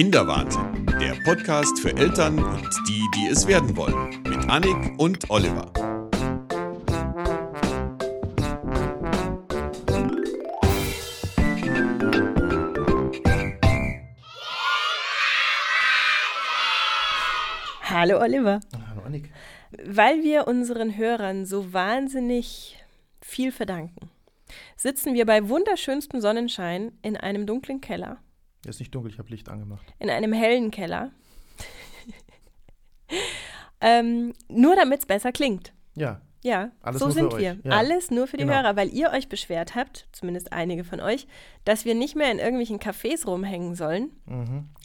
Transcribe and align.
Kinderwahnsinn, 0.00 0.86
der 0.98 1.14
Podcast 1.24 1.78
für 1.78 1.94
Eltern 1.94 2.38
und 2.38 2.70
die, 2.88 3.04
die 3.16 3.26
es 3.30 3.46
werden 3.46 3.76
wollen, 3.76 4.08
mit 4.26 4.48
Annik 4.48 4.98
und 4.98 5.28
Oliver. 5.28 5.70
Hallo 17.82 18.22
Oliver. 18.22 18.60
Hallo 18.72 19.02
Annik. 19.04 19.30
Weil 19.84 20.22
wir 20.22 20.48
unseren 20.48 20.96
Hörern 20.96 21.44
so 21.44 21.74
wahnsinnig 21.74 22.82
viel 23.20 23.52
verdanken, 23.52 24.08
sitzen 24.76 25.12
wir 25.12 25.26
bei 25.26 25.46
wunderschönstem 25.46 26.22
Sonnenschein 26.22 26.92
in 27.02 27.18
einem 27.18 27.44
dunklen 27.44 27.82
Keller, 27.82 28.16
Ist 28.66 28.78
nicht 28.80 28.94
dunkel, 28.94 29.10
ich 29.10 29.18
habe 29.18 29.28
Licht 29.30 29.48
angemacht. 29.48 29.86
in 29.98 30.10
einem 30.10 30.32
hellen 30.32 30.70
Keller. 30.70 31.10
ähm, 33.80 34.32
nur 34.48 34.76
damit 34.76 35.00
es 35.00 35.06
besser 35.06 35.32
klingt. 35.32 35.72
Ja, 35.94 36.20
Ja, 36.42 36.70
Alles 36.80 37.00
so 37.00 37.10
sind 37.10 37.36
wir. 37.36 37.58
ja. 37.64 37.70
Alles 37.70 38.10
nur 38.10 38.26
für 38.26 38.38
die 38.38 38.44
Genau. 38.44 38.54
Hörer, 38.56 38.74
weil 38.76 38.88
ihr 38.94 39.10
euch 39.10 39.28
beschwert 39.28 39.74
habt, 39.74 40.08
zumindest 40.12 40.52
einige 40.54 40.84
von 40.84 40.98
euch, 41.00 41.26
dass 41.66 41.84
wir 41.84 41.94
nicht 41.94 42.16
mehr 42.16 42.30
in 42.32 42.38
irgendwelchen 42.38 42.78
Cafés 42.78 43.26
rumhängen 43.26 43.74
sollen, 43.74 44.10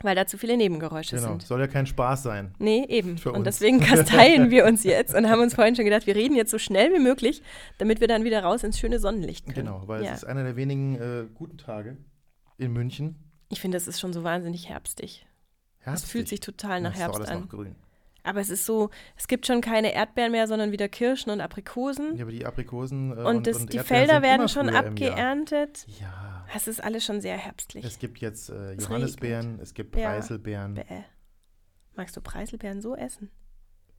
weil 0.04 0.16
da 0.16 0.26
zu 0.26 0.38
viele 0.38 0.58
Nebengeräusche 0.58 1.16
Mhm. 1.16 1.20
genau. 1.20 1.32
sind. 1.32 1.44
Soll 1.44 1.62
ja 1.62 1.68
kein 1.68 1.86
Spaß 1.86 2.24
sein. 2.24 2.54
Nee, 2.60 2.86
eben. 2.90 3.18
Für 3.18 3.30
und 3.32 3.38
uns. 3.40 3.46
deswegen 3.46 3.80
kasteien 3.82 4.52
wir 4.52 4.66
uns 4.66 4.84
jetzt 4.84 5.16
und 5.16 5.30
haben 5.30 5.42
uns 5.42 5.54
vorhin 5.56 5.76
schon 5.78 5.86
gedacht, 5.86 6.08
wir 6.08 6.16
reden 6.16 6.36
jetzt 6.36 6.52
so 6.52 6.58
schnell 6.58 6.94
wie 6.94 7.00
möglich, 7.00 7.42
damit 7.78 8.02
wir 8.02 8.08
dann 8.10 8.26
wieder 8.26 8.44
raus 8.44 8.64
ins 8.66 8.78
schöne 8.78 9.00
Sonnenlicht 9.00 9.46
können. 9.46 9.68
Genau, 9.68 9.84
weil 9.88 10.04
ja. 10.04 10.12
es 10.12 10.24
ist 10.24 10.26
einer 10.26 10.44
der 10.44 10.56
wenigen 10.58 10.96
äh, 10.96 11.26
guten 11.34 11.58
Tage 11.58 11.98
in 12.58 12.74
München. 12.74 13.25
Ich 13.56 13.62
finde, 13.62 13.78
es 13.78 13.88
ist 13.88 14.02
schon 14.02 14.12
so 14.12 14.26
wahnsinnig 14.26 14.68
herbstig. 14.68 15.26
Es 15.80 15.86
Herbstig. 15.86 16.12
fühlt 16.12 16.28
sich 16.28 16.40
total 16.42 16.82
nach 16.82 16.90
ist 16.92 16.98
doch 16.98 17.02
Herbst 17.04 17.20
alles 17.22 17.30
an. 17.30 17.48
grün. 17.48 17.76
Aber 18.24 18.42
es 18.42 18.50
ist 18.50 18.66
so, 18.66 18.90
es 19.16 19.28
gibt 19.30 19.46
schon 19.46 19.62
keine 19.62 19.94
Erdbeeren 19.94 20.34
mehr, 20.34 20.46
sondern 20.48 20.74
wieder 20.74 20.90
Kirschen 20.90 21.30
und 21.32 21.40
Aprikosen. 21.40 22.18
Ja, 22.18 22.24
aber 22.24 22.32
die 22.32 22.46
Aprikosen 22.46 23.12
äh, 23.18 23.22
und 23.22 23.48
das, 23.48 23.58
und 23.62 23.72
die 23.72 23.80
Felder 23.80 24.22
werden 24.22 24.50
schon 24.50 24.68
abgeerntet. 24.70 25.86
Ja, 26.02 26.46
Es 26.54 26.68
ist 26.68 26.84
alles 26.84 27.06
schon 27.06 27.22
sehr 27.22 27.38
herbstlich. 27.38 27.86
es 27.86 27.98
gibt 27.98 28.18
jetzt 28.20 28.50
äh, 28.50 28.74
Es 28.74 28.84
Johannisbeeren, 28.84 29.60
es 29.62 29.74
gibt 29.74 29.96
Ja. 29.96 30.10
Preiselbeeren. 30.10 30.74
Bäh. 30.74 30.84
Magst 31.96 32.18
du 32.18 32.22
Preiselbeeren 32.22 32.82
so 32.82 32.94
essen? 32.96 33.32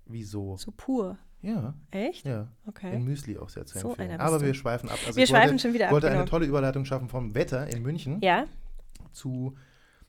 Wieso? 0.04 0.56
So 0.58 0.72
pur. 0.76 1.16
Ja, 1.41 1.72
Echt? 1.92 2.26
ja. 2.26 2.48
Okay. 2.66 2.94
In 2.94 3.04
Müsli 3.04 3.38
auch 3.38 3.48
sehr 3.48 3.64
zu 3.64 3.78
So 3.78 3.91
empfehlen. 3.91 4.08
bist 4.10 4.20
aber 4.20 4.41
wir 4.41 4.54
schweifen 4.54 4.88
ab. 4.91 4.98
Also 5.06 5.16
Wir 5.16 5.24
ich 5.24 5.30
schweifen 5.30 5.50
wollte, 5.50 5.62
schon 5.62 5.72
wieder 5.74 5.86
ab, 5.86 5.92
wollte 5.92 6.08
eine 6.08 6.16
genau. 6.16 6.28
tolle 6.28 6.46
Überleitung 6.46 6.84
schaffen 6.84 7.08
vom 7.08 7.34
Wetter 7.34 7.68
in 7.68 7.82
München 7.82 8.20
Ja, 8.22 8.46
zu 9.12 9.56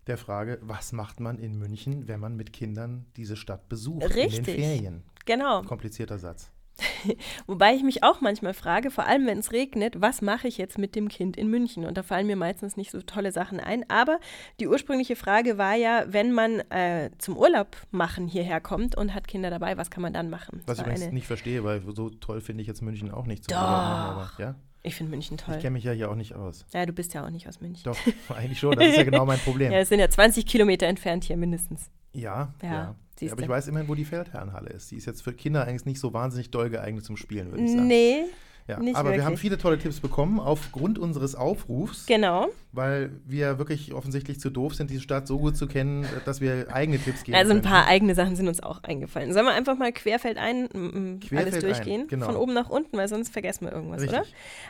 der 0.08 0.18
Frage, 0.18 0.60
was 0.62 0.94
macht 0.94 1.20
man 1.20 1.38
in 1.38 1.58
München, 1.58 2.08
wenn 2.08 2.20
man 2.20 2.36
mit 2.36 2.54
Kindern 2.54 3.06
diese 3.18 3.36
Stadt 3.36 3.68
besucht 3.70 4.04
in 4.04 4.12
Richtig. 4.12 4.46
den 4.46 4.56
Ferien? 4.56 5.04
genau. 5.26 5.62
Komplizierter 5.64 6.18
Satz. 6.18 6.52
Wobei 7.48 7.74
ich 7.74 7.84
mich 7.84 8.04
auch 8.04 8.22
manchmal 8.22 8.54
frage, 8.54 8.92
vor 8.92 9.06
allem 9.08 9.26
wenn 9.26 9.40
es 9.40 9.52
regnet, 9.52 10.00
was 10.00 10.22
mache 10.22 10.48
ich 10.48 10.58
jetzt 10.58 10.78
mit 10.78 10.96
dem 10.96 11.10
Kind 11.10 11.36
in 11.36 11.50
München? 11.50 11.86
Und 11.86 11.98
da 11.98 12.04
fallen 12.04 12.28
mir 12.28 12.36
meistens 12.36 12.78
nicht 12.78 12.92
so 12.92 13.02
tolle 13.02 13.32
Sachen 13.32 13.60
ein. 13.60 13.90
Aber 13.90 14.20
die 14.60 14.68
ursprüngliche 14.68 15.16
Frage 15.16 15.58
war 15.58 15.76
ja, 15.76 16.06
wenn 16.08 16.32
man 16.34 16.60
äh, 16.70 17.10
zum 17.18 17.36
Urlaub 17.36 17.76
machen 17.92 18.28
hierher 18.28 18.62
kommt 18.62 18.96
und 18.96 19.14
hat 19.16 19.28
Kinder 19.28 19.50
dabei, 19.50 19.76
was 19.78 19.90
kann 19.90 20.04
man 20.04 20.14
dann 20.14 20.30
machen? 20.30 20.62
Das 20.66 20.78
Was 20.78 20.86
ich 20.86 20.94
übrigens 20.94 21.14
nicht 21.14 21.28
verstehe, 21.28 21.64
weil 21.64 21.82
so 21.96 22.10
toll 22.10 22.42
finde 22.42 22.62
ich 22.62 22.68
jetzt 22.68 22.82
München 22.82 23.12
auch 23.12 23.26
nicht. 23.26 23.46
zum 23.46 23.54
Doch. 23.56 23.62
Urlaub 23.62 23.82
machen, 23.82 24.34
Aber, 24.36 24.44
ja? 24.44 24.56
Ich 24.84 24.96
finde 24.96 25.10
München 25.12 25.36
Ich 25.38 25.44
toll. 25.46 25.58
kenne 25.60 25.72
mich 25.72 25.84
ja 25.84 25.92
hier 25.92 26.10
auch 26.10 26.16
nicht 26.16 26.34
aus. 26.34 26.66
Ja, 26.74 26.86
du 26.86 26.94
bist 26.94 27.14
ja 27.14 27.26
auch 27.26 27.30
nicht 27.30 27.48
aus 27.48 27.60
München. 27.62 27.84
Doch, 27.84 27.98
eigentlich 28.36 28.60
schon. 28.60 28.76
Das 28.76 28.88
ist 28.88 28.98
ja 28.98 29.04
genau 29.04 29.26
mein 29.26 29.40
Problem. 29.40 29.72
Ja, 29.74 29.80
es 29.80 29.90
sind 29.90 30.00
ja 30.00 30.10
20 30.10 30.46
Kilometer 30.46 30.88
entfernt 30.88 31.24
hier 31.26 31.38
mindestens. 31.38 31.90
Ja, 32.14 32.54
Ja, 32.62 32.68
ja. 32.70 32.96
siehste. 33.20 33.34
Aber 33.34 33.44
ich 33.44 33.50
weiß 33.50 33.68
immerhin, 33.68 33.88
wo 33.88 33.96
die 33.96 34.06
Feldherrenhalle 34.06 34.70
ist. 34.70 34.90
Die 34.92 34.96
ist 34.96 35.06
jetzt 35.06 35.22
für 35.22 35.34
Kinder 35.34 35.66
eigentlich 35.68 35.86
nicht 35.86 36.00
so 36.00 36.14
wahnsinnig 36.14 36.52
doll 36.52 36.70
geeignet 36.70 37.04
zum 37.06 37.18
Spielen, 37.18 37.52
würde 37.52 37.64
ich 37.66 37.72
sagen. 37.72 37.88
Nee, 37.88 38.26
ja. 38.68 38.80
nicht 38.80 38.96
Aber 38.96 39.12
wir 39.12 39.20
haben 39.24 39.32
wirklich. 39.34 39.42
viele 39.42 39.58
tolle 39.58 39.78
Tipps 39.78 40.00
bekommen 40.00 40.40
aufgrund 40.40 41.00
unseres 41.00 41.36
Aufrufs, 41.36 42.06
genau. 42.06 42.48
weil 42.72 43.12
wir 43.26 43.58
wirklich 43.60 43.94
offensichtlich 43.94 44.40
zu 44.40 44.50
doof 44.50 44.76
sind, 44.76 44.90
diese 44.90 45.02
Stadt 45.02 45.28
so 45.28 45.40
gut 45.40 45.56
zu 45.58 45.68
kennen, 45.68 46.06
dass 46.26 46.42
wir 46.42 46.68
eigene 46.74 47.00
Tipps 47.00 47.24
geben 47.24 47.38
Also 47.38 47.52
ein 47.52 47.62
können. 47.62 47.72
paar 47.74 47.88
eigene 47.88 48.16
Sachen 48.16 48.36
sind 48.36 48.48
uns 48.48 48.62
auch 48.62 48.84
eingefallen. 48.84 49.34
Sollen 49.34 49.46
wir 49.46 49.54
einfach 49.54 49.78
mal 49.78 49.92
querfeldein 49.92 50.70
m, 50.74 50.92
m, 50.94 51.20
Querfeldein, 51.20 51.54
alles 51.54 51.64
durchgehen? 51.64 52.08
genau. 52.08 52.26
Von 52.28 52.36
oben 52.36 52.54
nach 52.54 52.70
unten, 52.70 52.98
weil 52.98 53.08
sonst 53.08 53.32
vergessen 53.32 53.66
wir 53.66 53.72
irgendwas, 53.72 54.02
Richtig. 54.02 54.20
oder? 54.20 54.28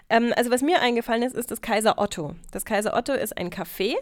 Ähm, 0.09 0.33
also 0.35 0.51
was 0.51 0.61
mir 0.61 0.81
eingefallen 0.81 1.23
ist, 1.23 1.35
ist 1.35 1.51
das 1.51 1.61
Kaiser 1.61 1.97
Otto. 1.97 2.35
Das 2.51 2.65
Kaiser 2.65 2.95
Otto 2.95 3.13
ist 3.13 3.37
ein 3.37 3.49
Café, 3.49 3.93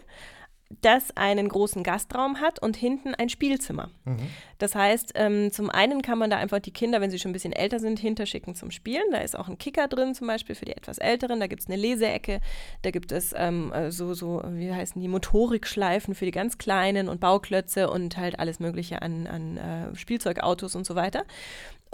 das 0.81 1.15
einen 1.15 1.47
großen 1.47 1.83
Gastraum 1.83 2.41
hat 2.41 2.59
und 2.59 2.75
hinten 2.75 3.13
ein 3.13 3.29
Spielzimmer. 3.29 3.91
Mhm. 4.03 4.27
Das 4.57 4.73
heißt, 4.73 5.11
ähm, 5.15 5.51
zum 5.51 5.69
einen 5.69 6.01
kann 6.01 6.17
man 6.17 6.29
da 6.29 6.37
einfach 6.37 6.59
die 6.59 6.71
Kinder, 6.71 7.01
wenn 7.01 7.11
sie 7.11 7.19
schon 7.19 7.29
ein 7.29 7.33
bisschen 7.33 7.53
älter 7.53 7.79
sind, 7.79 7.99
hinterschicken 7.99 8.55
zum 8.55 8.71
Spielen. 8.71 9.03
Da 9.11 9.19
ist 9.19 9.37
auch 9.37 9.47
ein 9.47 9.59
Kicker 9.59 9.87
drin, 9.87 10.15
zum 10.15 10.27
Beispiel 10.27 10.55
für 10.55 10.65
die 10.65 10.75
etwas 10.75 10.97
Älteren. 10.97 11.39
Da 11.39 11.47
gibt 11.47 11.61
es 11.61 11.67
eine 11.67 11.75
Leseecke. 11.75 12.41
Da 12.81 12.91
gibt 12.91 13.11
es 13.11 13.33
ähm, 13.37 13.71
äh, 13.73 13.91
so, 13.91 14.13
so, 14.15 14.41
wie 14.47 14.73
heißen 14.73 14.99
die, 14.99 15.07
Motorikschleifen 15.07 16.15
für 16.15 16.25
die 16.25 16.31
ganz 16.31 16.57
Kleinen 16.57 17.09
und 17.09 17.19
Bauklötze 17.19 17.89
und 17.89 18.17
halt 18.17 18.39
alles 18.39 18.59
Mögliche 18.59 19.01
an, 19.01 19.27
an 19.27 19.57
äh, 19.57 19.95
Spielzeugautos 19.95 20.75
und 20.75 20.85
so 20.85 20.95
weiter. 20.95 21.25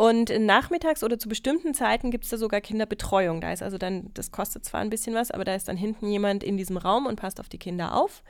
Und 0.01 0.33
nachmittags 0.35 1.03
oder 1.03 1.19
zu 1.19 1.29
bestimmten 1.29 1.75
Zeiten 1.75 2.09
gibt 2.09 2.23
es 2.23 2.31
da 2.31 2.37
sogar 2.37 2.59
Kinderbetreuung. 2.59 3.39
Da 3.39 3.53
ist 3.53 3.61
also 3.61 3.77
dann, 3.77 4.09
das 4.15 4.31
kostet 4.31 4.65
zwar 4.65 4.81
ein 4.81 4.89
bisschen 4.89 5.13
was, 5.13 5.29
aber 5.29 5.45
da 5.45 5.53
ist 5.53 5.67
dann 5.67 5.77
hinten 5.77 6.09
jemand 6.09 6.43
in 6.43 6.57
diesem 6.57 6.77
Raum 6.77 7.05
und 7.05 7.17
passt 7.17 7.39
auf 7.39 7.49
die 7.49 7.59
Kinder 7.59 7.95
auf. 7.95 8.23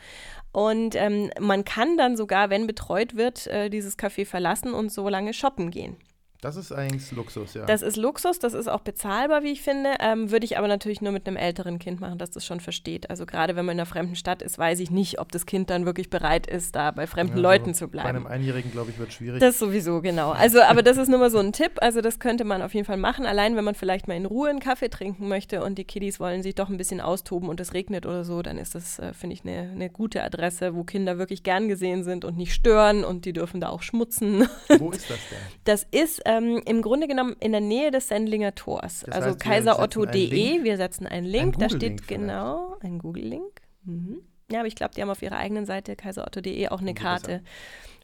Und 0.51 0.95
ähm, 0.95 1.31
man 1.39 1.63
kann 1.63 1.95
dann 1.95 2.17
sogar, 2.17 2.49
wenn 2.49 2.67
betreut 2.67 3.15
wird, 3.15 3.47
äh, 3.47 3.69
dieses 3.69 3.97
Café 3.97 4.25
verlassen 4.25 4.73
und 4.73 4.91
so 4.91 5.07
lange 5.07 5.33
shoppen 5.33 5.71
gehen. 5.71 5.95
Das 6.41 6.55
ist 6.55 6.71
eigentlich 6.71 7.11
Luxus, 7.11 7.53
ja. 7.53 7.65
Das 7.67 7.83
ist 7.83 7.97
Luxus, 7.97 8.39
das 8.39 8.55
ist 8.55 8.67
auch 8.67 8.81
bezahlbar, 8.81 9.43
wie 9.43 9.51
ich 9.51 9.61
finde. 9.61 9.91
Ähm, 9.99 10.31
Würde 10.31 10.43
ich 10.43 10.57
aber 10.57 10.67
natürlich 10.67 10.99
nur 10.99 11.11
mit 11.11 11.27
einem 11.27 11.37
älteren 11.37 11.77
Kind 11.77 12.01
machen, 12.01 12.17
das 12.17 12.31
das 12.31 12.43
schon 12.47 12.59
versteht. 12.59 13.11
Also 13.11 13.27
gerade 13.27 13.55
wenn 13.55 13.63
man 13.63 13.73
in 13.75 13.79
einer 13.79 13.85
fremden 13.85 14.15
Stadt 14.15 14.41
ist, 14.41 14.57
weiß 14.57 14.79
ich 14.79 14.89
nicht, 14.89 15.19
ob 15.19 15.31
das 15.31 15.45
Kind 15.45 15.69
dann 15.69 15.85
wirklich 15.85 16.09
bereit 16.09 16.47
ist, 16.47 16.75
da 16.75 16.89
bei 16.89 17.05
fremden 17.05 17.37
Ja, 17.37 17.43
Leuten 17.43 17.75
so 17.75 17.81
zu 17.81 17.87
Bei 17.89 17.91
bleiben. 18.01 18.09
einem 18.09 18.25
Einjährigen, 18.27 18.71
glaube 18.71 18.89
ich, 18.89 18.97
wird 18.97 19.13
schwierig. 19.13 19.39
Das 19.39 19.59
sowieso, 19.59 20.01
genau. 20.01 20.31
Also, 20.31 20.63
aber 20.63 20.81
das 20.81 20.97
ist 20.97 21.09
nur 21.09 21.19
mal 21.19 21.29
so 21.29 21.37
ein 21.37 21.53
Tipp. 21.53 21.73
Also, 21.79 22.01
das 22.01 22.17
könnte 22.19 22.43
man 22.43 22.63
auf 22.63 22.73
jeden 22.73 22.87
Fall 22.87 22.97
machen. 22.97 23.27
Allein, 23.27 23.55
wenn 23.55 23.63
man 23.63 23.75
vielleicht 23.75 24.07
mal 24.07 24.17
in 24.17 24.25
Ruhe 24.25 24.49
einen 24.49 24.59
Kaffee 24.59 24.89
trinken 24.89 25.27
möchte 25.27 25.63
und 25.63 25.77
die 25.77 25.83
Kiddies 25.83 26.19
wollen 26.19 26.41
sich 26.41 26.55
doch 26.55 26.69
ein 26.69 26.77
bisschen 26.77 27.01
austoben 27.01 27.49
und 27.49 27.59
es 27.59 27.75
regnet 27.75 28.07
oder 28.07 28.23
so, 28.23 28.41
dann 28.41 28.57
ist 28.57 28.73
das, 28.73 28.97
äh, 28.97 29.13
finde 29.13 29.35
ich, 29.35 29.43
eine, 29.45 29.69
eine 29.75 29.91
gute 29.91 30.23
Adresse, 30.23 30.73
wo 30.73 30.83
Kinder 30.85 31.19
wirklich 31.19 31.43
gern 31.43 31.67
gesehen 31.67 32.03
sind 32.03 32.25
und 32.25 32.35
nicht 32.35 32.53
stören 32.55 33.03
und 33.03 33.25
die 33.25 33.33
dürfen 33.33 33.61
da 33.61 33.69
auch 33.69 33.83
schmutzen. 33.83 34.47
Wo 34.79 34.89
ist 34.89 35.07
das 35.07 35.19
denn? 35.29 35.37
Das 35.65 35.83
ist 35.91 36.25
ähm, 36.37 36.61
im 36.65 36.81
Grunde 36.81 37.07
genommen 37.07 37.35
in 37.39 37.51
der 37.51 37.61
Nähe 37.61 37.91
des 37.91 38.07
Sendlinger 38.07 38.55
Tors. 38.55 39.03
Das 39.05 39.15
also 39.15 39.15
heißt, 39.15 39.25
wir 39.25 39.31
setzen 39.31 39.49
einen 39.49 39.65
kaiserotto.de, 39.65 40.25
Link. 40.27 40.63
wir 40.63 40.77
setzen 40.77 41.07
einen 41.07 41.25
Link, 41.25 41.57
da 41.59 41.67
Google-Link 41.67 42.01
steht 42.03 42.07
genau 42.07 42.77
ein 42.81 42.99
Google-Link. 42.99 43.61
Mhm. 43.83 44.21
Ja, 44.51 44.59
aber 44.59 44.67
ich 44.67 44.75
glaube, 44.75 44.93
die 44.95 45.01
haben 45.01 45.09
auf 45.09 45.21
ihrer 45.21 45.37
eigenen 45.37 45.65
Seite 45.65 45.95
kaiserotto.de 45.95 46.67
auch 46.69 46.81
eine 46.81 46.93
Karte, 46.93 47.41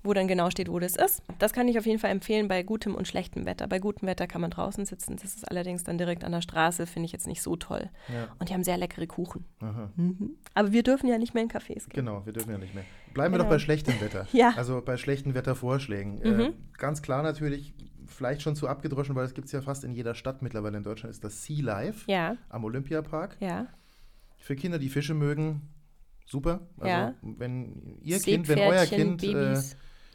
wo 0.04 0.14
dann 0.14 0.30
genau 0.30 0.50
steht, 0.50 0.70
wo 0.72 0.80
das 0.80 0.96
ist. 0.96 1.22
Das 1.40 1.52
kann 1.52 1.68
ich 1.68 1.78
auf 1.78 1.86
jeden 1.86 2.00
Fall 2.00 2.12
empfehlen 2.12 2.48
bei 2.48 2.64
gutem 2.64 2.96
und 2.96 3.06
schlechtem 3.06 3.46
Wetter. 3.46 3.68
Bei 3.68 3.80
gutem 3.80 4.08
Wetter 4.08 4.28
kann 4.28 4.40
man 4.40 4.52
draußen 4.52 4.86
sitzen. 4.86 5.18
Das 5.22 5.36
ist 5.36 5.50
allerdings 5.50 5.84
dann 5.84 5.98
direkt 5.98 6.24
an 6.24 6.32
der 6.32 6.40
Straße, 6.42 6.86
finde 6.88 7.08
ich 7.08 7.12
jetzt 7.12 7.28
nicht 7.28 7.42
so 7.42 7.58
toll. 7.58 7.90
Ja. 8.08 8.30
Und 8.40 8.48
die 8.48 8.54
haben 8.54 8.64
sehr 8.64 8.78
leckere 8.78 9.08
Kuchen. 9.08 9.44
Mhm. 9.60 10.38
Aber 10.54 10.72
wir 10.72 10.84
dürfen 10.84 11.08
ja 11.10 11.18
nicht 11.18 11.34
mehr 11.34 11.44
in 11.44 11.50
Cafés 11.50 11.90
gehen. 11.90 12.06
Genau, 12.06 12.26
wir 12.26 12.32
dürfen 12.32 12.52
ja 12.52 12.58
nicht 12.58 12.74
mehr. 12.74 12.86
Bleiben 13.14 13.34
wir 13.34 13.40
Genau. 13.40 13.50
doch 13.50 13.56
bei 13.56 13.60
schlechtem 13.60 14.00
Wetter. 14.00 14.26
Ja. 14.32 14.54
Also 14.56 14.82
bei 14.82 14.96
schlechten 14.96 15.34
Wettervorschlägen. 15.34 16.22
Äh, 16.22 16.30
Mhm. 16.30 16.54
ganz 16.78 17.02
klar 17.02 17.24
natürlich, 17.24 17.74
vielleicht 18.08 18.42
schon 18.42 18.56
zu 18.56 18.68
abgedroschen, 18.68 19.16
weil 19.16 19.26
es 19.26 19.34
gibt 19.34 19.48
es 19.48 19.52
ja 19.52 19.62
fast 19.62 19.84
in 19.84 19.92
jeder 19.94 20.16
Stadt 20.16 20.42
mittlerweile 20.42 20.78
in 20.78 20.84
Deutschland, 20.84 21.12
ist 21.14 21.24
das 21.24 21.44
Sea 21.44 21.64
Life 21.64 22.10
Ja, 22.12 22.38
am 22.50 22.64
Olympiapark. 22.64 23.38
ja. 23.40 23.68
Für 24.40 24.56
Kinder, 24.56 24.80
die 24.80 24.90
Fische 24.90 25.14
mögen, 25.14 25.62
super. 26.26 26.62
Also 26.80 26.88
Ja. 26.90 27.14
wenn 27.22 27.98
ihr 28.02 28.20
Kind, 28.20 28.48
wenn 28.48 28.60
euer 28.60 28.86
Kind 28.86 29.24
äh, 29.24 29.60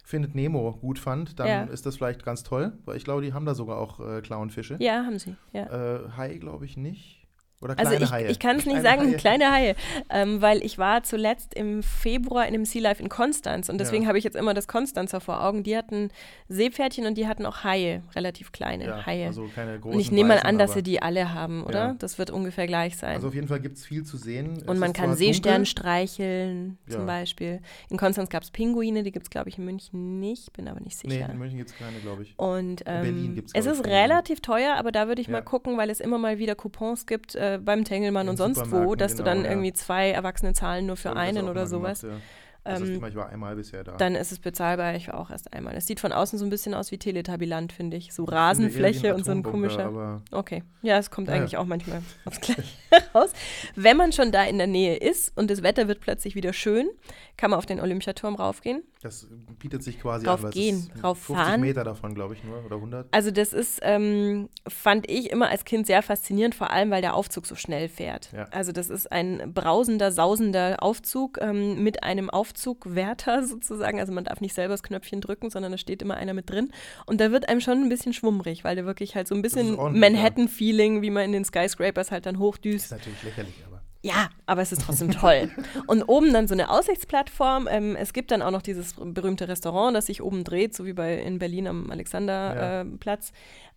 findet 0.04 0.34
Nemo 0.34 0.72
gut 0.76 0.98
fand, 0.98 1.38
dann 1.38 1.46
Ja. 1.48 1.62
ist 1.64 1.84
das 1.86 1.96
vielleicht 1.96 2.24
ganz 2.24 2.42
toll, 2.42 2.72
weil 2.84 2.96
ich 2.96 3.04
glaube, 3.04 3.22
die 3.22 3.32
haben 3.34 3.44
da 3.46 3.54
sogar 3.54 3.76
auch 3.78 4.00
äh, 4.00 4.20
Clownfische. 4.22 4.76
Ja, 4.80 5.04
haben 5.04 5.18
sie. 5.18 5.36
Ja. 5.52 5.66
Äh, 5.96 6.08
Hai 6.16 6.36
glaube 6.38 6.64
ich 6.64 6.76
nicht. 6.76 7.21
Oder 7.62 7.78
Also 7.78 7.90
kleine 7.90 8.04
ich, 8.04 8.10
Haie. 8.12 8.26
ich 8.28 8.38
kann 8.38 8.56
es 8.56 8.66
nicht 8.66 8.80
Kleine 8.80 8.88
sagen, 8.98 9.10
Haie. 9.10 9.16
kleine 9.16 9.50
Haie, 9.52 9.74
ähm, 10.10 10.42
weil 10.42 10.64
ich 10.64 10.78
war 10.78 11.02
zuletzt 11.04 11.54
im 11.54 11.82
Februar 11.82 12.42
in 12.46 12.54
einem 12.54 12.64
Sea 12.64 12.82
Life 12.82 13.02
in 13.02 13.08
Konstanz 13.08 13.68
und 13.68 13.78
deswegen 13.78 14.02
Ja. 14.02 14.08
habe 14.08 14.18
ich 14.18 14.24
jetzt 14.24 14.36
immer 14.36 14.52
das 14.54 14.68
Konstanzer 14.68 15.20
vor 15.20 15.42
Augen. 15.44 15.62
Die 15.62 15.76
hatten 15.76 16.10
Seepferdchen 16.48 17.06
und 17.06 17.16
die 17.16 17.26
hatten 17.28 17.46
auch 17.46 17.64
Haie, 17.64 18.02
relativ 18.14 18.52
kleine 18.52 18.84
Ja, 18.86 19.06
Haie. 19.06 19.26
Also 19.26 19.48
keine 19.54 19.78
großen 19.78 19.94
und 19.94 20.00
ich 20.00 20.10
nehme 20.12 20.30
mal 20.30 20.40
an, 20.40 20.58
dass 20.58 20.74
sie 20.74 20.82
die 20.82 21.00
alle 21.02 21.32
haben, 21.34 21.62
oder? 21.64 21.78
Ja. 21.88 21.94
Das 21.98 22.18
wird 22.18 22.30
ungefähr 22.30 22.66
gleich 22.66 22.96
sein. 22.96 23.14
Also 23.14 23.28
auf 23.28 23.34
jeden 23.34 23.48
Fall 23.48 23.60
gibt 23.60 23.76
es 23.78 23.86
viel 23.86 24.02
zu 24.04 24.16
sehen. 24.16 24.54
Es 24.56 24.62
und 24.64 24.78
man 24.78 24.90
ist 24.90 24.96
kann 24.96 25.14
Seestern 25.16 25.52
dunkel, 25.64 25.66
streicheln, 25.66 26.78
zum. 26.88 27.06
Beispiel. 27.06 27.60
In 27.90 27.96
Konstanz 27.96 28.28
gab 28.30 28.42
es 28.42 28.50
Pinguine, 28.50 29.02
die 29.02 29.12
gibt 29.12 29.26
es, 29.26 29.30
glaube 29.30 29.48
ich, 29.48 29.58
in 29.58 29.64
München 29.64 30.20
nicht, 30.20 30.52
bin 30.52 30.68
aber 30.68 30.80
nicht 30.80 31.02
Nee, 31.04 31.14
sicher. 31.14 31.28
in 31.30 31.38
München 31.38 31.58
gibt 31.58 31.70
es 31.70 31.76
keine, 31.76 31.98
glaube 31.98 32.22
ich. 32.22 32.34
Und 32.38 32.82
ähm, 32.86 33.02
Berlin 33.02 33.34
gibt's, 33.34 33.52
es 33.54 33.64
glaub 33.64 33.74
ich, 33.74 33.80
ist 33.80 33.86
relativ 33.86 34.40
teuer, 34.40 34.74
aber 34.76 34.92
da 34.92 35.08
würde 35.08 35.20
ich 35.20 35.28
mal 35.28 35.42
gucken, 35.42 35.76
weil 35.76 35.90
es 35.90 36.00
immer 36.00 36.18
mal 36.18 36.38
wieder 36.38 36.54
Coupons 36.54 37.06
gibt 37.06 37.34
äh, 37.34 37.51
beim 37.58 37.84
Tengelmann 37.84 38.26
In 38.26 38.30
und 38.30 38.36
sonst 38.36 38.70
wo, 38.70 38.94
dass 38.94 39.12
du 39.12 39.22
genau, 39.22 39.34
dann 39.34 39.44
ja. 39.44 39.50
irgendwie 39.50 39.72
zwei 39.72 40.10
Erwachsene 40.10 40.52
zahlen 40.52 40.86
nur 40.86 40.96
für 40.96 41.08
das 41.08 41.18
einen 41.18 41.48
oder 41.48 41.66
sowas. 41.66 42.00
gemacht, 42.02 42.20
Das 42.20 42.41
heißt 42.64 42.82
Ähm, 42.82 43.04
ich 43.04 43.14
war 43.16 43.28
einmal 43.28 43.56
bisher 43.56 43.84
da. 43.84 43.96
Dann 43.96 44.14
ist 44.14 44.32
es 44.32 44.38
bezahlbar. 44.38 44.94
Ich 44.94 45.08
war 45.08 45.18
auch 45.18 45.30
erst 45.30 45.52
einmal. 45.52 45.74
Es 45.74 45.86
sieht 45.86 46.00
von 46.00 46.12
außen 46.12 46.38
so 46.38 46.44
ein 46.44 46.50
bisschen 46.50 46.74
aus 46.74 46.90
wie 46.92 46.98
Teletabiland, 46.98 47.72
finde 47.72 47.96
ich. 47.96 48.12
So 48.12 48.24
Ich 48.24 48.32
Rasenfläche 48.32 49.14
und 49.14 49.24
so 49.24 49.32
ein 49.32 49.42
komischer. 49.42 50.22
Okay, 50.30 50.62
ja, 50.82 50.98
es 50.98 51.10
kommt 51.10 51.28
Ja, 51.28 51.34
eigentlich 51.34 51.56
auch 51.56 51.66
manchmal 51.66 52.02
aufs 52.24 52.40
Gleiche 52.40 52.62
raus. 53.14 53.32
Wenn 53.74 53.96
man 53.96 54.12
schon 54.12 54.32
da 54.32 54.44
in 54.44 54.58
der 54.58 54.66
Nähe 54.66 54.96
ist 54.96 55.36
und 55.36 55.50
das 55.50 55.62
Wetter 55.62 55.88
wird 55.88 56.00
plötzlich 56.00 56.34
wieder 56.34 56.52
schön, 56.52 56.88
kann 57.36 57.50
man 57.50 57.58
auf 57.58 57.66
den 57.66 57.80
Olympiaturm 57.80 58.34
raufgehen. 58.36 58.82
das 59.02 59.26
bietet 59.58 59.82
sich 59.82 59.98
quasi 59.98 60.26
Rauf 60.26 60.40
an. 60.40 60.42
weil 60.44 60.48
es 60.50 60.54
gehen, 60.54 60.90
ist 60.94 61.02
rauf 61.02 61.18
50 61.18 61.36
fahren. 61.36 61.60
Meter 61.60 61.82
davon, 61.82 62.14
glaube 62.14 62.34
ich, 62.34 62.44
nur. 62.44 62.64
Oder 62.64 62.76
100. 62.76 63.08
Also 63.10 63.30
das 63.30 63.52
ist, 63.52 63.80
ähm, 63.82 64.48
fand 64.68 65.10
ich 65.10 65.30
immer 65.30 65.48
als 65.48 65.64
Kind 65.64 65.86
sehr 65.86 66.02
faszinierend, 66.02 66.54
vor 66.54 66.70
allem 66.70 66.90
weil 66.90 67.00
der 67.02 67.14
Aufzug 67.14 67.46
so 67.46 67.54
schnell 67.56 67.88
fährt. 67.88 68.30
Ja. 68.32 68.44
Also 68.50 68.70
das 68.72 68.90
ist 68.90 69.10
ein 69.10 69.52
brausender, 69.54 70.12
sausender 70.12 70.76
Aufzug 70.82 71.38
ähm, 71.40 71.82
mit 71.82 72.02
einem 72.04 72.30
Aufzugwärter 72.52 73.42
sozusagen. 73.46 73.98
Also 74.00 74.12
man 74.12 74.24
darf 74.24 74.40
nicht 74.40 74.54
selber 74.54 74.74
das 74.74 74.82
Knöpfchen 74.82 75.20
drücken, 75.20 75.50
sondern 75.50 75.72
da 75.72 75.78
steht 75.78 76.02
immer 76.02 76.14
einer 76.14 76.34
mit 76.34 76.50
drin. 76.50 76.70
Und 77.06 77.20
da 77.20 77.30
wird 77.32 77.48
einem 77.48 77.60
schon 77.60 77.82
ein 77.82 77.88
bisschen 77.88 78.12
schwummrig, 78.12 78.64
weil 78.64 78.76
der 78.76 78.84
wirklich 78.86 79.14
halt 79.14 79.28
so 79.28 79.34
ein 79.34 79.42
bisschen 79.42 79.74
ist. 79.78 79.78
Manhattan-Feeling, 80.00 81.02
wie 81.02 81.10
man 81.10 81.24
in 81.24 81.32
den 81.32 81.44
Skyscrapers 81.44 82.10
halt 82.10 82.26
dann 82.26 82.34
Ist 82.36 82.40
hochdüst. 82.40 82.90
natürlich 82.90 83.22
lächerlich, 83.22 83.54
aber. 83.66 83.71
Ja, 84.04 84.30
aber 84.46 84.62
es 84.62 84.72
ist 84.72 84.82
trotzdem 84.82 85.10
toll. 85.12 85.48
Und 85.86 86.02
oben 86.02 86.32
dann 86.32 86.48
so 86.48 86.54
eine 86.54 86.70
Aussichtsplattform. 86.70 87.68
Ähm, 87.70 87.94
es 87.96 88.12
gibt 88.12 88.32
dann 88.32 88.42
auch 88.42 88.50
noch 88.50 88.62
dieses 88.62 88.94
berühmte 88.94 89.46
Restaurant, 89.46 89.96
das 89.96 90.06
sich 90.06 90.22
oben 90.22 90.42
dreht, 90.42 90.74
so 90.74 90.84
wie 90.86 90.92
bei 90.92 91.18
in 91.18 91.38
Berlin 91.38 91.68
am 91.68 91.86
Ja. 91.86 91.92
Alexanderplatz. 91.92 92.84
Äh, 92.94 92.96
Platz. 92.98 93.32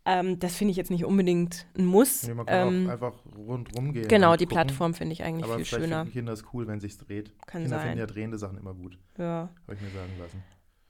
ähm, 0.05 0.39
das 0.39 0.55
finde 0.55 0.71
ich 0.71 0.77
jetzt 0.77 0.89
nicht 0.89 1.05
unbedingt 1.05 1.67
ein 1.77 1.85
Muss. 1.85 2.23
Nee, 2.27 2.33
man 2.33 2.45
kann 2.47 2.67
Ähm, 2.67 2.87
auch 2.87 2.93
einfach 2.93 3.13
rundrum 3.37 3.93
gehen. 3.93 4.07
genau, 4.07 4.35
die 4.35 4.45
gucken. 4.45 4.55
Plattform 4.55 4.93
finde 4.95 5.13
ich 5.13 5.23
eigentlich 5.23 5.43
Aber 5.45 5.57
viel 5.57 5.65
vielleicht 5.65 5.85
schöner. 5.89 6.05
Kinder 6.05 6.33
es 6.33 6.43
cool, 6.53 6.65
wenn 6.67 6.79
sich's 6.79 6.97
dreht. 6.97 7.31
Kann 7.45 7.61
Kinder 7.61 7.77
sein. 7.77 7.87
finden 7.89 7.99
ja 7.99 8.05
drehende 8.07 8.37
Sachen 8.39 8.57
immer 8.57 8.73
gut, 8.73 8.97
Ja. 9.19 9.49
habe 9.67 9.73
ich 9.75 9.81
mir 9.81 9.89
sagen 9.89 10.11
lassen. 10.19 10.43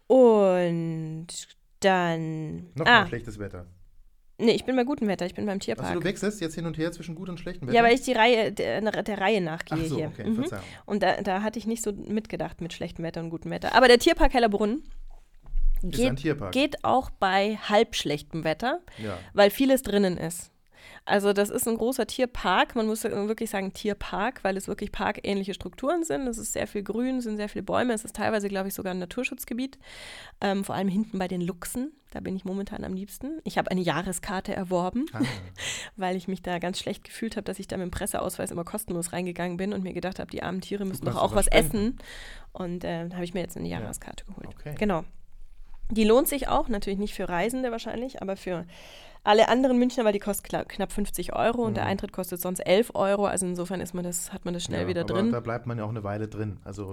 Und 0.07 1.27
dann. 1.81 2.69
Noch 2.75 2.85
ah, 2.85 3.01
mal 3.01 3.07
schlechtes 3.07 3.37
Wetter. 3.39 3.65
Nee, 4.37 4.51
ich 4.51 4.65
bin 4.65 4.75
bei 4.75 4.83
gutem 4.83 5.07
Wetter, 5.07 5.25
ich 5.25 5.33
bin 5.35 5.45
beim 5.45 5.53
Also 5.55 5.65
Tierpark. 5.65 5.93
du 5.93 6.03
wechselst 6.03 6.41
jetzt 6.41 6.55
hin 6.55 6.65
und 6.65 6.77
her 6.77 6.91
zwischen 6.91 7.15
gut 7.15 7.29
und 7.29 7.39
schlechtem 7.39 7.67
Wetter? 7.67 7.77
ja, 7.77 7.83
weil 7.83 7.93
ich 7.95 8.01
die 8.01 8.13
Reihe 8.13 8.51
der, 8.51 8.81
der 8.81 9.17
Reihe 9.19 9.41
nachgehe 9.41 9.79
Ach 9.81 9.85
so, 9.87 9.95
hier. 9.97 10.07
okay, 10.07 10.25
Mhm. 10.29 10.35
Verzeihung. 10.35 10.63
Und 10.85 11.03
da, 11.03 11.21
da 11.21 11.41
hatte 11.41 11.59
ich 11.59 11.67
nicht 11.67 11.83
so 11.83 11.91
mitgedacht 11.93 12.61
mit 12.61 12.73
schlechtem 12.73 13.03
Wetter 13.05 13.21
und 13.21 13.29
gutem 13.29 13.51
Wetter. 13.51 13.73
Aber 13.75 13.87
der 13.87 13.99
Tierpark 13.99 14.33
Hellerbrunn 14.33 14.83
geht, 15.81 16.17
Tierpark. 16.17 16.51
geht 16.51 16.83
auch 16.83 17.09
bei 17.11 17.57
halb 17.57 17.95
schlechtem 17.95 18.43
Wetter, 18.43 18.79
Ja. 18.97 19.17
weil 19.33 19.49
vieles 19.51 19.81
drinnen 19.83 20.17
ist. 20.17 20.51
Also 21.07 21.33
das 21.33 21.51
ist 21.51 21.67
ein 21.67 21.77
großer 21.77 22.07
Tierpark, 22.07 22.75
man 22.75 22.87
muss 22.87 23.03
wirklich 23.03 23.51
sagen 23.51 23.73
Tierpark, 23.73 24.43
weil 24.43 24.57
es 24.57 24.67
wirklich 24.67 24.91
parkähnliche 24.91 25.53
Strukturen 25.53 26.03
sind. 26.03 26.25
Es 26.27 26.39
ist 26.39 26.53
sehr 26.53 26.65
viel 26.65 26.81
Grün, 26.81 27.17
es 27.17 27.25
sind 27.25 27.37
sehr 27.37 27.47
viele 27.47 27.61
Bäume, 27.61 27.93
es 27.93 28.03
ist 28.03 28.15
teilweise, 28.15 28.47
glaube 28.49 28.69
ich, 28.69 28.73
sogar 28.73 28.91
ein 28.93 28.97
Naturschutzgebiet. 28.99 29.77
Ähm, 30.41 30.63
vor 30.63 30.73
allem 30.73 30.87
hinten 30.87 31.19
bei 31.19 31.27
den 31.27 31.41
Luchsen, 31.41 31.91
da 32.09 32.21
bin 32.21 32.35
ich 32.35 32.43
momentan 32.43 32.83
am 32.83 32.93
liebsten. 32.93 33.39
Ich 33.43 33.59
habe 33.59 33.69
eine 33.69 33.81
Jahreskarte 33.81 34.55
erworben, 34.55 35.05
Ah, 35.13 35.19
weil 35.95 36.15
ich 36.15 36.27
mich 36.27 36.41
da 36.41 36.57
ganz 36.57 36.79
schlecht 36.79 37.03
gefühlt 37.03 37.35
habe, 37.37 37.43
dass 37.45 37.59
ich 37.59 37.67
da 37.67 37.77
mit 37.77 37.83
dem 37.85 37.91
Presseausweis 37.91 38.49
immer 38.49 38.63
kostenlos 38.63 39.13
reingegangen 39.13 39.57
bin 39.57 39.73
und 39.73 39.83
mir 39.83 39.93
gedacht 39.93 40.17
habe, 40.17 40.31
die 40.31 40.41
armen 40.41 40.61
Tiere 40.61 40.85
müssen 40.85 41.05
doch 41.05 41.17
auch 41.17 41.35
was 41.35 41.45
spenden. 41.45 41.67
essen. 41.77 41.97
Und 42.51 42.83
äh, 42.83 43.07
da 43.09 43.15
habe 43.15 43.25
ich 43.25 43.35
mir 43.35 43.41
jetzt 43.41 43.55
eine 43.57 43.67
Jahreskarte 43.67 44.25
geholt. 44.25 44.47
okay. 44.47 44.73
Genau. 44.79 45.03
Die 45.91 46.03
lohnt 46.03 46.27
sich 46.27 46.47
auch, 46.47 46.67
natürlich 46.67 46.97
nicht 46.97 47.13
für 47.13 47.29
Reisende 47.29 47.69
wahrscheinlich, 47.69 48.23
aber 48.23 48.37
für 48.37 48.65
alle 49.25 49.47
anderen 49.49 49.77
Münchner, 49.79 50.05
weil 50.05 50.13
die 50.13 50.19
kostet 50.19 50.69
knapp 50.69 50.91
50 50.91 51.33
Euro 51.35 51.63
und 51.63 51.75
der 51.77 51.85
Eintritt 51.85 52.11
kostet 52.13 52.41
sonst 52.41 52.59
11 52.59 52.91
Euro. 52.95 53.25
Also 53.25 53.45
insofern 53.45 53.81
ist 53.81 53.93
man 53.93 54.03
das, 54.03 54.31
hat 54.31 54.45
man 54.45 54.53
das 54.53 54.63
schnell 54.63 54.81
Mhm. 54.83 54.83
ja, 54.83 54.87
wieder 54.89 55.01
aber 55.01 55.13
drin. 55.13 55.31
Da 55.31 55.39
bleibt 55.39 55.65
man 55.67 55.77
ja 55.77 55.83
auch 55.85 55.89
eine 55.89 56.03
Weile 56.03 56.27
drin. 56.27 56.57
Also, 56.63 56.91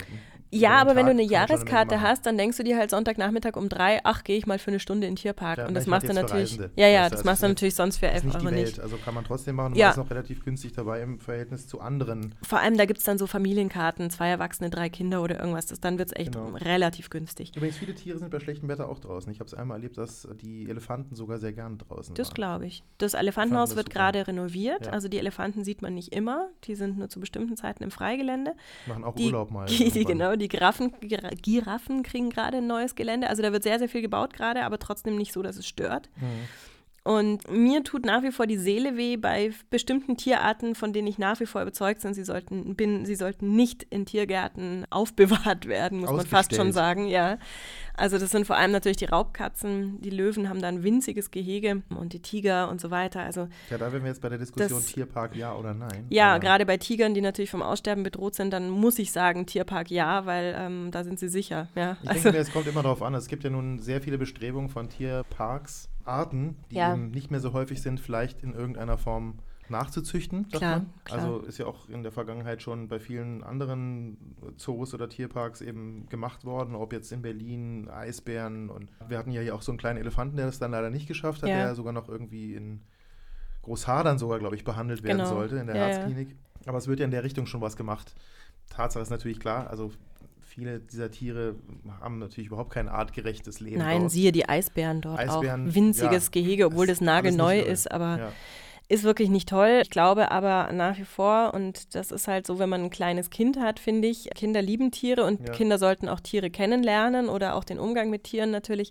Ja, 0.51 0.73
aber 0.77 0.91
wenn 0.97 1.07
du 1.07 1.13
Tag 1.13 1.21
eine 1.21 1.23
Jahreskarte 1.23 2.01
hast, 2.01 2.27
dann 2.27 2.37
denkst 2.37 2.57
du 2.57 2.63
dir 2.65 2.77
halt 2.77 2.91
Sonntagnachmittag 2.91 3.57
um 3.57 3.69
drei, 3.69 4.01
ach, 4.05 4.25
gehe 4.25 4.37
ich 4.37 4.47
mal 4.47 4.59
für 4.59 4.71
eine 4.71 4.81
Stunde 4.81 5.07
in 5.07 5.13
den 5.15 5.17
Tierpark. 5.17 5.59
Ja, 5.59 5.67
und 5.67 5.75
das 5.75 5.87
machst 5.87 6.09
du 6.09 6.13
natürlich. 6.13 6.59
Ja, 6.77 6.89
ja, 6.89 7.05
du, 7.05 7.11
das 7.11 7.21
also 7.21 7.25
machst 7.25 7.43
du 7.43 7.49
natürlich 7.49 7.75
sonst 7.75 7.99
für 7.99 8.07
ist 8.07 8.13
11 8.15 8.25
nicht 8.25 8.35
Euro 8.37 8.49
die 8.49 8.55
Welt. 8.55 8.67
nicht. 8.67 8.81
Also 8.81 8.97
kann 8.99 9.15
man 9.15 9.25
trotzdem 9.25 9.57
machen. 9.57 9.75
Ja. 9.75 9.83
Ja. 9.87 9.91
ist 9.91 9.97
noch 9.97 10.11
relativ 10.11 10.45
günstig 10.45 10.73
dabei 10.73 11.01
im 11.03 11.19
Verhältnis 11.19 11.67
zu 11.67 11.81
anderen. 11.81 12.35
Vor 12.43 12.61
allem, 12.61 12.77
da 12.77 12.85
gibt 12.85 12.99
es 12.99 13.05
dann 13.05 13.19
so 13.19 13.27
Familienkarten, 13.27 14.11
zwei 14.11 14.29
Erwachsene, 14.29 14.71
drei 14.71 14.89
Kinder 14.89 15.23
oder 15.23 15.39
irgendwas. 15.41 15.67
Das, 15.67 15.81
dann 15.81 15.99
wird 15.99 16.09
es 16.13 16.17
echt 16.17 16.33
Genau. 16.33 16.57
relativ 16.57 17.11
günstig. 17.11 17.53
Übrigens, 17.57 17.77
viele 17.79 17.95
Tiere 17.95 18.19
sind 18.19 18.31
bei 18.31 18.39
schlechtem 18.41 18.69
Wetter 18.69 18.89
auch 18.89 19.01
draußen. 19.01 19.31
Ich 19.33 19.41
habe 19.41 19.49
es 19.49 19.55
einmal 19.55 19.79
erlebt, 19.79 19.99
dass 19.99 20.29
die 20.41 20.69
Elefanten 20.71 21.15
sogar 21.17 21.39
sehr 21.39 21.53
gerne 21.53 21.77
draußen 21.77 22.15
Das 22.29 22.35
glaube 22.35 22.67
ich. 22.67 22.83
Das 22.99 23.15
Elefantenhaus 23.15 23.75
wird 23.77 23.91
gerade 23.91 24.27
renoviert. 24.27 24.87
Ja. 24.87 24.93
Also 24.93 25.09
die 25.09 25.19
Elefanten 25.19 25.65
sieht 25.65 25.83
man 25.83 25.95
nicht 25.95 26.13
immer. 26.15 26.49
Die 26.65 26.75
sind 26.75 26.99
nur 26.99 27.09
zu 27.09 27.21
bestimmten 27.21 27.57
Zeiten 27.57 27.83
im 27.83 27.91
Freigelände. 27.91 28.55
Machen 28.87 29.05
auch 29.05 29.15
Die, 29.15 29.27
Urlaub 29.27 29.51
mal. 29.51 29.67
die, 29.69 29.91
die, 29.91 30.05
genau, 30.05 30.37
die 30.37 30.49
Giraffen, 30.49 30.93
Gira- 31.01 31.35
Giraffen 31.41 32.03
kriegen 32.03 32.31
gerade 32.31 32.59
ein 32.59 32.67
neues 32.67 32.95
Gelände. 32.95 33.29
Also 33.29 33.43
da 33.43 33.53
wird 33.53 33.63
sehr, 33.63 33.79
sehr 33.79 33.89
viel 33.89 34.03
gebaut 34.03 34.33
gerade, 34.33 34.63
aber 34.65 34.79
trotzdem 34.79 35.17
nicht 35.17 35.33
so, 35.33 35.43
dass 35.43 35.57
es 35.57 35.67
stört. 35.67 36.09
Mhm. 36.17 36.49
Und 37.05 37.51
mir 37.51 37.83
tut 37.83 38.05
nach 38.07 38.23
wie 38.23 38.31
vor 38.31 38.47
die 38.47 38.57
Seele 38.57 38.97
weh 38.97 39.17
bei 39.17 39.51
bestimmten 39.71 40.17
Tierarten, 40.17 40.77
von 40.77 40.93
denen 40.93 41.09
ich 41.09 41.19
nach 41.19 41.41
wie 41.41 41.47
vor 41.47 41.61
überzeugt 41.61 42.01
sind, 42.01 42.15
sie 42.15 42.23
sollten, 42.23 42.77
bin, 42.77 43.05
sie 43.07 43.17
sollten 43.17 43.57
nicht 43.57 43.83
in 43.91 44.07
Tiergärten 44.07 44.87
aufbewahrt 44.91 45.67
werden, 45.67 45.99
muss 46.01 46.13
man 46.13 46.27
fast 46.27 46.55
schon 46.55 46.71
sagen, 46.73 47.07
ja. 47.09 47.39
Also 47.95 48.19
das 48.19 48.31
sind 48.31 48.47
vor 48.47 48.57
allem 48.57 48.71
natürlich 48.71 48.99
die 48.99 49.05
Raubkatzen, 49.07 50.01
die 50.01 50.11
Löwen 50.11 50.49
haben 50.49 50.63
da 50.63 50.69
ein 50.69 50.85
winziges 50.85 51.31
Gehege 51.33 51.83
und 51.91 52.13
die 52.13 52.21
Tiger 52.23 52.71
und 52.71 52.81
so 52.81 52.91
weiter. 52.93 53.21
Also 53.23 53.49
Ja, 53.69 53.79
da 53.79 53.93
wären 53.93 54.03
wir 54.05 54.09
jetzt 54.11 54.23
bei 54.23 54.29
der 54.29 54.39
Diskussion 54.39 54.79
Das- 54.81 54.87
Tierpark 54.87 55.35
ja 55.35 55.55
oder 55.57 55.75
nein. 55.75 56.07
ja, 56.09 56.39
gerade 56.39 56.65
bei 56.67 56.77
Tigern, 56.77 57.15
die 57.15 57.21
natürlich 57.21 57.51
vom 57.51 57.63
Aussterben 57.63 58.05
bedroht 58.05 58.37
sind, 58.37 58.53
dann 58.53 58.71
muss 58.71 58.99
ich 59.01 59.11
sagen 59.11 59.47
Tierpark 59.47 59.91
ja, 59.91 60.25
weil 60.25 60.55
ähm, 60.57 60.91
da 60.93 61.03
sind 61.03 61.19
sie 61.19 61.29
sicher. 61.29 61.69
Ja, 61.75 61.97
Ich 62.03 62.09
also, 62.11 62.23
denke 62.23 62.39
mir, 62.39 62.43
es 62.43 62.53
kommt 62.53 62.69
immer 62.69 62.83
darauf 62.83 63.03
an. 63.03 63.15
Es 63.15 63.27
gibt 63.27 63.43
ja 63.43 63.51
nun 63.51 63.81
sehr 63.81 64.01
viele 64.01 64.19
Bestrebungen 64.19 64.71
von 64.71 64.89
Tierparks, 64.89 65.89
Arten, 66.05 66.57
die 66.71 66.77
Ja. 66.77 66.93
eben 66.95 67.11
nicht 67.11 67.31
mehr 67.31 67.41
so 67.41 67.53
häufig 67.53 67.81
sind, 67.83 68.01
vielleicht 68.01 68.43
in 68.43 68.55
irgendeiner 68.55 68.99
Form 68.99 69.35
nachzuzüchten. 69.69 70.49
Klar, 70.49 70.79
man. 70.79 70.91
klar. 71.05 71.19
Also 71.19 71.39
ist 71.41 71.59
ja 71.59 71.67
auch 71.67 71.89
in 71.89 72.03
der 72.03 72.13
Vergangenheit 72.13 72.61
schon 72.63 72.89
bei 72.89 72.99
vielen 72.99 73.43
anderen 73.43 74.17
Zoos 74.57 74.93
oder 74.93 75.09
Tierparks 75.09 75.61
eben 75.63 76.07
gemacht 76.09 76.45
worden, 76.45 76.75
ob 76.75 76.93
jetzt 76.93 77.11
in 77.13 77.23
Berlin, 77.23 77.89
Eisbären 77.89 78.69
und 78.69 78.89
wir 79.09 79.19
hatten 79.19 79.31
ja 79.31 79.41
hier 79.41 79.55
auch 79.55 79.63
so 79.63 79.73
einen 79.73 79.79
kleinen 79.79 79.99
Elefanten, 79.99 80.37
der 80.37 80.47
das 80.47 80.59
dann 80.59 80.73
leider 80.73 80.91
nicht 80.91 81.07
geschafft 81.07 81.43
hat, 81.43 81.49
Ja. 81.49 81.57
der 81.57 81.75
sogar 81.75 81.93
noch 81.93 82.09
irgendwie 82.09 82.55
in 82.55 82.83
Großhadern 83.63 84.19
sogar, 84.19 84.39
glaube 84.41 84.57
ich, 84.57 84.65
behandelt 84.65 85.03
werden 85.05 85.19
Genau. 85.19 85.29
sollte 85.31 85.57
in 85.57 85.67
der 85.67 85.77
Ja. 85.77 85.87
Herzklinik. 85.87 86.37
Aber 86.67 86.79
es 86.79 86.89
wird 86.89 86.99
ja 87.01 87.05
in 87.05 87.11
der 87.11 87.25
Richtung 87.25 87.47
schon 87.47 87.61
was 87.61 87.77
gemacht. 87.77 88.15
Tatsache 88.71 89.03
ist 89.03 89.11
natürlich 89.11 89.41
klar, 89.41 89.69
also 89.71 89.91
viele 90.55 90.81
dieser 90.81 91.11
Tiere 91.11 91.57
haben 92.01 92.19
natürlich 92.19 92.49
überhaupt 92.49 92.71
kein 92.73 92.89
artgerechtes 92.89 93.61
Leben. 93.61 93.79
nein, 93.79 94.01
dort. 94.03 94.11
siehe 94.13 94.33
die 94.33 94.49
Eisbären 94.49 95.01
dort 95.01 95.19
Eisbären, 95.19 95.69
auch. 95.71 95.75
Winziges 95.75 96.25
ja, 96.27 96.31
Gehege, 96.31 96.67
obwohl 96.67 96.85
ist 96.87 97.01
das 97.01 97.01
nagelneu 97.01 97.61
ist, 97.61 97.91
aber 97.91 98.19
Ja. 98.19 98.33
ist 98.89 99.05
wirklich 99.05 99.31
nicht 99.31 99.49
toll. 99.49 99.81
Ich 99.83 99.91
glaube 99.91 100.31
aber 100.31 100.71
nach 100.73 100.99
wie 100.99 101.05
vor, 101.05 101.55
und 101.55 101.95
das 101.95 102.11
ist 102.13 102.29
halt 102.29 102.47
so, 102.47 102.59
wenn 102.59 102.69
man 102.69 102.83
ein 102.85 102.91
kleines 102.91 103.31
Kind 103.31 103.59
hat, 103.59 103.79
finde 103.81 104.09
ich, 104.09 104.29
Kinder 104.35 104.61
lieben 104.61 104.91
Tiere 104.91 105.25
und 105.25 105.47
Ja. 105.49 105.53
Kinder 105.55 105.79
sollten 105.79 106.09
auch 106.09 106.21
Tiere 106.21 106.51
kennenlernen 106.51 107.29
oder 107.29 107.55
auch 107.55 107.65
den 107.65 107.79
Umgang 107.79 108.11
mit 108.11 108.25
Tieren 108.25 108.51
natürlich. 108.51 108.91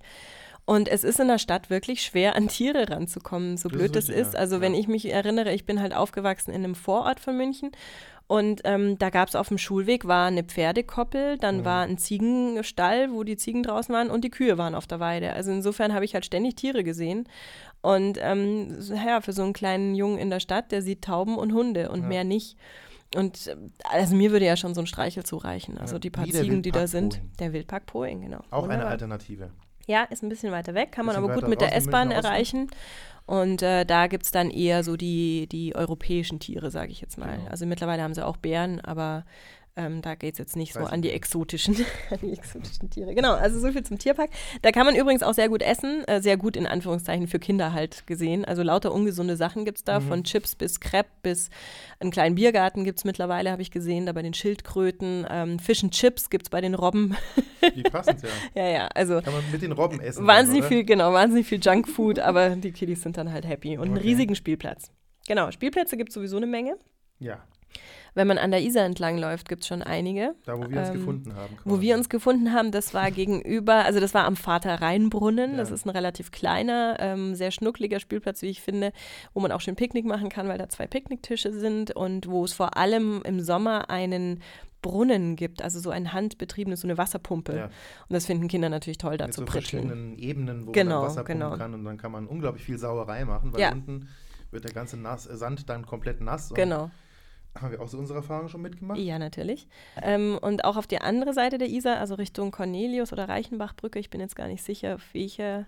Und 0.66 0.88
es 0.88 1.04
ist 1.04 1.20
in 1.20 1.28
der 1.28 1.40
Stadt 1.40 1.70
wirklich 1.72 2.04
schwer, 2.04 2.36
an 2.36 2.48
Tiere 2.48 2.90
ranzukommen, 2.90 3.58
so 3.58 3.68
Das 3.68 3.78
blöd 3.78 3.96
ist 3.96 4.10
es 4.10 4.16
ist. 4.28 4.34
ja. 4.36 4.40
Also 4.40 4.62
wenn 4.62 4.74
Ja. 4.74 4.80
ich 4.80 4.88
mich 4.88 5.12
erinnere, 5.12 5.54
ich 5.54 5.66
bin 5.66 5.82
halt 5.82 5.94
aufgewachsen 5.94 6.52
in 6.52 6.64
einem 6.64 6.76
Vorort 6.76 7.20
von 7.20 7.36
München 7.36 7.72
und 8.32 8.62
ähm, 8.64 8.98
da 8.98 9.10
gab 9.10 9.28
es 9.28 9.36
auf 9.36 9.50
dem 9.50 9.58
Schulweg 9.58 10.08
war 10.08 10.28
eine 10.28 10.44
Pferdekoppel, 10.46 11.38
dann 11.38 11.58
Mhm. 11.60 11.66
war 11.66 11.82
ein 11.84 11.98
Ziegenstall, 11.98 13.12
wo 13.12 13.24
die 13.26 13.36
Ziegen 13.36 13.62
draußen 13.62 13.94
waren 13.94 14.10
und 14.10 14.24
die 14.24 14.30
Kühe 14.30 14.58
waren 14.58 14.74
auf 14.74 14.88
der 14.88 15.02
Weide. 15.02 15.34
Also 15.34 15.52
insofern 15.52 15.94
habe 15.94 16.06
ich 16.06 16.14
halt 16.14 16.26
ständig 16.26 16.56
Tiere 16.56 16.86
gesehen. 16.86 17.28
Und 17.82 18.18
ähm, 18.22 18.78
ja, 19.06 19.20
für 19.20 19.34
so 19.34 19.44
einen 19.44 19.52
kleinen 19.52 19.96
Jungen 19.96 20.18
in 20.18 20.30
der 20.30 20.40
Stadt, 20.40 20.72
der 20.72 20.82
sieht 20.82 21.02
Tauben 21.04 21.36
und 21.38 21.52
Hunde 21.54 21.90
und 21.92 22.04
Ja. 22.04 22.08
mehr 22.08 22.24
nicht. 22.24 22.56
Und 23.16 23.48
äh, 23.48 23.58
also 23.92 24.16
mir 24.16 24.32
würde 24.32 24.46
ja 24.46 24.56
schon 24.56 24.74
so 24.76 24.80
ein 24.82 24.88
Streichel 24.88 25.24
zureichen. 25.26 25.78
Also 25.78 25.96
Ja, 25.96 26.00
die 26.00 26.10
paar 26.10 26.26
Ziegen, 26.26 26.62
die 26.62 26.72
da 26.72 26.88
sind. 26.88 27.20
Der 27.42 27.52
Wildpark 27.52 27.86
Poing, 27.86 28.22
genau. 28.22 28.38
Auch 28.50 28.64
eine 28.64 28.70
Wunderbar. 28.74 28.92
Alternative. 28.92 29.50
Ja, 29.88 30.04
ist 30.04 30.24
ein 30.24 30.30
bisschen 30.30 30.52
weiter 30.52 30.74
weg, 30.74 30.92
kann 30.92 31.06
man 31.06 31.16
aber 31.16 31.34
gut 31.34 31.48
mit 31.48 31.62
der 31.62 31.76
S-Bahn 31.76 32.12
erreichen. 32.12 32.70
Und 33.26 33.62
äh, 33.62 33.86
da 33.86 34.08
gibt 34.08 34.24
es 34.24 34.32
dann 34.32 34.50
eher 34.50 34.84
so 34.84 34.98
die, 34.98 35.48
die 35.48 35.76
europäischen 35.76 36.40
Tiere, 36.40 36.72
sage 36.72 36.92
ich 36.92 37.02
jetzt 37.02 37.18
mal. 37.18 37.38
Genau. 37.38 37.50
Also 37.50 37.66
mittlerweile 37.66 38.02
haben 38.02 38.14
sie 38.14 38.26
auch 38.26 38.38
Bären, 38.38 38.82
aber 38.82 39.26
ähm, 39.76 40.02
da 40.02 40.16
geht 40.16 40.34
es 40.34 40.38
jetzt 40.40 40.56
nicht 40.56 40.74
so 40.74 40.80
an 40.82 41.02
die 41.02 41.12
exotischen, 41.12 41.76
an 42.10 42.18
die 42.22 42.34
exotischen 42.34 42.90
Tiere. 42.90 43.14
Genau, 43.16 43.34
also 43.34 43.60
so 43.60 43.72
viel 43.72 43.84
zum 43.84 43.98
Tierpark. 44.00 44.30
Da 44.62 44.72
kann 44.72 44.86
man 44.86 44.96
übrigens 44.96 45.24
auch 45.24 45.34
sehr 45.34 45.50
gut 45.50 45.62
essen, 45.62 46.04
äh, 46.08 46.22
sehr 46.22 46.38
gut 46.38 46.56
in 46.58 46.68
Anführungszeichen 46.68 47.28
für 47.28 47.40
Kinder 47.40 47.74
halt 47.74 48.06
gesehen. 48.08 48.44
Also 48.46 48.64
lauter 48.64 48.92
ungesunde 48.94 49.36
Sachen 49.38 49.64
gibt 49.66 49.78
es 49.78 49.84
da, 49.84 50.00
Mhm. 50.00 50.08
von 50.08 50.24
Chips 50.24 50.56
bis 50.56 50.80
Crepe 50.80 51.10
bis 51.24 51.50
einen 52.00 52.12
kleinen 52.12 52.36
Biergarten 52.36 52.84
gibt 52.84 52.98
es 53.00 53.06
mittlerweile, 53.06 53.52
habe 53.52 53.62
ich 53.62 53.72
gesehen, 53.72 54.06
da 54.06 54.12
bei 54.14 54.22
den 54.24 54.34
Schildkröten. 54.34 55.26
Ähm, 55.30 55.60
Fish 55.60 55.84
and 55.84 55.94
Chips 55.94 56.30
gibt 56.30 56.48
es 56.48 56.50
bei 56.50 56.62
den 56.62 56.74
Robben. 56.76 57.16
Wie 57.76 57.84
passend, 57.84 58.22
ja. 58.24 58.30
ja, 58.64 58.70
ja, 58.70 58.88
also 58.96 59.22
Kann 59.22 59.34
man 59.34 59.44
mit 59.52 59.62
den 59.62 59.72
Robben 59.72 60.00
essen. 60.02 60.26
Wahnsinnig 60.28 60.62
dann, 60.62 60.70
viel, 60.70 60.84
genau, 60.84 61.14
wahnsinnig 61.14 61.48
viel 61.48 61.60
Junkfood, 61.62 62.20
aber 62.20 62.50
die 62.56 62.72
Kiddies 62.72 63.02
sind 63.04 63.18
dann 63.18 63.32
halt 63.32 63.48
happy. 63.48 63.78
Und 63.78 63.86
einen 63.90 63.98
Okay. 63.98 64.08
riesigen 64.08 64.36
Spielplatz. 64.36 64.92
Genau, 65.28 65.52
Spielplätze 65.52 65.96
gibt 65.98 66.10
es 66.10 66.16
sowieso 66.16 66.38
eine 66.38 66.48
Menge. 66.48 66.76
Ja. 67.20 67.44
Wenn 68.14 68.28
man 68.28 68.38
an 68.38 68.52
der 68.52 68.62
Isar 68.62 68.84
entlang 68.86 69.18
läuft, 69.18 69.48
gibt 69.48 69.62
es 69.62 69.68
schon 69.68 69.82
einige. 69.82 70.36
Da, 70.46 70.58
wo 70.58 70.70
wir 70.70 70.80
uns 70.80 70.90
Ähm, 70.90 70.94
gefunden 70.96 71.36
haben. 71.36 71.58
Wo 71.64 71.80
wir 71.80 71.96
uns 71.96 72.10
gefunden 72.10 72.52
haben, 72.52 72.72
das 72.72 72.94
war 72.94 73.10
gegenüber, 73.12 73.86
also 73.86 74.00
das 74.02 74.14
war 74.14 74.26
am 74.26 74.36
Vater-Rhein-Brunnen. 74.36 75.58
Das 75.58 75.70
Ja. 75.70 75.76
ist 75.76 75.86
ein 75.86 75.90
relativ 75.92 76.32
kleiner, 76.32 76.98
ähm, 77.00 77.36
sehr 77.36 77.52
schnuckliger 77.52 78.00
Spielplatz, 78.00 78.42
wie 78.42 78.48
ich 78.50 78.62
finde, 78.62 78.92
wo 79.34 79.40
man 79.40 79.52
auch 79.52 79.62
schön 79.62 79.76
Picknick 79.76 80.06
machen 80.06 80.30
kann, 80.30 80.48
weil 80.48 80.58
da 80.58 80.68
zwei 80.70 80.88
Picknicktische 80.88 81.54
sind 81.54 81.96
und 81.96 82.28
wo 82.28 82.44
es 82.44 82.54
vor 82.54 82.76
allem 82.78 83.22
im 83.24 83.40
Sommer 83.40 83.90
einen 83.90 84.42
Brunnen 84.82 85.36
gibt, 85.36 85.62
also 85.62 85.80
so 85.80 85.92
ein 85.92 86.12
handbetriebenes, 86.12 86.82
so 86.82 86.88
eine 86.88 86.98
Wasserpumpe. 86.98 87.56
Ja. 87.56 87.66
Und 87.66 87.72
das 88.10 88.26
finden 88.26 88.48
Kinder 88.48 88.68
natürlich 88.68 88.98
toll, 88.98 89.16
da 89.18 89.26
mit 89.26 89.34
zu 89.36 89.42
so 89.42 89.46
pritscheln. 89.46 89.88
verschiedenen 89.88 90.18
Ebenen, 90.18 90.66
wo 90.68 90.72
Genau, 90.72 91.02
man 91.02 91.10
Wasser 91.10 91.24
pumpen 91.24 91.40
genau. 91.40 91.56
kann 91.58 91.74
und 91.76 91.86
dann 91.86 91.98
kann 91.98 92.12
man 92.12 92.26
unglaublich 92.28 92.64
viel 92.66 92.80
Sauerei 92.80 93.24
machen, 93.24 93.54
weil 93.54 93.62
Ja. 93.62 93.72
unten 93.72 94.08
wird 94.50 94.64
der 94.66 94.74
ganze 94.74 94.98
nass, 94.98 95.24
Sand 95.26 95.70
dann 95.70 95.86
komplett 95.86 96.20
nass. 96.20 96.50
Genau. 96.54 96.90
Haben 97.60 97.72
wir 97.72 97.82
auch 97.82 97.88
so 97.88 97.98
unsere 97.98 98.20
Erfahrungen 98.20 98.50
schon 98.50 98.62
mitgemacht? 98.62 99.00
Ja, 99.00 99.20
natürlich. 99.20 99.68
Ähm, 100.02 100.40
und 100.42 100.64
auch 100.64 100.78
auf 100.78 100.88
die 100.88 101.02
andere 101.02 101.34
Seite 101.34 101.58
der 101.58 101.68
Isar, 101.68 101.98
also 102.00 102.16
Richtung 102.16 102.52
Cornelius 102.52 103.12
oder 103.12 103.28
Reichenbachbrücke, 103.28 104.00
ich 104.00 104.10
bin 104.10 104.22
jetzt 104.22 104.36
gar 104.36 104.48
nicht 104.48 104.64
sicher, 104.64 104.96
auf 104.96 105.14
welche, 105.14 105.68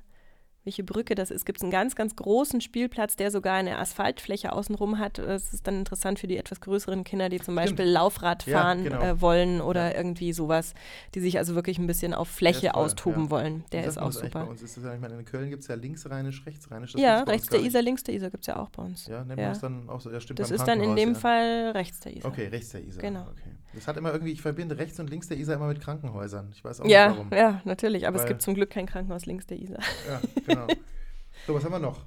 welche 0.63 0.83
Brücke 0.83 1.15
das 1.15 1.29
ist, 1.31 1.45
gibt 1.45 1.57
es 1.59 1.63
einen 1.63 1.71
ganz, 1.71 1.95
ganz 1.95 2.15
großen 2.15 2.61
Spielplatz, 2.61 3.15
der 3.15 3.31
sogar 3.31 3.55
eine 3.55 3.77
Asphaltfläche 3.79 4.53
außenrum 4.53 4.97
hat. 4.99 5.19
Es 5.19 5.53
ist 5.53 5.67
dann 5.67 5.79
interessant 5.79 6.19
für 6.19 6.27
die 6.27 6.37
etwas 6.37 6.61
größeren 6.61 7.03
Kinder, 7.03 7.27
die 7.29 7.39
zum 7.39 7.55
Beispiel 7.55 7.85
Laufrad 7.85 8.45
Ja, 8.45 8.59
fahren 8.61 8.83
genau. 8.85 9.01
äh, 9.01 9.21
wollen 9.21 9.59
oder 9.61 9.95
irgendwie 9.95 10.31
sowas, 10.33 10.73
die 11.15 11.19
sich 11.19 11.37
also 11.37 11.55
wirklich 11.55 11.79
ein 11.79 11.87
bisschen 11.87 12.13
auf 12.13 12.29
Fläche 12.29 12.67
toll, 12.69 12.83
austoben 12.85 13.25
ja. 13.25 13.29
wollen. 13.29 13.63
Der 13.71 13.83
ist 13.85 13.97
auch 13.97 14.05
das 14.07 14.15
super. 14.19 14.45
Bei 14.45 14.49
uns 14.49 14.61
ist 14.61 14.77
das 14.77 14.83
ja, 14.83 14.93
ich 14.93 15.01
meine, 15.01 15.15
in 15.19 15.25
Köln 15.25 15.49
gibt 15.49 15.63
es 15.63 15.67
ja 15.67 15.75
linksrheinisch, 15.75 16.45
rechtsrheinisch. 16.45 16.93
das 16.93 17.01
Ja, 17.01 17.23
rechts 17.23 17.47
der. 17.47 17.59
Isar, 17.61 17.81
links 17.81 18.03
der 18.03 18.15
Isar 18.15 18.29
gibt 18.29 18.43
es 18.43 18.47
ja 18.47 18.55
auch 18.57 18.69
bei 18.69 18.83
uns. 18.83 19.07
Ja, 19.07 19.23
nennt 19.25 19.39
Ja. 19.39 19.45
man 19.47 19.53
das 19.53 19.59
dann 19.61 19.89
auch 19.89 19.99
so, 19.99 20.11
ja 20.11 20.19
stimmt. 20.21 20.39
Das 20.39 20.51
ist 20.51 20.63
dann 20.65 20.81
in 20.81 20.95
dem 20.95 21.09
ja. 21.13 21.15
Fall 21.19 21.71
rechts 21.75 21.99
der 21.99 22.15
Isar. 22.15 22.31
Okay, 22.31 22.47
rechts 22.47 22.69
der 22.69 22.83
Isar. 22.85 23.01
Genau. 23.01 23.21
Okay. 23.23 23.49
Das 23.75 23.87
hat 23.87 23.97
immer 23.97 24.11
irgendwie, 24.11 24.31
ich 24.33 24.41
verbinde 24.41 24.77
rechts 24.77 24.99
und 24.99 25.09
links 25.09 25.27
der 25.27 25.37
Isar 25.37 25.55
immer 25.55 25.65
mit 25.67 25.81
Krankenhäusern. 25.81 26.51
Ich 26.53 26.63
weiß 26.63 26.81
auch 26.81 26.85
Ja, 26.85 27.07
nicht 27.09 27.17
warum. 27.17 27.33
ja, 27.33 27.61
natürlich. 27.65 28.07
Aber 28.07 28.17
es 28.17 28.21
Weil- 28.21 28.29
gibt 28.29 28.43
zum 28.43 28.53
Glück 28.53 28.69
kein 28.69 28.85
Krankenhaus 28.85 29.25
links 29.25 29.47
der 29.47 29.57
Isar. 29.59 29.79
Ja, 30.07 30.21
genau. 30.45 30.52
so, 31.47 31.53
was 31.55 31.63
haben 31.63 31.71
wir 31.71 31.79
noch? 31.79 32.05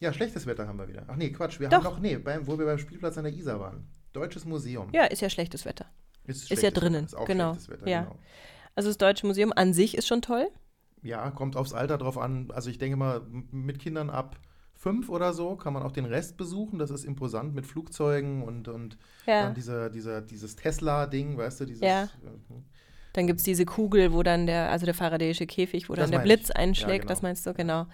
Ja, 0.00 0.12
schlechtes 0.12 0.46
Wetter 0.46 0.66
haben 0.66 0.78
wir 0.78 0.88
wieder. 0.88 1.04
Ach 1.06 1.16
nee, 1.16 1.30
Quatsch. 1.30 1.60
Wir 1.60 1.68
Doch. 1.68 1.78
haben 1.78 1.84
noch, 1.84 2.00
nee, 2.00 2.16
beim, 2.16 2.46
wo 2.46 2.58
wir 2.58 2.66
beim 2.66 2.78
Spielplatz 2.78 3.16
an 3.18 3.24
der 3.24 3.32
Isar 3.32 3.60
waren. 3.60 3.86
Deutsches 4.12 4.44
Museum. 4.44 4.88
Ja, 4.92 5.04
ist 5.04 5.22
ja 5.22 5.30
schlechtes 5.30 5.64
Wetter. 5.64 5.86
Ist, 6.24 6.48
ja 6.50 6.56
schlechtes 6.56 6.80
drinnen, 6.80 7.04
Ist 7.04 7.14
auch 7.14 7.24
genau. 7.26 7.52
schlechtes 7.54 7.68
Wetter, 7.70 7.88
Ja. 7.88 8.02
genau. 8.02 8.18
Also 8.74 8.88
das 8.88 8.98
Deutsche 8.98 9.26
Museum 9.26 9.52
an 9.54 9.72
sich 9.74 9.96
ist 9.96 10.06
schon 10.08 10.22
toll. 10.22 10.48
Ja, 11.02 11.30
kommt 11.30 11.56
aufs 11.56 11.72
Alter 11.72 11.98
drauf 11.98 12.18
an. 12.18 12.50
Also 12.52 12.70
ich 12.70 12.78
denke 12.78 12.96
mal, 12.96 13.22
mit 13.50 13.78
Kindern 13.78 14.10
ab 14.10 14.38
fünf 14.74 15.08
oder 15.08 15.32
so 15.32 15.56
kann 15.56 15.72
man 15.72 15.82
auch 15.84 15.92
den 15.92 16.04
Rest 16.04 16.36
besuchen. 16.36 16.78
Das 16.78 16.90
ist 16.90 17.04
imposant 17.04 17.54
mit 17.54 17.66
Flugzeugen 17.66 18.42
und, 18.42 18.66
und 18.68 18.98
Ja. 19.26 19.44
dann 19.44 19.54
dieser, 19.54 19.90
dieser, 19.90 20.20
dieses 20.20 20.56
Tesla-Ding, 20.56 21.36
weißt 21.38 21.60
du, 21.60 21.64
dieses. 21.66 21.82
Ja. 21.82 22.04
äh, 22.04 22.08
Dann 23.14 23.26
gibt 23.26 23.38
es 23.40 23.44
diese 23.44 23.64
Kugel, 23.66 24.12
wo 24.12 24.22
dann 24.22 24.46
der, 24.46 24.70
also 24.70 24.86
der 24.86 24.94
faradäische 24.94 25.46
Käfig, 25.46 25.88
wo 25.88 25.94
Das 25.94 26.04
dann 26.04 26.10
der 26.12 26.20
meine 26.20 26.32
ich. 26.32 26.38
Blitz 26.40 26.50
einschlägt, 26.50 27.04
Ja, 27.04 27.08
das 27.08 27.18
genau. 27.20 27.28
meinst 27.28 27.46
du, 27.46 27.54
genau. 27.54 27.86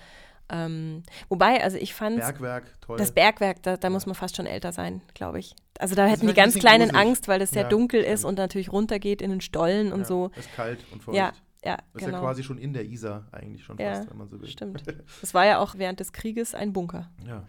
Ähm, 0.51 1.03
wobei, 1.29 1.63
also 1.63 1.77
ich 1.77 1.93
fand 1.93 2.17
Bergwerk, 2.19 2.65
toll. 2.81 2.97
das 2.97 3.13
Bergwerk, 3.13 3.63
da, 3.63 3.77
da 3.77 3.91
muss 3.91 4.07
man 4.07 4.15
fast 4.15 4.35
schon 4.37 4.47
älter 4.47 4.73
sein, 4.73 5.03
glaube 5.13 5.39
ich. 5.41 5.55
Also 5.79 5.95
da 5.95 6.05
Das 6.05 6.13
hätten 6.13 6.27
die 6.27 6.33
ganz 6.35 6.55
Kleinen 6.59 6.89
gruselig. 6.89 7.07
Angst, 7.09 7.29
weil 7.29 7.39
das 7.39 7.51
sehr 7.51 7.65
Ja, 7.65 7.69
dunkel 7.69 8.01
ist 8.03 8.21
stimmt. 8.21 8.31
und 8.31 8.39
natürlich 8.39 8.73
runtergeht 8.73 9.21
in 9.21 9.31
den 9.31 9.41
Stollen 9.43 9.93
und 9.93 10.01
ja, 10.01 10.07
so. 10.07 10.31
Ist 10.37 10.55
kalt 10.57 10.79
und 10.91 11.03
feucht. 11.03 11.17
Ja, 11.19 11.33
ja, 11.65 11.77
Das 11.93 12.03
ist 12.03 12.07
genau. 12.07 12.19
ja 12.19 12.25
quasi 12.25 12.43
schon 12.45 12.57
in 12.59 12.73
der 12.73 12.85
Isar 12.85 13.27
eigentlich 13.33 13.65
schon 13.65 13.79
Ja, 13.79 13.95
fast, 13.95 14.11
wenn 14.11 14.17
man 14.19 14.29
so 14.29 14.41
will. 14.41 14.49
Stimmt. 14.49 14.83
Das 15.21 15.35
war 15.35 15.45
ja 15.47 15.59
auch 15.59 15.75
während 15.77 15.99
des 16.01 16.13
Krieges 16.13 16.55
ein 16.55 16.73
Bunker. 16.73 17.11
Ja. 17.27 17.45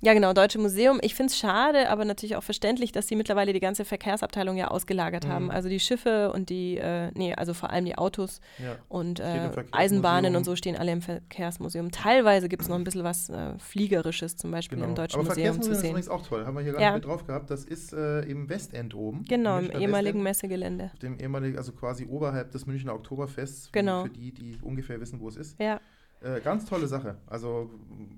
Ja, 0.00 0.14
genau, 0.14 0.32
Deutsche 0.32 0.58
Museum. 0.60 0.98
Ich 1.02 1.14
finde 1.14 1.32
es 1.32 1.38
schade, 1.38 1.90
aber 1.90 2.04
natürlich 2.04 2.36
auch 2.36 2.42
verständlich, 2.44 2.92
dass 2.92 3.08
sie 3.08 3.16
mittlerweile 3.16 3.52
die 3.52 3.60
ganze 3.60 3.84
Verkehrsabteilung 3.84 4.56
ja 4.56 4.68
ausgelagert 4.68 5.24
Mhm. 5.26 5.28
haben. 5.30 5.50
Also 5.50 5.68
die 5.68 5.80
Schiffe 5.80 6.30
und 6.32 6.50
die, 6.50 6.76
äh, 6.78 7.10
nee, 7.14 7.34
also 7.34 7.52
vor 7.54 7.70
allem 7.70 7.84
die 7.84 7.98
Autos 7.98 8.40
ja. 8.62 8.76
und 8.88 9.18
äh. 9.20 9.50
Eisenbahnen 9.72 10.36
und 10.36 10.44
so 10.44 10.54
stehen 10.54 10.76
alle 10.76 10.92
im 10.92 11.02
Verkehrsmuseum. 11.02 11.90
Teilweise 11.90 12.48
gibt 12.48 12.62
es 12.62 12.68
noch 12.68 12.76
ein 12.76 12.84
bisschen 12.84 13.02
was 13.04 13.28
äh, 13.28 13.58
Fliegerisches 13.58 14.36
zum 14.36 14.50
Beispiel 14.52 14.78
Genau. 14.78 14.90
im 14.90 14.94
Deutschen 14.94 15.18
Aber 15.18 15.28
Museum 15.30 15.60
zu 15.60 15.70
Verkehrsmuseum 15.70 15.72
ist 15.74 15.80
sehen. 15.80 15.90
übrigens 15.90 16.08
auch 16.08 16.26
toll. 16.26 16.46
Haben 16.46 16.56
wir 16.56 16.62
hier 16.62 16.72
nicht 16.78 16.92
mit 16.94 17.04
drauf 17.04 17.26
gehabt. 17.26 17.50
Das 17.50 17.64
ist 17.64 17.92
äh, 17.92 18.20
im 18.20 18.48
Westend 18.48 18.94
oben. 18.94 19.24
Genau, 19.28 19.58
im 19.58 19.70
ehemaligen 19.70 20.22
Westend. 20.24 20.24
Messegelände. 20.24 20.90
Dem 21.02 21.18
ehemaligen, 21.18 21.58
also 21.58 21.72
quasi 21.72 22.06
oberhalb 22.06 22.52
des 22.52 22.66
Münchner 22.66 22.94
Oktoberfests. 22.94 23.47
Für- 23.48 23.72
Genau. 23.72 24.04
Für 24.04 24.10
die, 24.10 24.32
die 24.32 24.58
ungefähr 24.62 25.00
wissen, 25.00 25.20
wo 25.20 25.28
es 25.28 25.36
ist. 25.36 25.58
Ja, 25.60 25.80
Äh, 26.20 26.40
ganz 26.40 26.64
tolle 26.64 26.88
Sache. 26.88 27.16
Also 27.28 27.70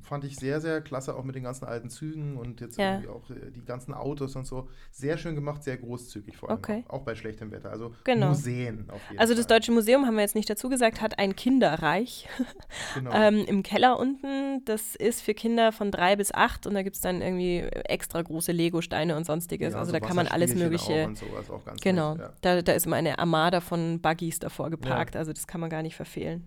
fand 0.03 0.25
ich 0.25 0.37
sehr, 0.37 0.61
sehr 0.63 0.81
klasse, 0.81 1.15
auch 1.15 1.23
mit 1.25 1.35
den 1.35 1.43
ganzen 1.43 1.67
alten 1.67 1.91
Zügen 1.91 2.39
und 2.39 2.61
jetzt 2.63 2.79
Ja. 2.79 2.95
irgendwie 2.95 3.09
auch 3.11 3.29
äh, 3.31 3.51
die 3.55 3.63
ganzen 3.65 3.93
Autos 3.93 4.35
und 4.37 4.47
so. 4.47 4.69
Sehr 4.91 5.19
schön 5.19 5.35
gemacht, 5.35 5.63
sehr 5.63 5.77
großzügig 5.77 6.37
vor 6.37 6.49
allem. 6.49 6.59
Okay. 6.59 6.85
Auch, 6.89 7.01
auch 7.01 7.03
bei 7.03 7.15
schlechtem 7.15 7.51
Wetter. 7.51 7.71
Also 7.71 7.95
Genau. 8.05 8.29
Museen 8.29 8.89
auf 8.91 9.01
jeden 9.09 9.21
also 9.21 9.35
das 9.35 9.45
Fall. 9.47 9.59
Deutsche 9.59 9.73
Museum, 9.73 10.07
haben 10.07 10.15
wir 10.15 10.23
jetzt 10.23 10.35
nicht 10.35 10.49
dazu 10.49 10.71
gesagt, 10.71 11.03
hat 11.03 11.19
ein 11.19 11.37
Kinderreich 11.37 12.27
Genau. 12.95 13.11
ähm, 13.13 13.45
im 13.47 13.63
Keller 13.63 13.99
unten. 13.99 14.65
Das 14.65 14.97
ist 14.97 15.21
für 15.21 15.35
Kinder 15.35 15.71
von 15.71 15.91
drei 15.91 16.17
bis 16.17 16.33
acht 16.33 16.67
und 16.67 16.73
da 16.75 16.83
gibt 16.83 16.97
es 16.97 17.03
dann 17.03 17.21
irgendwie 17.21 17.59
extra 17.85 18.23
große 18.23 18.53
Lego-Steine 18.53 19.15
und 19.17 19.25
sonstiges. 19.27 19.75
Ja, 19.75 19.79
also 19.81 19.93
so 19.93 19.99
da 19.99 20.01
kann 20.07 20.17
man 20.17 20.27
alles 20.27 20.55
Mögliche. 20.55 21.03
Auch 21.05 21.09
und 21.09 21.19
sowas 21.19 21.51
auch 21.51 21.65
ganz 21.67 21.81
Genau, 21.83 22.13
nett, 22.15 22.21
ja. 22.23 22.33
da, 22.41 22.63
da 22.63 22.73
ist 22.73 22.87
immer 22.87 22.97
eine 22.97 23.19
Armada 23.19 23.61
von 23.61 24.01
Buggies 24.01 24.39
davor 24.39 24.71
geparkt, 24.71 25.17
also 25.17 25.33
das 25.35 25.47
kann 25.47 25.61
man 25.61 25.69
gar 25.69 25.83
nicht 25.83 25.97
verfehlen. 25.97 26.47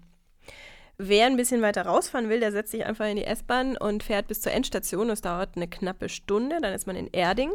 Wer 1.05 1.25
ein 1.25 1.35
bisschen 1.35 1.61
weiter 1.61 1.85
rausfahren 1.85 2.29
will, 2.29 2.39
der 2.39 2.53
setzt 2.53 2.71
sich 2.71 2.85
einfach 2.85 3.05
in 3.07 3.17
die 3.17 3.25
S-Bahn 3.25 3.75
und 3.75 4.03
fährt 4.03 4.29
bis 4.29 4.39
zur 4.39 4.53
Endstation. 4.53 5.09
Das 5.09 5.19
dauert 5.19 5.57
eine 5.57 5.67
knappe 5.67 6.07
Stunde, 6.07 6.59
dann 6.61 6.73
ist 6.73 6.87
man 6.87 6.95
in 6.95 7.09
Erding. 7.11 7.51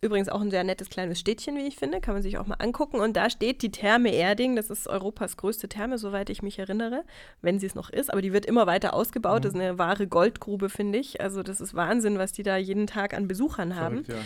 Übrigens 0.00 0.28
auch 0.28 0.40
ein 0.40 0.50
sehr 0.50 0.64
nettes 0.64 0.90
kleines 0.90 1.18
Städtchen, 1.18 1.56
wie 1.56 1.66
ich 1.66 1.76
finde, 1.76 2.00
kann 2.00 2.14
man 2.14 2.22
sich 2.22 2.38
auch 2.38 2.46
mal 2.46 2.56
angucken. 2.56 3.00
Und 3.00 3.16
da 3.16 3.30
steht 3.30 3.62
die 3.62 3.70
Therme 3.70 4.12
Erding, 4.12 4.54
das 4.54 4.70
ist 4.70 4.88
Europas 4.88 5.36
größte 5.36 5.68
Therme, 5.68 5.98
soweit 5.98 6.30
ich 6.30 6.42
mich 6.42 6.58
erinnere, 6.58 7.04
wenn 7.40 7.58
sie 7.58 7.66
es 7.66 7.74
noch 7.74 7.90
ist. 7.90 8.12
Aber 8.12 8.22
die 8.22 8.32
wird 8.32 8.46
immer 8.46 8.66
weiter 8.66 8.94
ausgebaut, 8.94 9.44
das 9.44 9.54
ist 9.54 9.60
eine 9.60 9.78
wahre 9.78 10.06
Goldgrube, 10.06 10.68
finde 10.68 10.98
ich. 10.98 11.20
Also 11.20 11.42
das 11.42 11.60
ist 11.60 11.74
Wahnsinn, 11.74 12.18
was 12.18 12.32
die 12.32 12.42
da 12.42 12.56
jeden 12.56 12.86
Tag 12.86 13.14
an 13.14 13.26
Besuchern 13.26 13.76
haben 13.76 14.04
Verrückt, 14.04 14.08
ja. 14.08 14.16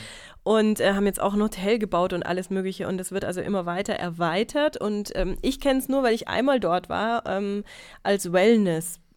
und 0.43 0.81
äh, 0.81 0.93
haben 0.93 1.07
jetzt 1.07 1.21
auch 1.21 1.35
ein 1.35 1.43
Hotel 1.43 1.79
gebaut 1.79 2.13
und 2.13 2.25
alles 2.25 2.51
Mögliche 2.51 2.89
und 2.89 3.01
es 3.01 3.13
wird 3.13 3.25
also 3.25 3.41
immer 3.41 3.67
weiter 3.67 3.95
erweitert 3.95 4.77
und 4.77 5.13
ähm, 5.15 5.37
ich 5.43 5.61
kenne 5.61 5.79
es 5.79 5.89
nur, 5.89 6.03
weil 6.03 6.15
ich 6.15 6.29
einmal 6.29 6.61
dort 6.61 6.89
war, 6.89 7.25
ähm, 7.27 7.65
als 8.03 8.33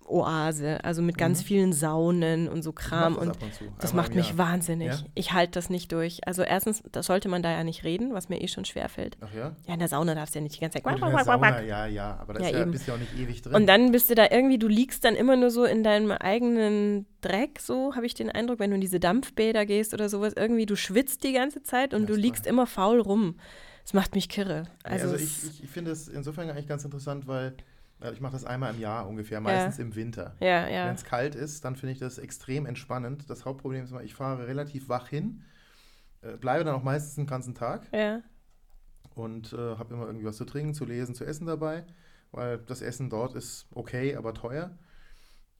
Wellness-Oase, 0.07 0.83
also 0.83 1.01
mit 1.01 1.17
ganz 1.17 1.41
vielen 1.41 1.74
Saunen 1.74 2.48
und 2.48 2.62
so 2.63 2.72
Kram 2.72 3.13
Mhm. 3.13 3.19
Und 3.19 3.27
das 3.41 3.60
das 3.79 3.91
einmal 3.91 4.05
macht 4.05 4.15
mich 4.15 4.29
Jahr. 4.29 4.38
wahnsinnig. 4.38 4.88
Ja? 4.88 5.00
Ich 5.15 5.33
halte 5.33 5.51
das 5.51 5.69
nicht 5.69 5.91
durch. 5.91 6.25
Also 6.27 6.41
erstens, 6.43 6.83
da 6.91 7.03
sollte 7.03 7.29
man 7.29 7.43
da 7.43 7.51
ja 7.51 7.63
nicht 7.63 7.83
reden, 7.83 8.13
was 8.13 8.29
mir 8.29 8.41
eh 8.41 8.48
schon 8.48 8.65
schwerfällt. 8.65 9.17
Ach 9.22 9.33
ja? 9.33 9.55
Ja, 9.67 9.74
in 9.74 9.79
der 9.79 9.88
Sauna 9.88 10.15
darfst 10.15 10.36
du 10.36 10.39
ja 10.39 10.43
nicht 10.43 10.55
die 10.55 10.60
ganze 10.62 10.81
Zeit. 10.81 10.95
In 10.95 11.00
der 11.01 11.24
Sauna, 11.24 11.62
ja, 11.63 11.86
ja, 11.86 12.17
aber 12.19 12.33
da 12.33 12.39
Ja, 12.41 12.48
ist 12.48 12.53
ja, 12.53 12.62
eben. 12.62 12.72
bist 12.72 12.88
ja 12.88 12.93
auch 12.95 13.00
nicht 13.00 13.13
ewig 13.17 13.41
drin. 13.41 13.55
Und 13.55 13.67
dann 13.67 13.91
bist 13.91 14.10
du 14.10 14.15
da 14.15 14.27
irgendwie, 14.29 14.57
du 14.57 14.67
liegst 14.67 15.03
dann 15.03 15.15
immer 15.15 15.36
nur 15.36 15.51
so 15.51 15.63
in 15.65 15.83
deinem 15.83 16.12
eigenen 16.12 17.05
Dreck, 17.22 17.60
so 17.60 17.95
habe 17.95 18.05
ich 18.05 18.13
den 18.13 18.29
Eindruck, 18.29 18.60
wenn 18.60 18.69
du 18.72 18.75
in 18.75 18.81
diese 18.81 19.00
Dampfbäder 19.00 19.65
gehst 19.65 19.93
oder 19.93 20.10
sowas, 20.10 20.33
irgendwie 20.36 20.65
du 20.65 20.75
schwitzt 20.75 21.24
die 21.24 21.33
ganze 21.33 21.63
Zeit 21.63 21.93
und 21.93 22.01
Ja, 22.01 22.07
du 22.07 22.15
liegst 22.15 22.45
immer 22.48 22.65
faul 22.67 23.00
rum. 23.00 23.36
Das 23.83 23.93
macht 23.93 24.15
mich 24.15 24.29
kirre. 24.29 24.63
Also, 24.83 25.10
Also, 25.12 25.15
ich, 25.24 25.43
ich, 25.43 25.63
ich 25.65 25.69
finde 25.69 25.91
es 25.91 26.07
insofern 26.07 26.50
eigentlich 26.50 26.67
ganz 26.67 26.86
interessant, 26.86 27.27
weil 27.27 27.53
ich 28.12 28.22
mache 28.22 28.33
das 28.33 28.43
einmal 28.43 28.74
im 28.74 28.79
Jahr 28.79 29.07
ungefähr, 29.07 29.39
meistens 29.39 29.79
im 29.79 29.95
Winter. 29.95 30.36
ja, 30.39 30.65
Wenn 30.65 30.74
ja. 30.74 30.91
es 30.91 31.03
kalt 31.03 31.36
ist, 31.36 31.63
dann 31.63 31.75
finde 31.75 31.93
ich 31.93 32.00
das 32.00 32.17
extrem 32.17 32.65
entspannend. 32.65 33.29
Das 33.29 33.45
Hauptproblem 33.45 33.83
ist 33.83 33.91
immer, 33.91 34.03
ich 34.03 34.13
fahre 34.13 34.48
relativ 34.48 34.89
wach 34.89 35.07
hin, 35.07 35.43
äh, 36.22 36.36
bleibe 36.38 36.63
dann 36.63 36.75
auch 36.75 36.83
meistens 36.83 37.15
den 37.15 37.27
ganzen 37.27 37.55
Tag 37.55 37.88
Ja, 37.93 38.22
und 39.15 39.53
äh, 39.53 39.77
habe 39.77 39.93
immer 39.93 40.05
irgendwie 40.07 40.25
was 40.25 40.38
zu 40.38 40.45
trinken, 40.45 40.74
zu 40.74 40.86
lesen, 40.86 41.15
zu 41.15 41.25
essen 41.25 41.45
dabei, 41.45 41.86
weil 42.31 42.57
das 42.57 42.81
Essen 42.81 43.10
dort 43.10 43.36
ist 43.36 43.67
okay, 43.72 44.15
aber 44.15 44.33
teuer. 44.33 44.77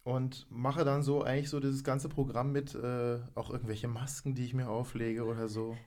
Und 0.03 0.47
mache 0.50 0.83
dann 0.83 1.01
so 1.01 1.23
eigentlich 1.23 1.50
so 1.50 1.62
dieses 1.62 1.83
ganze 1.85 2.09
Programm 2.09 2.51
mit, 2.51 2.75
äh, 2.75 3.19
auch 3.35 3.50
irgendwelche 3.50 3.88
Masken, 3.88 4.35
die 4.35 4.43
ich 4.43 4.53
mir 4.53 4.67
auflege 4.67 5.23
oder 5.23 5.47
so. 5.47 5.77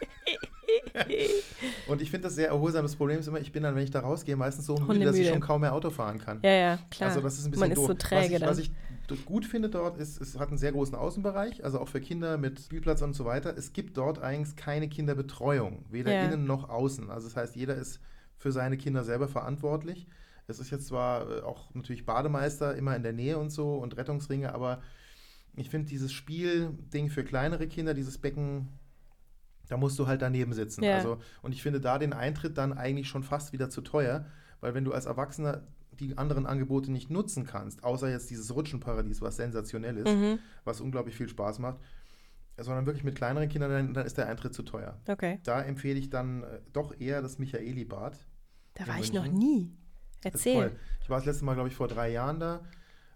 und 1.88 2.02
ich 2.02 2.10
finde 2.10 2.24
das 2.28 2.34
sehr 2.34 2.48
erholsam. 2.48 2.82
Das 2.82 2.96
Problem 2.96 3.18
ist 3.18 3.26
immer, 3.28 3.40
ich 3.40 3.52
bin 3.52 3.62
dann, 3.62 3.74
wenn 3.74 3.84
ich 3.84 3.90
da 3.90 4.00
rausgehe, 4.00 4.36
meistens 4.36 4.66
so 4.66 4.76
müde, 4.76 5.04
dass 5.04 5.16
ich 5.16 5.28
schon 5.28 5.40
kaum 5.40 5.60
mehr 5.62 5.72
Auto 5.74 5.90
fahren 5.90 6.18
kann. 6.18 6.40
ja, 6.42 6.50
ja, 6.50 6.78
klar. 6.90 7.10
Also 7.10 7.20
das 7.20 7.38
ist 7.38 7.44
ein 7.46 7.50
bisschen 7.50 7.60
Man 7.60 7.70
ist 7.72 7.78
doof. 7.78 7.86
so 7.88 7.94
träge 7.94 8.40
was 8.46 8.58
ich, 8.58 8.70
dann. 8.70 9.16
was 9.16 9.18
ich 9.18 9.24
gut 9.26 9.44
finde 9.44 9.68
dort 9.68 9.98
ist, 9.98 10.20
es 10.20 10.38
hat 10.38 10.48
einen 10.48 10.58
sehr 10.58 10.72
großen 10.72 10.94
Außenbereich, 10.94 11.62
also 11.64 11.78
auch 11.80 11.88
für 11.88 12.00
Kinder 12.00 12.38
mit 12.38 12.58
Spielplatz 12.60 13.02
und 13.02 13.14
so 13.14 13.24
weiter. 13.24 13.54
Es 13.56 13.72
gibt 13.72 13.96
dort 13.96 14.20
eigentlich 14.22 14.56
keine 14.56 14.88
Kinderbetreuung, 14.88 15.84
weder 15.90 16.12
Ja. 16.12 16.24
innen 16.24 16.46
noch 16.46 16.68
außen. 16.70 17.10
Also 17.10 17.28
das 17.28 17.36
heißt, 17.36 17.56
jeder 17.56 17.74
ist 17.74 18.00
für 18.36 18.50
seine 18.52 18.76
Kinder 18.76 19.04
selber 19.04 19.28
verantwortlich. 19.28 20.06
Es 20.46 20.58
ist 20.58 20.70
jetzt 20.70 20.86
zwar 20.88 21.30
äh, 21.30 21.40
auch 21.42 21.72
natürlich 21.74 22.04
Bademeister 22.06 22.74
immer 22.76 22.94
in 22.96 23.02
der 23.02 23.12
Nähe 23.12 23.38
und 23.38 23.50
so 23.50 23.76
und 23.76 23.96
Rettungsringe, 23.96 24.54
aber 24.54 24.82
ich 25.56 25.70
finde 25.70 25.88
dieses 25.88 26.12
Spielding 26.12 27.08
für 27.10 27.24
kleinere 27.24 27.66
Kinder, 27.68 27.94
dieses 27.94 28.18
Becken, 28.18 28.68
da 29.68 29.76
musst 29.76 29.98
du 29.98 30.06
halt 30.06 30.22
daneben 30.22 30.52
sitzen. 30.52 30.84
Ja. 30.84 30.96
Also, 30.96 31.18
und 31.42 31.52
ich 31.52 31.62
finde 31.62 31.80
da 31.80 31.98
den 31.98 32.12
Eintritt 32.12 32.58
dann 32.58 32.72
eigentlich 32.72 33.08
schon 33.08 33.22
fast 33.22 33.52
wieder 33.52 33.70
zu 33.70 33.80
teuer, 33.80 34.26
weil 34.60 34.74
wenn 34.74 34.84
du 34.84 34.92
als 34.92 35.06
Erwachsener 35.06 35.62
die 35.92 36.18
anderen 36.18 36.46
Angebote 36.46 36.90
nicht 36.90 37.10
nutzen 37.10 37.46
kannst, 37.46 37.84
außer 37.84 38.10
jetzt 38.10 38.28
dieses 38.30 38.54
Rutschenparadies, 38.54 39.22
was 39.22 39.36
sensationell 39.36 39.96
ist, 39.98 40.12
Mhm. 40.12 40.38
was 40.64 40.80
unglaublich 40.80 41.16
viel 41.16 41.28
Spaß 41.28 41.60
macht, 41.60 41.78
sondern 42.58 42.86
wirklich 42.86 43.04
mit 43.04 43.14
kleineren 43.16 43.48
Kindern, 43.48 43.70
dann, 43.70 43.94
dann 43.94 44.06
ist 44.06 44.18
der 44.18 44.28
Eintritt 44.28 44.54
zu 44.54 44.62
teuer. 44.62 44.98
Okay. 45.08 45.40
Da 45.44 45.62
empfehle 45.62 45.98
ich 45.98 46.10
dann 46.10 46.42
äh, 46.42 46.60
doch 46.72 46.98
eher 47.00 47.22
das 47.22 47.38
Michaeli-Bad. 47.38 48.18
Da 48.74 48.86
war 48.88 48.98
ich 48.98 49.12
noch 49.12 49.26
nie. 49.26 49.72
Erzähl. 50.22 50.72
Ich 51.02 51.10
war 51.10 51.18
das 51.18 51.26
letzte 51.26 51.44
Mal, 51.44 51.54
glaube 51.54 51.68
ich, 51.68 51.76
vor 51.76 51.86
drei 51.88 52.10
Jahren 52.10 52.40
da. 52.40 52.62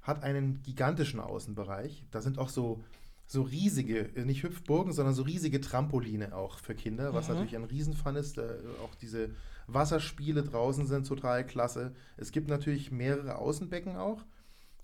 Hat 0.02 0.22
einen 0.22 0.62
gigantischen 0.62 1.20
Außenbereich. 1.20 2.06
Da 2.10 2.20
sind 2.20 2.38
auch 2.38 2.48
so, 2.48 2.82
so 3.30 3.42
riesige, 3.42 4.00
äh, 4.16 4.24
nicht 4.24 4.42
Hüpfburgen, 4.42 4.92
sondern 4.92 5.14
so 5.14 5.22
riesige 5.22 5.60
Trampoline 5.60 6.34
auch 6.34 6.58
für 6.58 6.74
Kinder, 6.74 7.12
was 7.14 7.28
Mhm. 7.28 7.34
natürlich 7.34 7.56
ein 7.56 7.64
Riesenfun 7.64 8.16
ist. 8.16 8.38
Äh, 8.38 8.56
auch 8.82 8.94
diese 8.96 9.30
Wasserspiele 9.66 10.42
draußen 10.42 10.86
sind 10.86 11.06
total 11.06 11.46
klasse. 11.46 11.94
Es 12.16 12.32
gibt 12.32 12.48
natürlich 12.48 12.90
mehrere 12.90 13.36
Außenbecken 13.36 13.96
auch. 13.96 14.24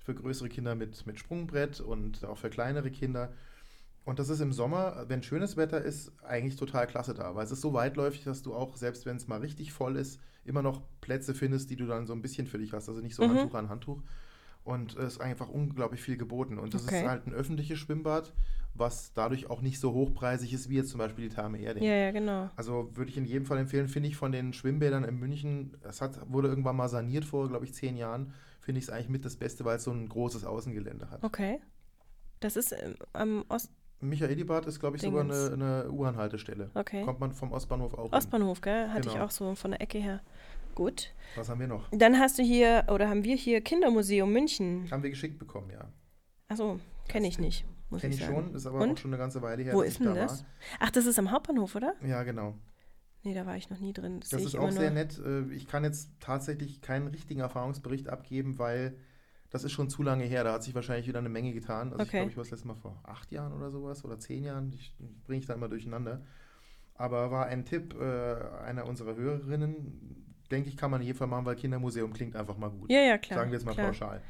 Für 0.04 0.14
größere 0.14 0.50
Kinder 0.50 0.74
mit, 0.74 1.06
mit 1.06 1.18
Sprungbrett 1.18 1.80
und 1.80 2.24
auch 2.26 2.36
für 2.36 2.50
kleinere 2.50 2.90
Kinder. 2.90 3.32
Und 4.04 4.18
das 4.18 4.28
ist 4.28 4.40
im 4.40 4.52
Sommer, 4.52 5.06
wenn 5.08 5.22
schönes 5.22 5.56
Wetter 5.56 5.80
ist, 5.80 6.12
eigentlich 6.22 6.56
total 6.56 6.86
klasse 6.86 7.14
da, 7.14 7.34
weil 7.34 7.46
es 7.46 7.50
ist 7.50 7.62
so 7.62 7.72
weitläufig, 7.72 8.24
dass 8.24 8.42
du 8.42 8.52
auch, 8.52 8.76
selbst 8.76 9.06
wenn 9.06 9.16
es 9.16 9.26
mal 9.28 9.40
richtig 9.40 9.72
voll 9.72 9.96
ist, 9.96 10.20
immer 10.44 10.60
noch 10.60 10.82
Plätze 11.00 11.32
findest, 11.34 11.70
die 11.70 11.76
du 11.76 11.86
dann 11.86 12.06
so 12.06 12.12
ein 12.12 12.20
bisschen 12.20 12.46
für 12.46 12.58
dich 12.58 12.74
hast. 12.74 12.90
Also 12.90 13.00
nicht 13.00 13.14
so 13.14 13.22
Mhm. 13.24 13.30
Handtuch 13.30 13.54
an 13.54 13.70
Handtuch. 13.70 14.02
Und 14.64 14.96
es 14.96 15.14
ist 15.14 15.20
einfach 15.20 15.48
unglaublich 15.48 16.00
viel 16.00 16.16
geboten. 16.16 16.58
Und 16.58 16.72
das 16.74 16.84
Okay. 16.86 17.02
ist 17.02 17.06
halt 17.06 17.26
ein 17.26 17.34
öffentliches 17.34 17.78
Schwimmbad, 17.78 18.32
was 18.72 19.12
dadurch 19.12 19.50
auch 19.50 19.60
nicht 19.60 19.78
so 19.78 19.92
hochpreisig 19.92 20.52
ist 20.52 20.68
wie 20.70 20.76
jetzt 20.76 20.88
zum 20.88 20.98
Beispiel 20.98 21.28
die 21.28 21.34
Therme 21.34 21.58
Erding. 21.58 21.84
Ja, 21.84 21.94
ja, 21.94 22.10
genau. 22.12 22.48
Also 22.56 22.90
würde 22.96 23.10
ich 23.10 23.18
in 23.18 23.26
jedem 23.26 23.44
Fall 23.44 23.58
empfehlen, 23.58 23.88
finde 23.88 24.08
ich 24.08 24.16
von 24.16 24.32
den 24.32 24.52
Schwimmbädern 24.54 25.04
in 25.04 25.16
München, 25.18 25.76
es 25.82 26.00
hat, 26.00 26.18
wurde 26.32 26.48
irgendwann 26.48 26.76
mal 26.76 26.88
saniert 26.88 27.24
vor, 27.26 27.46
glaube 27.48 27.66
ich, 27.66 27.74
zehn 27.74 27.96
Jahren, 27.96 28.32
finde 28.60 28.78
ich 28.78 28.86
es 28.86 28.90
eigentlich 28.90 29.10
mit 29.10 29.24
das 29.24 29.36
Beste, 29.36 29.64
weil 29.66 29.76
es 29.76 29.84
so 29.84 29.92
ein 29.92 30.08
großes 30.08 30.44
Außengelände 30.44 31.10
hat. 31.10 31.22
Okay. 31.22 31.60
Das 32.40 32.56
ist 32.56 32.72
ähm, 32.72 32.94
am 33.12 33.44
Ost 33.48 33.70
Michaelibad 34.00 34.66
ist, 34.66 34.80
glaube 34.80 34.96
ich, 34.96 35.02
sogar 35.02 35.22
Dingens. 35.24 35.52
eine, 35.52 35.82
eine 35.82 35.90
U-Bahn-Haltestelle. 35.90 36.70
Okay. 36.74 37.04
Kommt 37.04 37.20
man 37.20 37.32
vom 37.32 37.52
Ostbahnhof 37.52 37.94
auch 37.94 38.04
hin. 38.10 38.14
Ostbahnhof, 38.14 38.60
gell? 38.60 38.88
Hatte 38.90 39.08
ich 39.08 39.14
Genau. 39.14 39.24
auch 39.26 39.30
so 39.30 39.54
von 39.54 39.70
der 39.70 39.80
Ecke 39.80 39.98
her. 39.98 40.20
Gut. 40.74 41.12
Was 41.36 41.48
haben 41.48 41.60
wir 41.60 41.68
noch? 41.68 41.88
Dann 41.92 42.18
hast 42.18 42.38
du 42.38 42.42
hier, 42.42 42.84
oder 42.90 43.08
haben 43.08 43.24
wir 43.24 43.36
hier 43.36 43.60
Kindermuseum 43.60 44.32
München. 44.32 44.88
Haben 44.90 45.02
wir 45.02 45.10
geschickt 45.10 45.38
bekommen, 45.38 45.70
ja. 45.70 45.88
Achso, 46.48 46.80
kenne 47.08 47.28
ich 47.28 47.38
nicht. 47.38 47.64
Kenne 48.00 48.12
ich 48.12 48.20
ich 48.20 48.26
schon, 48.26 48.52
ist 48.54 48.66
aber 48.66 48.80
Und? 48.80 48.92
auch 48.92 48.98
schon 48.98 49.12
eine 49.12 49.18
ganze 49.18 49.40
Weile 49.40 49.62
her, 49.62 49.72
Wo 49.72 49.78
dass 49.80 49.88
ist 49.90 50.00
ich 50.00 50.06
denn 50.06 50.14
da 50.16 50.22
das? 50.22 50.44
Ach, 50.80 50.90
das 50.90 51.06
ist 51.06 51.16
am 51.18 51.30
Hauptbahnhof, 51.30 51.76
oder? 51.76 51.94
war. 52.00 52.08
Ja, 52.08 52.22
genau. 52.24 52.54
Nee, 53.22 53.34
da 53.34 53.46
war 53.46 53.56
ich 53.56 53.70
noch 53.70 53.78
nie 53.78 53.92
drin. 53.92 54.18
Das 54.20 54.30
sehe 54.30 54.40
ist 54.40 54.48
ich 54.48 54.58
auch 54.58 54.70
sehr 54.70 54.90
nett. 54.90 55.18
Äh, 55.24 55.44
Ich 55.54 55.66
kann 55.68 55.84
jetzt 55.84 56.10
tatsächlich 56.20 56.82
keinen 56.82 57.06
richtigen 57.06 57.40
Erfahrungsbericht 57.40 58.08
abgeben, 58.08 58.58
weil 58.58 58.96
das 59.54 59.62
ist 59.62 59.70
schon 59.70 59.88
zu 59.88 60.02
lange 60.02 60.24
her. 60.24 60.42
Da 60.42 60.52
hat 60.54 60.64
sich 60.64 60.74
wahrscheinlich 60.74 61.06
wieder 61.06 61.20
eine 61.20 61.28
Menge 61.28 61.52
getan. 61.52 61.92
Also 61.92 62.02
ich 62.02 62.08
Okay. 62.08 62.16
glaube, 62.18 62.30
ich 62.32 62.36
war 62.36 62.42
das 62.42 62.50
letzte 62.50 62.66
Mal 62.66 62.74
vor 62.74 62.98
acht 63.04 63.30
Jahren 63.30 63.52
oder 63.52 63.70
sowas 63.70 64.04
oder 64.04 64.18
zehn 64.18 64.42
Jahren. 64.42 64.72
Ich 64.72 64.96
bringe 65.24 65.38
ich 65.38 65.46
da 65.46 65.54
immer 65.54 65.68
durcheinander. 65.68 66.22
Aber 66.96 67.30
war 67.30 67.46
ein 67.46 67.64
Tipp 67.64 67.94
äh, 67.94 68.34
einer 68.64 68.84
unserer 68.86 69.14
Hörerinnen. 69.14 70.24
Denke 70.50 70.68
ich, 70.68 70.76
kann 70.76 70.90
man 70.90 71.00
in 71.02 71.06
jedem 71.06 71.18
Fall 71.18 71.28
machen, 71.28 71.44
weil 71.46 71.54
Kindermuseum 71.54 72.12
klingt 72.12 72.34
einfach 72.34 72.56
mal 72.58 72.68
gut. 72.70 72.90
Ja, 72.90 72.98
ja, 73.00 73.16
klar. 73.16 73.38
Sagen 73.38 73.50
wir 73.52 73.58
jetzt 73.58 73.64
mal 73.64 73.74
klar. 73.74 73.86
pauschal. 73.86 74.20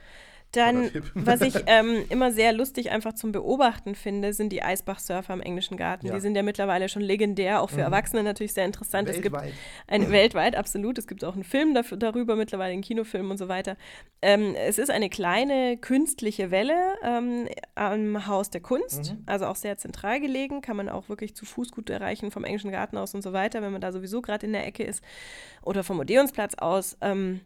Dann, 0.56 0.90
was 1.14 1.40
ich 1.40 1.54
ähm, 1.66 2.04
immer 2.10 2.32
sehr 2.32 2.52
lustig 2.52 2.90
einfach 2.90 3.12
zum 3.14 3.32
Beobachten 3.32 3.94
finde, 3.94 4.32
sind 4.32 4.50
die 4.50 4.62
Eisbach-Surfer 4.62 5.32
im 5.34 5.40
englischen 5.40 5.76
Garten. 5.76 6.06
Ja. 6.06 6.14
Die 6.14 6.20
sind 6.20 6.34
ja 6.36 6.42
mittlerweile 6.42 6.88
schon 6.88 7.02
legendär, 7.02 7.60
auch 7.60 7.70
für 7.70 7.76
Mhm. 7.76 7.82
Erwachsene 7.82 8.22
natürlich 8.22 8.52
sehr 8.54 8.64
interessant. 8.64 9.08
Es 9.08 9.20
gibt 9.20 9.34
Weltweit. 9.34 9.52
ein, 9.88 10.10
weltweit, 10.10 10.56
absolut. 10.56 10.98
Es 10.98 11.06
gibt 11.06 11.24
auch 11.24 11.34
einen 11.34 11.44
Film 11.44 11.74
dafür, 11.74 11.96
darüber, 11.96 12.36
mittlerweile 12.36 12.72
einen 12.72 12.82
Kinofilm 12.82 13.30
und 13.30 13.38
so 13.38 13.48
weiter. 13.48 13.76
Ähm, 14.22 14.54
es 14.56 14.78
ist 14.78 14.90
eine 14.90 15.10
kleine 15.10 15.76
künstliche 15.76 16.50
Welle 16.50 16.94
ähm, 17.02 17.48
am 17.74 18.26
Haus 18.26 18.50
der 18.50 18.60
Kunst, 18.60 19.12
Mhm. 19.12 19.22
also 19.26 19.46
auch 19.46 19.56
sehr 19.56 19.76
zentral 19.78 20.20
gelegen, 20.20 20.60
kann 20.62 20.76
man 20.76 20.88
auch 20.88 21.08
wirklich 21.08 21.34
zu 21.34 21.44
Fuß 21.44 21.72
gut 21.72 21.90
erreichen 21.90 22.30
vom 22.30 22.44
englischen 22.44 22.70
Garten 22.70 22.96
aus 22.96 23.14
und 23.14 23.22
so 23.22 23.32
weiter, 23.32 23.62
wenn 23.62 23.72
man 23.72 23.80
da 23.80 23.92
sowieso 23.92 24.22
gerade 24.22 24.46
in 24.46 24.52
der 24.52 24.66
Ecke 24.66 24.82
ist 24.84 25.02
oder 25.62 25.82
vom 25.84 25.98
Odeonsplatz 26.00 26.54
aus. 26.54 26.96
Ähm, 27.00 27.40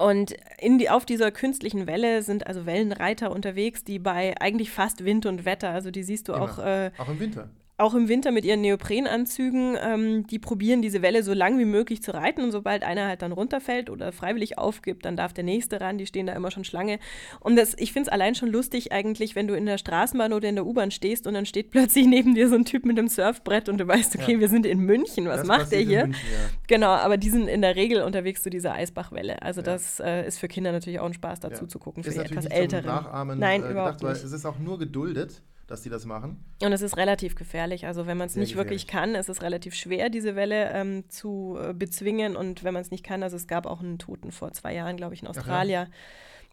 und 0.00 0.34
in 0.58 0.78
die, 0.78 0.88
auf 0.88 1.04
dieser 1.04 1.30
künstlichen 1.30 1.86
Welle 1.86 2.22
sind 2.22 2.46
also 2.46 2.64
Wellenreiter 2.64 3.30
unterwegs, 3.30 3.84
die 3.84 3.98
bei 3.98 4.34
eigentlich 4.40 4.70
fast 4.70 5.04
Wind 5.04 5.26
und 5.26 5.44
Wetter, 5.44 5.70
also 5.70 5.90
die 5.90 6.02
siehst 6.02 6.28
du 6.28 6.32
Immer. 6.32 6.42
auch 6.42 6.58
äh, 6.58 6.90
Auch 6.96 7.08
im 7.08 7.20
Winter. 7.20 7.50
Auch 7.80 7.94
im 7.94 8.08
Winter 8.08 8.30
mit 8.30 8.44
ihren 8.44 8.60
Neoprenanzügen, 8.60 9.76
ähm, 9.82 10.26
die 10.26 10.38
probieren 10.38 10.82
diese 10.82 11.02
Welle 11.02 11.22
so 11.22 11.32
lang 11.32 11.58
wie 11.58 11.64
möglich 11.64 12.02
zu 12.02 12.12
reiten 12.14 12.42
und 12.42 12.52
sobald 12.52 12.82
einer 12.82 13.06
halt 13.08 13.22
dann 13.22 13.32
runterfällt 13.32 13.90
oder 13.90 14.12
freiwillig 14.12 14.58
aufgibt, 14.58 15.04
dann 15.04 15.16
darf 15.16 15.32
der 15.32 15.44
nächste 15.44 15.80
ran, 15.80 15.98
die 15.98 16.06
stehen 16.06 16.26
da 16.26 16.32
immer 16.34 16.50
schon 16.50 16.64
Schlange. 16.64 16.98
Und 17.40 17.56
das, 17.56 17.74
ich 17.78 17.92
finde 17.92 18.08
es 18.08 18.12
allein 18.12 18.34
schon 18.34 18.50
lustig 18.50 18.92
eigentlich, 18.92 19.34
wenn 19.34 19.46
du 19.48 19.54
in 19.54 19.66
der 19.66 19.78
Straßenbahn 19.78 20.32
oder 20.32 20.48
in 20.48 20.54
der 20.56 20.66
U-Bahn 20.66 20.90
stehst 20.90 21.26
und 21.26 21.34
dann 21.34 21.46
steht 21.46 21.70
plötzlich 21.70 22.06
neben 22.06 22.34
dir 22.34 22.48
so 22.48 22.54
ein 22.54 22.64
Typ 22.64 22.84
mit 22.84 22.98
einem 22.98 23.08
Surfbrett 23.08 23.68
und 23.68 23.78
du 23.78 23.86
weißt, 23.88 24.16
okay, 24.16 24.34
Ja. 24.34 24.40
wir 24.40 24.48
sind 24.48 24.66
in 24.66 24.80
München, 24.80 25.26
was 25.26 25.38
Das 25.38 25.46
macht 25.46 25.72
der 25.72 25.80
hier? 25.80 26.06
München, 26.06 26.22
ja. 26.32 26.38
Genau, 26.66 26.90
aber 26.90 27.16
die 27.16 27.30
sind 27.30 27.48
in 27.48 27.62
der 27.62 27.76
Regel 27.76 28.02
unterwegs 28.02 28.42
zu 28.42 28.50
dieser 28.50 28.74
Eisbachwelle. 28.74 29.42
Also 29.42 29.60
Ja. 29.60 29.64
das 29.66 30.00
äh, 30.00 30.26
ist 30.26 30.38
für 30.38 30.48
Kinder 30.48 30.72
natürlich 30.72 31.00
auch 31.00 31.06
ein 31.06 31.14
Spaß 31.14 31.40
dazu 31.40 31.66
zu 31.66 31.78
gucken, 31.78 32.02
für 32.04 32.10
Ist 32.10 32.18
die 32.18 32.24
etwas 32.24 32.46
Älteren. 32.46 32.86
Nachahmen 32.86 33.38
Nein, 33.38 33.62
äh, 33.62 33.70
überhaupt 33.70 33.98
gedacht, 33.98 34.02
weil 34.02 34.12
nicht. 34.14 34.24
es 34.24 34.32
ist 34.32 34.44
auch 34.44 34.58
nur 34.58 34.78
geduldet, 34.78 35.42
dass 35.70 35.82
die 35.82 35.88
das 35.88 36.04
machen. 36.04 36.44
Und 36.62 36.72
es 36.72 36.82
ist 36.82 36.96
relativ 36.96 37.36
gefährlich. 37.36 37.86
Also 37.86 38.06
wenn 38.06 38.16
man 38.16 38.26
es 38.26 38.36
nicht 38.36 38.56
wirklich 38.56 38.86
kann, 38.86 39.14
ist 39.14 39.28
es 39.28 39.40
relativ 39.40 39.74
schwer, 39.74 40.10
diese 40.10 40.34
Welle 40.34 40.70
ähm, 40.72 41.08
zu 41.08 41.56
äh, 41.60 41.72
bezwingen. 41.72 42.36
Und 42.36 42.64
wenn 42.64 42.74
man 42.74 42.82
es 42.82 42.90
nicht 42.90 43.04
kann, 43.04 43.22
also 43.22 43.36
es 43.36 43.46
gab 43.46 43.66
auch 43.66 43.80
einen 43.80 43.98
Toten 43.98 44.32
vor 44.32 44.52
zwei 44.52 44.74
Jahren, 44.74 44.96
glaube 44.96 45.14
ich, 45.14 45.20
in 45.20 45.26
ja. 45.26 45.30
Australien, 45.30 45.86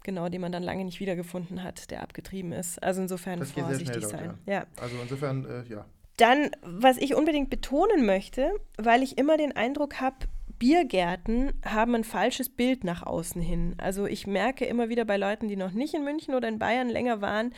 genau, 0.03 0.29
den 0.29 0.41
man 0.41 0.51
dann 0.51 0.63
lange 0.63 0.85
nicht 0.85 0.99
wiedergefunden 0.99 1.63
hat, 1.63 1.89
der 1.89 2.03
abgetrieben 2.03 2.51
ist. 2.51 2.81
Also 2.83 3.01
insofern 3.01 3.43
vorsichtig 3.43 3.87
schnell 3.87 4.09
sein. 4.09 4.25
dort, 4.25 4.37
ja. 4.45 4.65
Also 4.79 4.95
insofern, 5.01 5.45
äh, 5.45 5.63
ja. 5.67 5.85
Dann, 6.17 6.51
was 6.61 6.97
ich 6.97 7.15
unbedingt 7.15 7.49
betonen 7.49 8.05
möchte, 8.05 8.51
weil 8.77 9.03
ich 9.03 9.17
immer 9.17 9.37
den 9.37 9.55
Eindruck 9.55 9.99
habe, 9.99 10.17
Biergärten 10.59 11.53
haben 11.63 11.95
ein 11.95 12.03
falsches 12.03 12.49
Bild 12.49 12.83
nach 12.83 13.03
außen 13.03 13.41
hin. 13.41 13.75
Also 13.77 14.05
ich 14.05 14.25
merke 14.25 14.65
immer 14.65 14.89
wieder 14.89 15.05
bei 15.05 15.17
Leuten, 15.17 15.47
die 15.47 15.55
noch 15.55 15.71
nicht 15.71 15.93
in 15.93 16.03
München 16.03 16.33
oder 16.33 16.47
in 16.47 16.59
Bayern 16.59 16.89
länger 16.89 17.21
waren, 17.21 17.53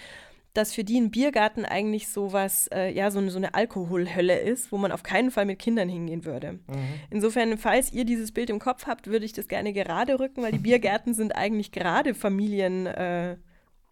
dass 0.59 0.73
für 0.75 0.83
die 0.83 0.99
ein 0.99 1.09
Biergarten 1.09 1.65
eigentlich 1.65 2.09
sowas, 2.09 2.69
äh, 2.73 2.91
ja, 2.93 3.09
so 3.09 3.17
eine, 3.19 3.31
so 3.31 3.37
eine 3.37 3.53
Alkoholhölle 3.55 4.37
ist, 4.37 4.71
wo 4.71 4.77
man 4.77 4.91
auf 4.91 5.01
keinen 5.03 5.31
Fall 5.31 5.45
mit 5.45 5.57
Kindern 5.59 5.89
hingehen 5.89 6.25
würde. 6.25 6.53
Mhm. 6.53 6.59
Insofern, 7.09 7.57
falls 7.57 7.91
ihr 7.91 8.05
dieses 8.05 8.31
Bild 8.31 8.49
im 8.49 8.59
Kopf 8.59 8.85
habt, 8.85 9.07
würde 9.07 9.25
ich 9.25 9.33
das 9.33 9.47
gerne 9.47 9.73
gerade 9.73 10.19
rücken, 10.19 10.43
weil 10.43 10.51
die 10.51 10.59
Biergärten 10.59 11.13
sind 11.13 11.35
eigentlich 11.35 11.71
gerade 11.71 12.13
Familien. 12.13 12.85
Äh, 12.85 13.37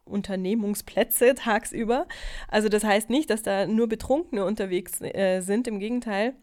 Unternehmungsplätze 0.09 1.35
tagsüber. 1.35 2.07
Also 2.47 2.69
das 2.69 2.83
heißt 2.83 3.09
nicht, 3.09 3.29
dass 3.29 3.43
da 3.43 3.67
nur 3.67 3.87
Betrunkene 3.87 4.45
unterwegs 4.45 5.01
äh, 5.01 5.41
sind, 5.41 5.67
im 5.67 5.79
Gegenteil. 5.79 6.33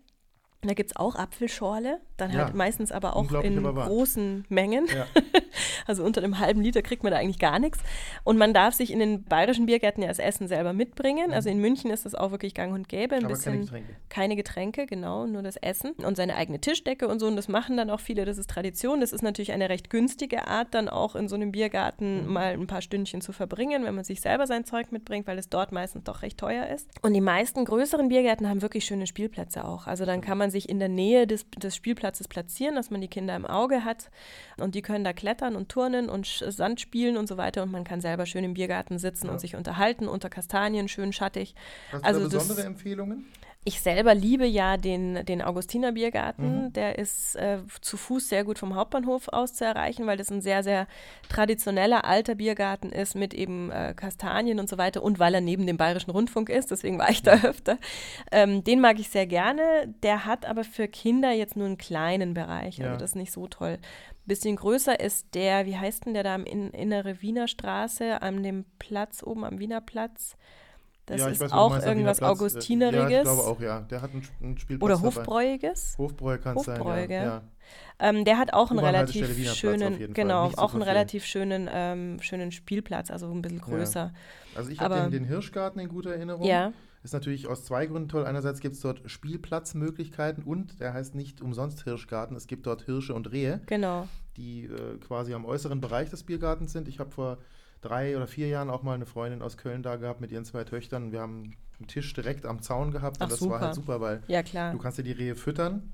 Da 0.63 0.73
gibt 0.75 0.91
es 0.91 0.97
auch 0.97 1.15
Apfelschorle, 1.17 2.01
dann 2.17 2.31
Ja. 2.33 2.45
halt 2.45 2.55
meistens 2.55 2.91
aber 2.91 3.17
auch 3.17 3.31
in 3.43 3.65
aber 3.65 3.87
großen 3.87 4.45
Mengen. 4.49 4.87
Ja. 4.87 5.07
Also 5.87 6.05
unter 6.05 6.23
einem 6.23 6.39
halben 6.39 6.61
Liter 6.63 6.83
kriegt 6.83 7.03
man 7.03 7.13
da 7.13 7.19
eigentlich 7.19 7.39
gar 7.39 7.59
nichts. 7.59 7.79
Und 8.25 8.39
man 8.39 8.55
darf 8.55 8.75
sich 8.75 8.91
in 8.93 8.99
den 8.99 9.25
bayerischen 9.25 9.67
Biergärten 9.67 10.03
ja 10.03 10.09
das 10.09 10.19
Essen 10.19 10.49
selber 10.49 10.73
mitbringen. 10.73 11.33
Also 11.33 11.49
in 11.51 11.59
München 11.59 11.91
ist 11.91 12.05
das 12.05 12.15
auch 12.15 12.31
wirklich 12.31 12.55
gang 12.55 12.73
und 12.75 12.89
gäbe. 12.89 13.15
Ein 13.17 13.21
Mhm. 13.21 13.25
Aber 13.27 13.35
bisschen 13.35 13.53
keine 13.53 13.65
Getränke. 13.65 13.95
keine 14.09 14.37
Getränke, 14.37 14.87
genau, 14.87 15.27
nur 15.27 15.43
das 15.43 15.57
Essen 15.57 15.93
und 15.93 16.17
seine 16.17 16.37
eigene 16.37 16.61
Tischdecke 16.61 17.09
und 17.09 17.19
so. 17.21 17.27
Und 17.27 17.37
das 17.37 17.49
machen 17.49 17.77
dann 17.77 17.91
auch 17.91 18.01
viele, 18.01 18.25
das 18.25 18.39
ist 18.39 18.51
Tradition. 18.51 19.01
Das 19.01 19.13
ist 19.13 19.23
natürlich 19.23 19.53
eine 19.53 19.69
recht 19.69 19.91
günstige 19.91 20.47
Art, 20.49 20.69
dann 20.75 20.89
auch 20.89 21.15
in 21.17 21.29
so 21.29 21.35
einem 21.35 21.53
Biergarten 21.53 22.27
Mhm. 22.27 22.33
mal 22.33 22.53
ein 22.53 22.67
paar 22.67 22.83
Stündchen 22.83 23.21
zu 23.21 23.33
verbringen, 23.33 23.85
wenn 23.85 23.95
man 23.95 24.05
sich 24.05 24.21
selber 24.21 24.47
sein 24.47 24.65
Zeug 24.65 24.93
mitbringt, 24.93 25.27
weil 25.27 25.39
es 25.39 25.49
dort 25.49 25.73
meistens 25.73 26.05
doch 26.05 26.23
recht 26.23 26.39
teuer 26.39 26.67
ist. 26.69 26.89
Und 27.03 27.15
die 27.15 27.21
meisten 27.21 27.65
größeren 27.65 28.09
Biergärten 28.09 28.49
haben 28.49 28.63
wirklich 28.63 28.85
schöne 28.85 29.07
Spielplätze 29.07 29.65
auch. 29.65 29.87
Also 29.87 30.05
dann 30.05 30.21
kann 30.21 30.39
man 30.39 30.51
sich 30.51 30.69
in 30.69 30.79
der 30.79 30.89
Nähe 30.89 31.27
des, 31.27 31.47
des 31.51 31.75
Spielplatzes 31.77 32.29
platzieren, 32.29 32.75
dass 32.77 32.91
man 32.91 33.01
die 33.01 33.09
Kinder 33.09 33.35
im 33.37 33.47
Auge 33.47 33.85
hat. 33.85 34.11
Und 34.59 34.75
die 34.75 34.83
können 34.83 35.05
da 35.05 35.13
klettern 35.13 35.57
und 35.57 35.69
turnen 35.75 36.09
und 36.09 36.27
Sch- 36.27 36.51
Sand 36.53 36.81
spielen 36.81 37.17
und 37.17 37.27
so 37.27 37.37
weiter. 37.37 37.63
Und 37.65 37.73
man 37.73 37.83
kann 37.85 38.01
selber 38.01 38.27
schön 38.27 38.45
im 38.45 38.55
Biergarten 38.55 38.99
sitzen 38.99 39.27
Ja. 39.27 39.33
und 39.33 39.41
sich 39.41 39.57
unterhalten 39.57 40.07
unter 40.07 40.31
Kastanien, 40.31 40.87
schön 40.89 41.13
schattig. 41.13 41.55
Hast 41.91 42.05
Also 42.05 42.21
du 42.21 42.27
da 42.29 42.35
das- 42.35 42.47
besondere 42.49 42.67
Empfehlungen? 42.67 43.25
Ich 43.67 43.81
selber 43.81 44.15
liebe 44.15 44.45
ja 44.45 44.77
den, 44.77 45.25
den 45.25 45.41
Augustiner 45.41 45.93
Biergarten. 45.93 46.65
Mhm. 46.67 46.73
Der 46.75 46.99
ist 46.99 47.35
äh, 47.37 47.61
zu 47.81 47.97
Fuß 47.97 48.29
sehr 48.29 48.45
gut 48.45 48.59
vom 48.59 48.75
Hauptbahnhof 48.75 49.29
aus 49.29 49.55
zu 49.55 49.65
erreichen, 49.65 50.07
weil 50.07 50.19
das 50.19 50.31
ein 50.31 50.43
sehr, 50.43 50.63
sehr 50.63 50.87
traditioneller 51.31 52.05
alter 52.05 52.35
Biergarten 52.35 52.93
ist 52.93 53.15
mit 53.15 53.33
eben 53.33 53.71
äh, 53.71 53.95
Kastanien 53.97 54.61
und 54.61 54.69
so 54.69 54.77
weiter 54.77 55.03
und 55.03 55.19
weil 55.19 55.35
er 55.35 55.41
neben 55.41 55.67
dem 55.67 55.79
Bayerischen 55.79 56.11
Rundfunk 56.11 56.51
ist. 56.51 56.71
Deswegen 56.71 56.99
war 56.99 57.09
ich 57.09 57.23
da 57.23 57.43
öfter. 57.43 57.79
Ähm, 58.31 58.63
den 58.65 58.81
mag 58.83 58.99
ich 59.01 59.09
sehr 59.09 59.27
gerne. 59.27 59.63
Der 60.03 60.27
hat 60.27 60.45
aber 60.45 60.65
für 60.65 60.87
Kinder 60.87 61.33
jetzt 61.33 61.57
nur 61.57 61.65
einen 61.67 61.79
kleinen 61.79 62.35
Bereich. 62.35 62.79
Also 62.81 62.93
Ja. 62.93 62.97
das 62.99 63.11
ist 63.13 63.17
nicht 63.17 63.33
so 63.33 63.47
toll. 63.49 63.79
Bisschen 64.27 64.57
größer 64.57 64.99
ist 65.01 65.35
der, 65.35 65.67
wie 65.67 65.77
heißt 65.77 66.07
denn 66.07 66.15
der 66.15 66.23
da 66.23 66.35
am 66.35 66.45
in, 66.45 66.71
Innere 66.71 67.21
Wiener 67.21 67.47
Straße, 67.47 68.23
an 68.23 68.43
dem 68.43 68.65
Platz 68.79 69.23
oben 69.23 69.45
am 69.45 69.59
Wiener 69.59 69.81
Platz? 69.81 70.37
Das 71.07 71.21
ja, 71.21 71.29
ist 71.29 71.41
weiß, 71.41 71.53
auch 71.53 71.71
meinst, 71.71 71.87
irgendwas. 71.87 72.21
Äh, 72.21 72.25
Augustineriges. 72.25 73.11
Ja, 73.11 73.19
ich 73.19 73.23
glaube 73.25 73.43
auch, 73.43 73.61
ja. 73.61 73.81
Der 73.81 74.01
hat 74.01 74.13
einen, 74.13 74.27
einen 74.43 74.59
Spielplatz 74.59 74.85
Oder 74.85 74.95
dabei. 74.95 75.07
Hofbräuiges. 75.07 75.95
Hofbräu 75.99 76.39
kann 76.39 76.57
es 76.57 76.65
sein, 76.65 77.11
ja. 77.11 77.25
ja. 77.25 77.43
Ähm, 77.99 78.25
der 78.25 78.39
hat 78.39 78.53
auch 78.55 78.71
einen 78.71 78.81
relativ 78.81 79.55
schönen, 79.55 80.13
genau, 80.15 80.51
auch 80.57 80.73
einen 80.73 80.83
relativ 80.83 81.25
schönen, 81.25 81.69
ähm, 81.73 82.21
schönen 82.21 82.51
Spielplatz, 82.53 83.11
also 83.11 83.31
ein 83.31 83.43
bisschen 83.43 83.61
größer. 83.61 84.13
Also 84.55 84.71
ich 84.71 84.81
habe 84.81 84.95
den, 84.95 85.11
den 85.11 85.25
Hirschgarten 85.25 85.81
in 85.81 85.89
guter 85.89 86.13
Erinnerung. 86.13 86.45
Ja, 86.47 86.73
Ist 87.05 87.13
natürlich 87.13 87.47
aus 87.47 87.65
zwei 87.65 87.85
Gründen 87.87 88.09
toll. 88.09 88.25
Einerseits 88.25 88.61
gibt 88.61 88.75
es 88.77 88.81
dort 88.81 89.03
Spielplatzmöglichkeiten 89.09 90.43
und 90.43 90.81
der 90.81 90.95
heißt 90.95 91.15
nicht 91.15 91.41
umsonst 91.43 91.85
Hirschgarten. 91.85 92.37
Es 92.37 92.47
gibt 92.47 92.67
dort 92.67 92.83
Hirsche 92.83 93.15
und 93.15 93.31
Rehe, 93.31 93.61
Genau. 93.67 94.09
die 94.37 94.65
äh, 94.65 94.97
quasi 94.99 95.35
am 95.35 95.45
äußeren 95.45 95.81
Bereich 95.81 96.11
des 96.11 96.23
Biergartens 96.25 96.73
sind. 96.73 96.89
Ich 96.89 96.99
habe 96.99 97.11
vor 97.11 97.39
drei 97.83 98.17
oder 98.17 98.27
vier 98.27 98.49
Jahren 98.49 98.71
auch 98.71 98.83
mal 98.83 98.95
eine 98.95 99.07
Freundin 99.07 99.43
aus 99.43 99.57
Köln 99.59 99.83
da 99.83 99.97
gehabt 99.97 100.21
mit 100.23 100.33
ihren 100.33 100.45
zwei 100.47 100.65
Töchtern. 100.65 101.13
Wir 101.13 101.21
haben 101.21 101.55
einen 101.79 101.89
Tisch 101.89 102.13
direkt 102.15 102.47
am 102.47 102.63
Zaun 102.63 102.91
gehabt 102.91 103.19
Ach, 103.21 103.25
und 103.27 103.33
das 103.33 103.39
super. 103.39 103.53
war 103.53 103.61
halt 103.61 103.75
super, 103.75 104.01
weil 104.01 104.23
Ja, 104.27 104.43
klar. 104.43 104.73
du 104.73 104.79
kannst 104.79 104.97
dir 104.99 105.03
die 105.03 105.13
Rehe 105.13 105.35
füttern. 105.35 105.93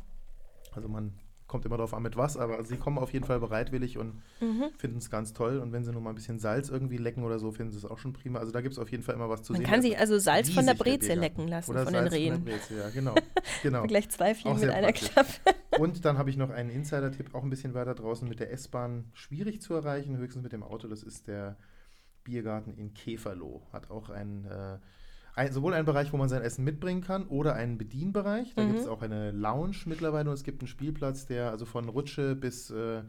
Also 0.72 0.88
man 0.88 1.12
kommt 1.50 1.66
immer 1.66 1.76
darauf 1.76 1.92
an 1.94 2.02
mit 2.04 2.16
was, 2.16 2.36
aber 2.36 2.64
sie 2.64 2.76
kommen 2.76 2.96
auf 2.96 3.12
jeden 3.12 3.26
Fall 3.26 3.40
bereitwillig 3.40 3.98
und 3.98 4.22
Mhm. 4.40 4.66
finden 4.78 4.98
es 4.98 5.10
ganz 5.10 5.32
toll. 5.32 5.58
Und 5.58 5.72
wenn 5.72 5.84
sie 5.84 5.90
nur 5.92 6.00
mal 6.00 6.10
ein 6.10 6.14
bisschen 6.14 6.38
Salz 6.38 6.68
irgendwie 6.68 6.96
lecken 6.96 7.24
oder 7.24 7.40
so, 7.40 7.50
finden 7.50 7.72
sie 7.72 7.78
es 7.78 7.84
auch 7.84 7.98
schon 7.98 8.12
prima. 8.12 8.38
Also 8.38 8.52
da 8.52 8.60
gibt 8.60 8.72
es 8.72 8.78
auf 8.78 8.88
jeden 8.90 9.02
Fall 9.02 9.16
immer 9.16 9.28
was 9.28 9.42
zu 9.42 9.52
Man 9.52 9.60
sehen. 9.62 9.66
kann 9.68 9.80
Das 9.80 9.84
sich 9.90 9.98
also 9.98 10.18
Salz 10.18 10.48
von 10.50 10.64
der 10.64 10.74
Breze 10.74 11.14
lecken 11.14 11.48
lassen, 11.48 11.72
Oder 11.72 11.84
von 11.84 11.92
den 11.92 12.02
Salz 12.04 12.14
Rehen. 12.14 12.34
Von 12.36 12.44
der 12.44 12.52
Breze, 12.52 12.78
ja, 12.78 12.90
genau. 12.90 13.14
genau. 13.64 13.82
Gleich 13.88 14.08
zwei 14.10 14.34
Fliegen 14.34 14.60
mit 14.60 14.70
einer 14.70 14.86
praktisch. 14.86 15.10
Klappe. 15.10 15.30
Und 15.80 16.04
dann 16.04 16.18
habe 16.18 16.30
ich 16.30 16.36
noch 16.36 16.50
einen 16.50 16.70
Insider-Tipp, 16.70 17.34
auch 17.34 17.42
ein 17.42 17.50
bisschen 17.50 17.74
weiter 17.74 17.94
draußen 17.94 18.28
mit 18.28 18.38
der 18.38 18.52
S-Bahn 18.52 19.10
schwierig 19.12 19.60
zu 19.60 19.74
erreichen, 19.74 20.16
höchstens 20.16 20.42
mit 20.44 20.52
dem 20.52 20.62
Auto. 20.62 20.86
Das 20.88 21.02
ist 21.02 21.26
der 21.26 21.56
Biergarten 22.24 22.74
in 22.76 22.94
Käferloh. 22.94 23.62
Hat 23.72 23.90
auch 23.90 24.08
einen, 24.10 24.44
äh, 24.44 24.78
ein, 25.40 25.52
sowohl 25.52 25.74
einen 25.74 25.86
Bereich, 25.86 26.12
wo 26.12 26.16
man 26.18 26.28
sein 26.28 26.42
Essen 26.42 26.64
mitbringen 26.64 27.02
kann, 27.02 27.26
oder 27.28 27.54
einen 27.54 27.78
Bedienbereich. 27.78 28.54
Da 28.54 28.62
Mhm. 28.62 28.68
gibt 28.68 28.80
es 28.80 28.86
auch 28.86 29.02
eine 29.02 29.30
Lounge 29.32 29.76
mittlerweile 29.86 30.28
und 30.30 30.34
es 30.34 30.44
gibt 30.44 30.60
einen 30.62 30.68
Spielplatz, 30.68 31.26
der 31.26 31.50
also 31.50 31.66
von 31.66 31.88
Rutsche 31.88 32.36
bis 32.36 32.70
äh, 32.70 33.02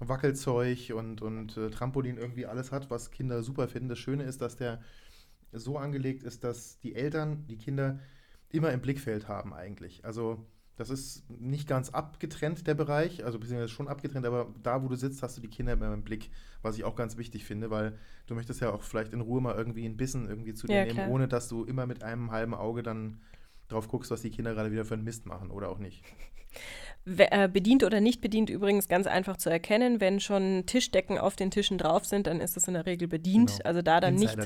Wackelzeug 0.00 0.92
und, 0.96 1.22
und 1.22 1.56
äh, 1.56 1.70
Trampolin 1.70 2.16
irgendwie 2.18 2.46
alles 2.46 2.72
hat, 2.72 2.90
was 2.90 3.10
Kinder 3.10 3.42
super 3.42 3.68
finden. 3.68 3.88
Das 3.88 3.98
Schöne 3.98 4.24
ist, 4.24 4.40
dass 4.42 4.56
der 4.56 4.80
so 5.52 5.78
angelegt 5.78 6.24
ist, 6.24 6.44
dass 6.44 6.78
die 6.80 6.94
Eltern 6.94 7.46
die 7.48 7.58
Kinder 7.58 8.00
immer 8.50 8.72
im 8.72 8.80
Blickfeld 8.82 9.28
haben 9.28 9.54
eigentlich. 9.54 10.04
Also 10.04 10.46
das 10.82 10.90
ist 10.90 11.30
nicht 11.30 11.68
ganz 11.68 11.90
abgetrennt, 11.90 12.66
der 12.66 12.74
Bereich, 12.74 13.24
also 13.24 13.38
beziehungsweise 13.38 13.72
schon 13.72 13.88
abgetrennt, 13.88 14.26
aber 14.26 14.52
da, 14.62 14.82
wo 14.82 14.88
du 14.88 14.96
sitzt, 14.96 15.22
hast 15.22 15.36
du 15.36 15.40
die 15.40 15.48
Kinder 15.48 15.72
immer 15.74 15.92
im 15.94 16.02
Blick, 16.02 16.30
was 16.62 16.76
ich 16.76 16.84
auch 16.84 16.96
ganz 16.96 17.16
wichtig 17.16 17.44
finde, 17.44 17.70
weil 17.70 17.98
du 18.26 18.34
möchtest 18.34 18.60
ja 18.60 18.70
auch 18.72 18.82
vielleicht 18.82 19.12
in 19.12 19.20
Ruhe 19.20 19.40
mal 19.40 19.54
irgendwie 19.54 19.84
einen 19.84 19.96
Bissen 19.96 20.28
irgendwie 20.28 20.54
zu 20.54 20.66
dir 20.66 20.78
Ja, 20.78 20.84
nehmen, 20.84 20.94
klar. 20.94 21.08
ohne 21.08 21.28
dass 21.28 21.48
du 21.48 21.64
immer 21.64 21.86
mit 21.86 22.02
einem 22.02 22.30
halben 22.30 22.54
Auge 22.54 22.82
dann 22.82 23.20
drauf 23.68 23.88
guckst, 23.88 24.10
was 24.10 24.22
die 24.22 24.30
Kinder 24.30 24.54
gerade 24.54 24.70
wieder 24.72 24.84
für 24.84 24.94
einen 24.94 25.04
Mist 25.04 25.26
machen 25.26 25.50
oder 25.50 25.68
auch 25.68 25.78
nicht. 25.78 26.04
Äh, 27.04 27.48
Bedient 27.48 27.82
oder 27.82 28.00
nicht 28.00 28.20
bedient 28.20 28.48
übrigens 28.48 28.86
ganz 28.86 29.08
einfach 29.08 29.36
zu 29.36 29.50
erkennen. 29.50 30.00
Wenn 30.00 30.20
schon 30.20 30.64
Tischdecken 30.66 31.18
auf 31.18 31.34
den 31.34 31.50
Tischen 31.50 31.76
drauf 31.76 32.04
sind, 32.04 32.28
dann 32.28 32.40
ist 32.40 32.56
das 32.56 32.68
in 32.68 32.74
der 32.74 32.86
Regel 32.86 33.08
bedient. 33.08 33.50
Genau. 33.50 33.64
Also 33.64 33.82
da 33.82 34.00
dann 34.00 34.14
nicht, 34.14 34.36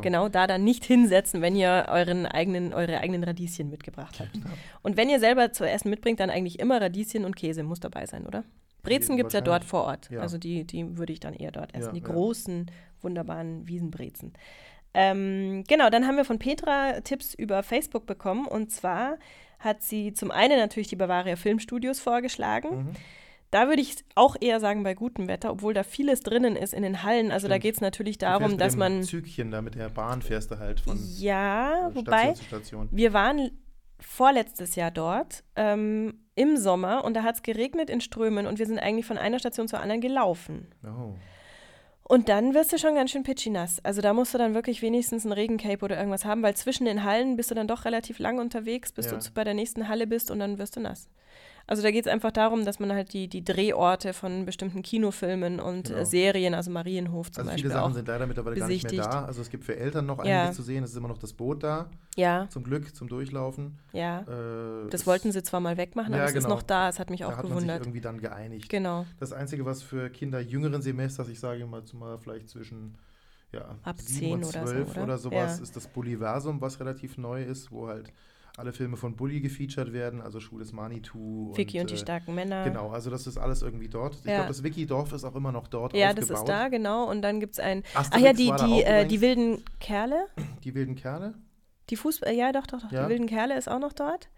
genau, 0.00 0.28
da 0.28 0.46
dann 0.46 0.62
nicht 0.62 0.84
hinsetzen, 0.84 1.42
wenn 1.42 1.56
ihr 1.56 1.86
euren 1.88 2.26
eigenen, 2.26 2.72
eure 2.72 3.00
eigenen 3.00 3.24
Radieschen 3.24 3.68
mitgebracht 3.68 4.20
habt. 4.20 4.32
Genau. 4.32 4.46
Und 4.82 4.96
wenn 4.96 5.08
ihr 5.08 5.18
selber 5.18 5.52
zu 5.52 5.68
essen 5.68 5.90
mitbringt, 5.90 6.20
dann 6.20 6.30
eigentlich 6.30 6.60
immer 6.60 6.80
Radieschen 6.80 7.24
und 7.24 7.34
Käse 7.34 7.64
muss 7.64 7.80
dabei 7.80 8.06
sein, 8.06 8.26
oder? 8.26 8.44
Brezen 8.84 9.16
gibt 9.16 9.28
es 9.28 9.32
ja 9.32 9.40
dort 9.40 9.64
vor 9.64 9.84
Ort. 9.84 10.10
Ja. 10.10 10.20
Also 10.20 10.38
die, 10.38 10.64
die 10.64 10.96
würde 10.96 11.12
ich 11.12 11.18
dann 11.18 11.34
eher 11.34 11.50
dort 11.50 11.74
essen. 11.74 11.86
Ja, 11.86 11.92
die 11.92 12.06
ja. 12.06 12.06
großen, 12.06 12.70
wunderbaren 13.00 13.66
Wiesenbrezen. 13.66 14.34
Ähm, 14.92 15.64
genau, 15.66 15.90
dann 15.90 16.06
haben 16.06 16.16
wir 16.16 16.24
von 16.24 16.38
Petra 16.38 17.00
Tipps 17.00 17.34
über 17.34 17.64
Facebook 17.64 18.06
bekommen. 18.06 18.46
Und 18.46 18.70
zwar 18.70 19.18
hat 19.64 19.82
sie 19.82 20.12
zum 20.12 20.30
einen 20.30 20.58
natürlich 20.58 20.88
die 20.88 20.96
Bavaria 20.96 21.36
Filmstudios 21.36 21.98
vorgeschlagen. 22.00 22.76
Mhm. 22.76 22.90
Da 23.50 23.68
würde 23.68 23.82
ich 23.82 23.96
auch 24.16 24.34
eher 24.40 24.58
sagen 24.58 24.82
bei 24.82 24.94
gutem 24.94 25.28
Wetter, 25.28 25.52
obwohl 25.52 25.74
da 25.74 25.84
vieles 25.84 26.20
drinnen 26.20 26.56
ist 26.56 26.74
in 26.74 26.82
den 26.82 27.04
Hallen. 27.04 27.30
Also 27.30 27.46
da 27.46 27.54
Stimmt. 27.54 27.62
geht 27.62 27.74
es 27.76 27.80
natürlich 27.80 28.18
darum, 28.18 28.52
mit 28.52 28.60
dass 28.60 28.72
dem 28.72 28.78
man. 28.80 29.02
Zügchen 29.04 29.50
da 29.52 29.62
mit 29.62 29.76
der 29.76 29.90
Bahn 29.90 30.22
fährst 30.22 30.50
du 30.50 30.58
halt 30.58 30.80
von 30.80 30.98
Ja, 31.18 31.88
äh, 31.88 31.94
wobei 31.94 32.34
Station 32.34 32.36
zu 32.36 32.44
Station. 32.44 32.88
wir 32.90 33.12
waren 33.12 33.50
vorletztes 34.00 34.74
Jahr 34.74 34.90
dort 34.90 35.44
ähm, 35.56 36.18
im 36.34 36.56
Sommer 36.56 37.04
und 37.04 37.14
da 37.14 37.22
hat 37.22 37.36
es 37.36 37.42
geregnet 37.42 37.90
in 37.90 38.00
Strömen 38.00 38.46
und 38.46 38.58
wir 38.58 38.66
sind 38.66 38.78
eigentlich 38.80 39.06
von 39.06 39.18
einer 39.18 39.38
Station 39.38 39.68
zur 39.68 39.80
anderen 39.80 40.00
gelaufen. 40.00 40.66
Oh. 40.84 41.14
Und 42.06 42.28
dann 42.28 42.52
wirst 42.52 42.72
du 42.72 42.78
schon 42.78 42.94
ganz 42.94 43.10
schön 43.10 43.22
pitchy-nass. 43.22 43.82
Also 43.82 44.02
da 44.02 44.12
musst 44.12 44.34
du 44.34 44.38
dann 44.38 44.52
wirklich 44.54 44.82
wenigstens 44.82 45.24
ein 45.24 45.32
Regencape 45.32 45.82
oder 45.82 45.96
irgendwas 45.96 46.26
haben, 46.26 46.42
weil 46.42 46.54
zwischen 46.54 46.84
den 46.84 47.02
Hallen 47.02 47.36
bist 47.36 47.50
du 47.50 47.54
dann 47.54 47.66
doch 47.66 47.86
relativ 47.86 48.18
lang 48.18 48.38
unterwegs, 48.38 48.92
bis 48.92 49.06
Ja. 49.06 49.12
du 49.16 49.30
bei 49.32 49.42
der 49.42 49.54
nächsten 49.54 49.88
Halle 49.88 50.06
bist 50.06 50.30
und 50.30 50.38
dann 50.38 50.58
wirst 50.58 50.76
du 50.76 50.80
nass. 50.80 51.08
Also 51.66 51.82
da 51.82 51.90
geht 51.90 52.04
es 52.06 52.12
einfach 52.12 52.30
darum, 52.30 52.64
dass 52.66 52.78
man 52.78 52.92
halt 52.92 53.12
die, 53.14 53.26
die 53.26 53.42
Drehorte 53.42 54.12
von 54.12 54.44
bestimmten 54.44 54.82
Kinofilmen 54.82 55.60
und 55.60 55.88
Genau. 55.88 55.98
äh, 56.00 56.04
Serien, 56.04 56.52
also 56.54 56.70
Marienhof 56.70 57.30
zum 57.32 57.40
Also 57.42 57.50
Beispiel 57.52 57.62
viele 57.70 57.74
Sachen 57.80 57.90
auch. 57.92 57.94
sind 57.94 58.06
leider 58.08 58.26
mittlerweile 58.26 58.56
gar 58.56 58.68
nicht 58.68 58.82
mehr 58.82 58.90
besichtigt. 58.90 59.14
da. 59.14 59.24
Also 59.24 59.40
es 59.40 59.48
gibt 59.48 59.64
für 59.64 59.74
Eltern 59.76 60.04
noch 60.04 60.22
Ja. 60.24 60.40
einiges 60.42 60.56
zu 60.56 60.62
sehen. 60.62 60.84
Es 60.84 60.90
ist 60.90 60.96
immer 60.96 61.08
noch 61.08 61.16
das 61.18 61.32
Boot 61.32 61.62
da, 61.62 61.88
Ja, 62.16 62.46
zum 62.50 62.64
Glück, 62.64 62.94
zum 62.94 63.08
Durchlaufen. 63.08 63.78
ja. 63.92 64.20
Äh, 64.20 64.90
Das 64.90 65.00
es- 65.02 65.06
wollten 65.06 65.32
sie 65.32 65.42
zwar 65.42 65.60
mal 65.60 65.76
wegmachen, 65.78 66.12
aber 66.12 66.22
Ja, 66.24 66.28
es 66.28 66.34
ist 66.34 66.42
genau. 66.44 66.56
noch 66.56 66.62
da. 66.62 66.88
Es 66.90 66.98
hat 66.98 67.08
mich 67.08 67.20
Da 67.20 67.26
auch 67.28 67.30
hat 67.30 67.36
man 67.38 67.46
sich 67.46 67.54
gewundert. 67.56 67.80
irgendwie 67.82 68.00
dann 68.02 68.20
geeinigt. 68.20 68.68
Genau. 68.68 69.06
Das 69.18 69.32
Einzige, 69.32 69.64
was 69.64 69.82
für 69.82 70.10
Kinder 70.10 70.40
jüngeren 70.40 70.82
Semesters, 70.82 71.28
ich 71.28 71.40
sage 71.40 71.64
mal, 71.66 71.82
zumal 71.84 72.18
vielleicht 72.18 72.50
zwischen 72.50 72.94
ja, 73.52 73.76
Ab 73.84 74.00
sieben 74.00 74.18
10 74.20 74.32
und 74.34 74.44
oder 74.48 74.66
so, 74.66 74.72
zwölf 74.72 74.90
oder? 74.90 75.02
oder 75.04 75.18
sowas, 75.18 75.56
Ja. 75.58 75.62
ist 75.62 75.76
das 75.76 75.86
Bulliversum, 75.86 76.60
was 76.60 76.80
relativ 76.80 77.16
neu 77.18 77.42
ist, 77.44 77.70
wo 77.70 77.86
halt 77.86 78.12
alle 78.56 78.72
Filme 78.72 78.96
von 78.96 79.16
Bully 79.16 79.40
gefeatured 79.40 79.92
werden, 79.92 80.20
also 80.20 80.38
Schuh 80.40 80.58
des 80.58 80.72
Manitou. 80.72 81.52
Vicky 81.56 81.80
und, 81.80 81.90
die 81.90 81.94
äh, 81.94 81.98
starken 81.98 82.34
Männer. 82.34 82.64
Genau, 82.64 82.90
also 82.90 83.10
das 83.10 83.26
ist 83.26 83.36
alles 83.36 83.62
irgendwie 83.62 83.88
dort. 83.88 84.14
Ich 84.20 84.24
Ja. 84.26 84.34
glaube, 84.36 84.48
das 84.48 84.62
Wiki-Dorf 84.62 85.12
ist 85.12 85.24
auch 85.24 85.34
immer 85.34 85.50
noch 85.52 85.66
dort 85.66 85.92
Ja, 85.94 86.10
aufgebaut. 86.10 86.30
das 86.30 86.38
ist 86.40 86.48
da, 86.48 86.68
genau. 86.68 87.10
Und 87.10 87.22
dann 87.22 87.40
gibt 87.40 87.54
es 87.54 87.58
ein. 87.60 87.82
Ach 87.94 88.00
Asterix 88.00 88.24
ja, 88.24 88.32
die, 88.32 88.72
die, 88.74 88.82
äh, 88.84 89.06
die 89.06 89.20
wilden 89.20 89.64
Kerle. 89.80 90.26
Die 90.62 90.74
wilden 90.74 90.94
Kerle. 90.94 91.34
Die 91.90 91.96
Fußball, 91.96 92.32
ja, 92.34 92.52
doch, 92.52 92.66
doch, 92.66 92.80
doch. 92.82 92.92
Ja. 92.92 93.04
Die 93.04 93.10
wilden 93.10 93.26
Kerle 93.26 93.56
ist 93.56 93.68
auch 93.68 93.78
noch 93.78 93.92
dort. 93.92 94.28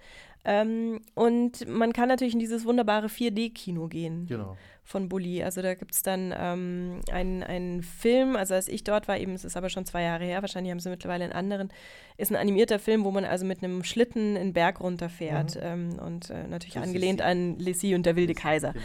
Ähm, 0.44 1.00
und 1.14 1.66
man 1.66 1.92
kann 1.92 2.08
natürlich 2.08 2.34
in 2.34 2.40
dieses 2.40 2.64
wunderbare 2.64 3.08
4D-Kino 3.08 3.88
gehen 3.88 4.26
Genau. 4.26 4.56
von 4.84 5.08
Bully. 5.08 5.42
Also 5.42 5.60
da 5.60 5.74
gibt 5.74 5.92
es 5.92 6.02
dann 6.02 6.32
ähm, 6.38 7.00
einen, 7.10 7.42
einen 7.42 7.82
Film, 7.82 8.36
also 8.36 8.54
als 8.54 8.68
ich 8.68 8.84
dort 8.84 9.08
war, 9.08 9.18
eben, 9.18 9.32
es 9.32 9.44
ist 9.44 9.56
aber 9.56 9.70
schon 9.70 9.86
zwei 9.86 10.02
Jahre 10.02 10.24
her, 10.24 10.42
wahrscheinlich 10.42 10.70
haben 10.70 10.78
sie 10.78 10.88
mittlerweile 10.88 11.24
einen 11.24 11.32
anderen, 11.32 11.72
ist 12.16 12.30
ein 12.30 12.36
animierter 12.36 12.78
Film, 12.78 13.04
wo 13.04 13.10
man 13.10 13.24
also 13.24 13.44
mit 13.44 13.62
einem 13.64 13.82
Schlitten 13.82 14.36
einen 14.36 14.52
Berg 14.52 14.80
runterfährt. 14.80 15.56
Mhm. 15.56 15.60
Ähm, 15.62 15.98
und 15.98 16.30
äh, 16.30 16.46
natürlich 16.46 16.74
Zu 16.74 16.80
angelehnt 16.80 17.22
an 17.22 17.58
Lissy 17.58 17.96
und 17.96 18.06
der 18.06 18.14
wilde 18.14 18.34
Kaiser. 18.34 18.72
Genau. 18.72 18.84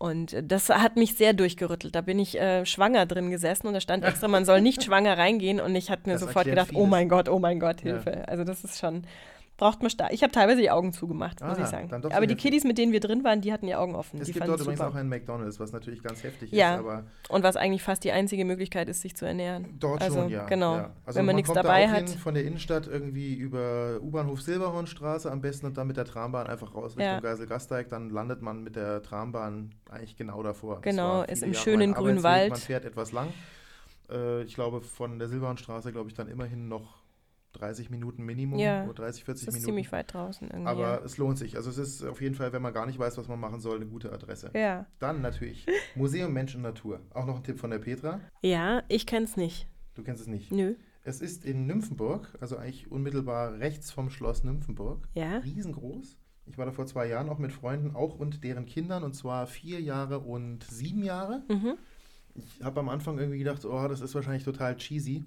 Und 0.00 0.32
äh, 0.32 0.42
das 0.42 0.70
hat 0.70 0.96
mich 0.96 1.14
sehr 1.14 1.34
durchgerüttelt. 1.34 1.94
Da 1.94 2.00
bin 2.00 2.18
ich 2.18 2.40
äh, 2.40 2.64
schwanger 2.64 3.04
drin 3.04 3.30
gesessen 3.30 3.66
und 3.66 3.74
da 3.74 3.82
stand 3.82 4.02
extra, 4.02 4.28
man 4.28 4.46
soll 4.46 4.62
nicht 4.62 4.82
schwanger 4.84 5.18
reingehen. 5.18 5.60
Und 5.60 5.74
ich 5.74 5.90
hatte 5.90 6.08
mir 6.08 6.14
Das 6.14 6.22
sofort 6.22 6.46
gedacht, 6.46 6.70
oh 6.72 6.78
vieles. 6.78 6.88
mein 6.90 7.08
Gott, 7.10 7.28
oh 7.28 7.38
mein 7.38 7.60
Gott, 7.60 7.84
Ja. 7.84 7.92
Hilfe. 7.92 8.26
Also 8.26 8.44
das 8.44 8.64
ist 8.64 8.80
schon, 8.80 9.02
braucht 9.60 9.82
man 9.82 9.90
stark. 9.90 10.12
Ich 10.12 10.22
habe 10.24 10.32
teilweise 10.32 10.60
die 10.60 10.70
Augen 10.70 10.92
zugemacht, 10.92 11.40
muss 11.42 11.58
Ah, 11.58 11.62
ich 11.62 11.66
sagen. 11.68 11.88
doch 11.88 12.02
so 12.10 12.16
Aber 12.16 12.26
die. 12.26 12.34
Kiddies, 12.34 12.64
mit 12.64 12.78
denen 12.78 12.90
wir 12.92 12.98
drin 13.00 13.22
waren, 13.22 13.40
die 13.42 13.52
hatten 13.52 13.66
die 13.66 13.74
Augen 13.76 13.94
offen. 13.94 14.18
Es 14.20 14.26
die 14.26 14.32
gibt 14.32 14.48
dort 14.48 14.58
übrigens 14.60 14.78
super. 14.80 14.90
auch 14.90 14.94
einen 14.96 15.08
McDonalds, 15.08 15.60
was 15.60 15.70
natürlich 15.72 16.02
ganz 16.02 16.24
heftig 16.24 16.50
Ja. 16.50 16.74
ist, 16.74 16.80
aber 16.80 17.04
Und 17.28 17.42
was 17.44 17.56
eigentlich 17.56 17.82
fast 17.82 18.02
die 18.02 18.10
einzige 18.10 18.44
Möglichkeit 18.44 18.88
ist, 18.88 19.02
sich 19.02 19.14
zu 19.14 19.26
ernähren. 19.26 19.76
dort 19.78 20.02
also, 20.02 20.22
schon, 20.22 20.30
ja. 20.30 20.46
Genau. 20.46 20.76
ja. 20.76 20.90
Also 21.04 21.18
Wenn 21.18 21.26
man 21.26 21.34
man 21.34 21.36
nichts 21.36 21.52
dabei 21.52 21.84
da 21.86 21.90
hat. 21.92 22.08
Hin, 22.08 22.18
von 22.18 22.34
der 22.34 22.44
Innenstadt 22.44 22.86
irgendwie 22.88 23.34
über 23.34 24.00
U-Bahnhof 24.02 24.40
Silberhornstraße 24.40 25.30
am 25.30 25.40
besten 25.42 25.66
und 25.66 25.76
dann 25.76 25.86
mit 25.86 25.96
der 25.98 26.06
Trambahn 26.06 26.46
einfach 26.48 26.74
raus 26.74 26.96
Richtung 26.96 27.04
Ja. 27.04 27.20
Geisel-Gasteig, 27.20 27.88
dann 27.90 28.10
landet 28.10 28.40
man 28.42 28.62
mit 28.64 28.76
der 28.76 29.02
Trambahn 29.02 29.70
eigentlich 29.90 30.16
genau 30.16 30.42
davor. 30.42 30.80
Genau, 30.80 31.22
ist 31.22 31.42
im 31.42 31.52
Jahre 31.52 31.62
schönen 31.62 31.92
grünen. 31.92 32.22
Wald. 32.22 32.50
Man 32.50 32.58
fährt 32.58 32.84
etwas 32.86 33.12
lang. 33.12 33.28
Äh, 34.10 34.42
ich 34.44 34.54
glaube, 34.54 34.80
von 34.80 35.18
der 35.18 35.28
Silberhornstraße, 35.28 35.92
glaube 35.92 36.08
ich, 36.08 36.14
dann 36.14 36.28
immerhin 36.28 36.68
noch 36.68 36.99
30 37.52 37.90
Minuten 37.90 38.24
Minimum 38.24 38.58
Ja, 38.58 38.84
oder 38.84 38.94
30, 39.04 39.24
40 39.24 39.46
Das 39.46 39.54
ist 39.54 39.60
Minuten. 39.60 39.66
ziemlich 39.66 39.92
weit 39.92 40.12
draußen 40.14 40.48
irgendwie. 40.48 40.68
Aber 40.68 41.04
es 41.04 41.18
lohnt 41.18 41.38
sich. 41.38 41.56
Also 41.56 41.70
es 41.70 41.78
ist 41.78 42.04
auf 42.04 42.20
jeden 42.20 42.34
Fall, 42.34 42.52
wenn 42.52 42.62
man 42.62 42.72
gar 42.72 42.86
nicht 42.86 42.98
weiß, 42.98 43.18
was 43.18 43.28
man 43.28 43.40
machen 43.40 43.60
soll, 43.60 43.76
eine 43.76 43.86
gute 43.86 44.12
Adresse. 44.12 44.50
ja. 44.54 44.86
Dann 44.98 45.20
natürlich 45.22 45.66
Museum 45.94 46.32
Mensch 46.32 46.54
und 46.54 46.62
Natur. 46.62 47.00
Auch 47.12 47.26
noch 47.26 47.36
ein 47.36 47.44
Tipp 47.44 47.58
von 47.58 47.70
der 47.70 47.78
Petra. 47.80 48.20
Ja, 48.42 48.82
ich 48.88 49.06
kenne 49.06 49.24
es 49.24 49.36
nicht. 49.36 49.66
Du 49.94 50.02
kennst 50.02 50.22
es 50.22 50.28
nicht. 50.28 50.52
Nö. 50.52 50.74
Es 51.02 51.20
ist 51.22 51.44
in 51.46 51.66
Nymphenburg, 51.66 52.28
also 52.40 52.56
eigentlich 52.58 52.90
unmittelbar 52.90 53.58
rechts 53.58 53.90
vom 53.90 54.10
Schloss 54.10 54.44
Nymphenburg. 54.44 55.08
Ja. 55.14 55.38
Riesengroß. 55.38 56.18
Ich 56.46 56.58
war 56.58 56.66
da 56.66 56.72
vor 56.72 56.86
zwei 56.86 57.06
Jahren 57.08 57.28
auch 57.28 57.38
mit 57.38 57.52
Freunden, 57.52 57.94
auch 57.94 58.18
und 58.18 58.44
deren 58.44 58.66
Kindern, 58.66 59.02
und 59.02 59.14
zwar 59.14 59.46
vier 59.46 59.80
Jahre 59.80 60.18
und 60.20 60.64
sieben 60.64 61.02
Jahre. 61.02 61.42
Mhm. 61.48 61.74
Ich 62.34 62.62
habe 62.62 62.80
am 62.80 62.88
Anfang 62.88 63.18
irgendwie 63.18 63.38
gedacht, 63.38 63.64
oh, 63.64 63.88
das 63.88 64.00
ist 64.00 64.14
wahrscheinlich 64.14 64.44
total 64.44 64.76
cheesy 64.76 65.24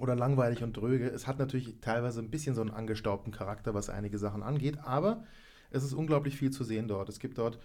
oder 0.00 0.16
langweilig 0.16 0.62
und 0.62 0.76
dröge. 0.76 1.08
Es 1.08 1.26
hat 1.26 1.38
natürlich 1.38 1.76
teilweise 1.80 2.20
ein 2.20 2.30
bisschen 2.30 2.54
so 2.54 2.60
einen 2.60 2.70
angestaubten 2.70 3.32
Charakter, 3.32 3.74
was 3.74 3.90
einige 3.90 4.18
Sachen 4.18 4.42
angeht, 4.42 4.78
aber 4.82 5.24
es 5.70 5.84
ist 5.84 5.92
unglaublich 5.92 6.36
viel 6.36 6.50
zu 6.50 6.64
sehen 6.64 6.88
dort. 6.88 7.08
Es 7.08 7.20
gibt 7.20 7.38
dort 7.38 7.58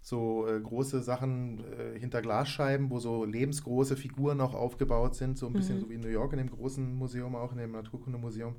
so 0.00 0.48
äh, 0.48 0.60
große 0.60 1.00
Sachen 1.00 1.62
äh, 1.64 1.98
hinter 1.98 2.22
Glasscheiben, 2.22 2.90
wo 2.90 2.98
so 2.98 3.24
lebensgroße 3.24 3.96
Figuren 3.96 4.40
auch 4.40 4.54
aufgebaut 4.54 5.14
sind, 5.14 5.38
so 5.38 5.46
ein 5.46 5.52
bisschen 5.52 5.76
Mhm. 5.76 5.80
so 5.80 5.90
wie 5.90 5.94
in 5.94 6.00
New 6.00 6.08
York 6.08 6.32
in 6.32 6.38
dem 6.38 6.50
großen 6.50 6.94
Museum, 6.94 7.36
auch 7.36 7.52
in 7.52 7.58
dem 7.58 7.70
Naturkundemuseum. 7.70 8.56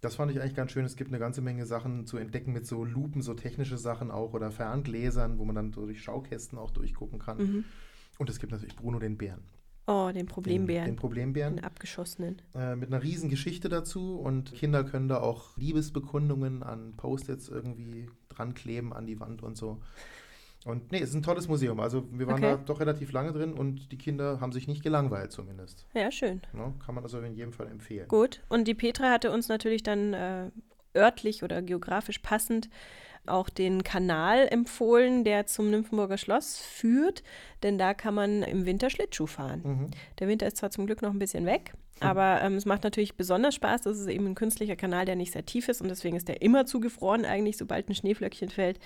Das 0.00 0.14
fand 0.14 0.30
ich 0.32 0.40
eigentlich 0.40 0.54
ganz 0.54 0.70
schön. 0.72 0.86
Es 0.86 0.96
gibt 0.96 1.10
eine 1.10 1.18
ganze 1.18 1.42
Menge 1.42 1.66
Sachen 1.66 2.06
zu 2.06 2.16
entdecken 2.16 2.54
mit 2.54 2.66
so 2.66 2.86
Lupen, 2.86 3.20
so 3.20 3.34
technische 3.34 3.76
Sachen 3.76 4.10
auch 4.10 4.32
oder 4.32 4.50
Ferngläsern, 4.50 5.38
wo 5.38 5.44
man 5.44 5.54
dann 5.54 5.72
durch 5.72 6.02
Schaukästen 6.02 6.58
auch 6.58 6.70
durchgucken 6.70 7.18
kann. 7.18 7.36
Mhm. 7.36 7.64
Und 8.16 8.30
es 8.30 8.38
gibt 8.38 8.52
natürlich 8.52 8.76
Bruno 8.76 8.98
den 8.98 9.18
Bären. 9.18 9.42
Oh, 9.92 10.06
den 10.08 10.14
Den, 10.14 10.26
Problembären. 10.26 10.86
den 10.86 10.96
Problembären. 10.96 11.56
Den 11.56 11.64
abgeschossenen. 11.64 12.40
äh, 12.54 12.76
mit 12.76 12.92
einer 12.92 13.02
riesen 13.02 13.28
Geschichte 13.28 13.68
dazu 13.68 14.18
und 14.20 14.52
Kinder 14.52 14.84
können 14.84 15.08
da 15.08 15.20
auch 15.20 15.56
Liebesbekundungen 15.56 16.62
an 16.62 16.94
Post-its 16.96 17.48
irgendwie 17.48 18.08
dran 18.28 18.54
kleben 18.54 18.92
an 18.92 19.06
die 19.06 19.18
Wand 19.18 19.42
und 19.42 19.56
so. 19.56 19.78
Und 20.66 20.92
nee, 20.92 20.98
es 21.00 21.08
ist 21.08 21.14
ein 21.16 21.22
tolles 21.22 21.48
Museum. 21.48 21.80
Also 21.80 22.04
wir 22.12 22.26
waren 22.26 22.36
Okay. 22.44 22.56
da 22.58 22.62
doch 22.64 22.80
relativ 22.80 23.12
lange 23.12 23.32
drin 23.32 23.54
und 23.54 23.90
die 23.90 23.96
Kinder 23.98 24.40
haben 24.40 24.52
sich 24.52 24.68
nicht 24.68 24.82
gelangweilt 24.82 25.32
zumindest. 25.32 25.86
Ja, 25.94 26.10
schön. 26.12 26.42
Ne? 26.52 26.74
Kann 26.84 26.94
man 26.94 27.02
also 27.02 27.18
in 27.20 27.34
jedem 27.34 27.52
Fall 27.54 27.66
empfehlen. 27.68 28.06
Gut. 28.08 28.42
Und 28.50 28.68
die 28.68 28.74
Petra 28.74 29.10
hatte 29.10 29.32
uns 29.32 29.48
natürlich 29.48 29.82
dann 29.82 30.12
äh, 30.12 30.50
örtlich 30.94 31.42
oder 31.42 31.62
geografisch 31.62 32.18
passend 32.18 32.68
auch 33.30 33.48
den 33.48 33.84
Kanal 33.84 34.48
empfohlen, 34.50 35.24
der 35.24 35.46
zum 35.46 35.70
Nymphenburger 35.70 36.18
Schloss 36.18 36.58
führt, 36.58 37.22
denn 37.62 37.78
da 37.78 37.94
kann 37.94 38.14
man 38.14 38.42
im 38.42 38.66
Winter 38.66 38.90
Schlittschuh 38.90 39.26
fahren. 39.26 39.62
Mhm. 39.64 39.90
Der 40.18 40.28
Winter 40.28 40.46
ist 40.46 40.56
zwar 40.56 40.70
zum 40.70 40.86
Glück 40.86 41.02
noch 41.02 41.10
ein 41.10 41.18
bisschen 41.18 41.46
weg, 41.46 41.72
aber 42.00 42.40
ähm, 42.42 42.54
es 42.54 42.64
macht 42.64 42.82
natürlich 42.84 43.14
besonders 43.14 43.54
Spaß. 43.54 43.82
Das 43.82 43.98
ist 43.98 44.08
eben 44.08 44.26
ein 44.26 44.34
künstlicher 44.34 44.76
Kanal, 44.76 45.04
der 45.04 45.16
nicht 45.16 45.32
sehr 45.32 45.44
tief 45.44 45.68
ist 45.68 45.82
und 45.82 45.88
deswegen 45.88 46.16
ist 46.16 46.28
der 46.28 46.42
immer 46.42 46.66
zugefroren 46.66 47.24
eigentlich, 47.24 47.56
sobald 47.56 47.88
ein 47.88 47.94
Schneeflöckchen 47.94 48.48
fällt. 48.48 48.78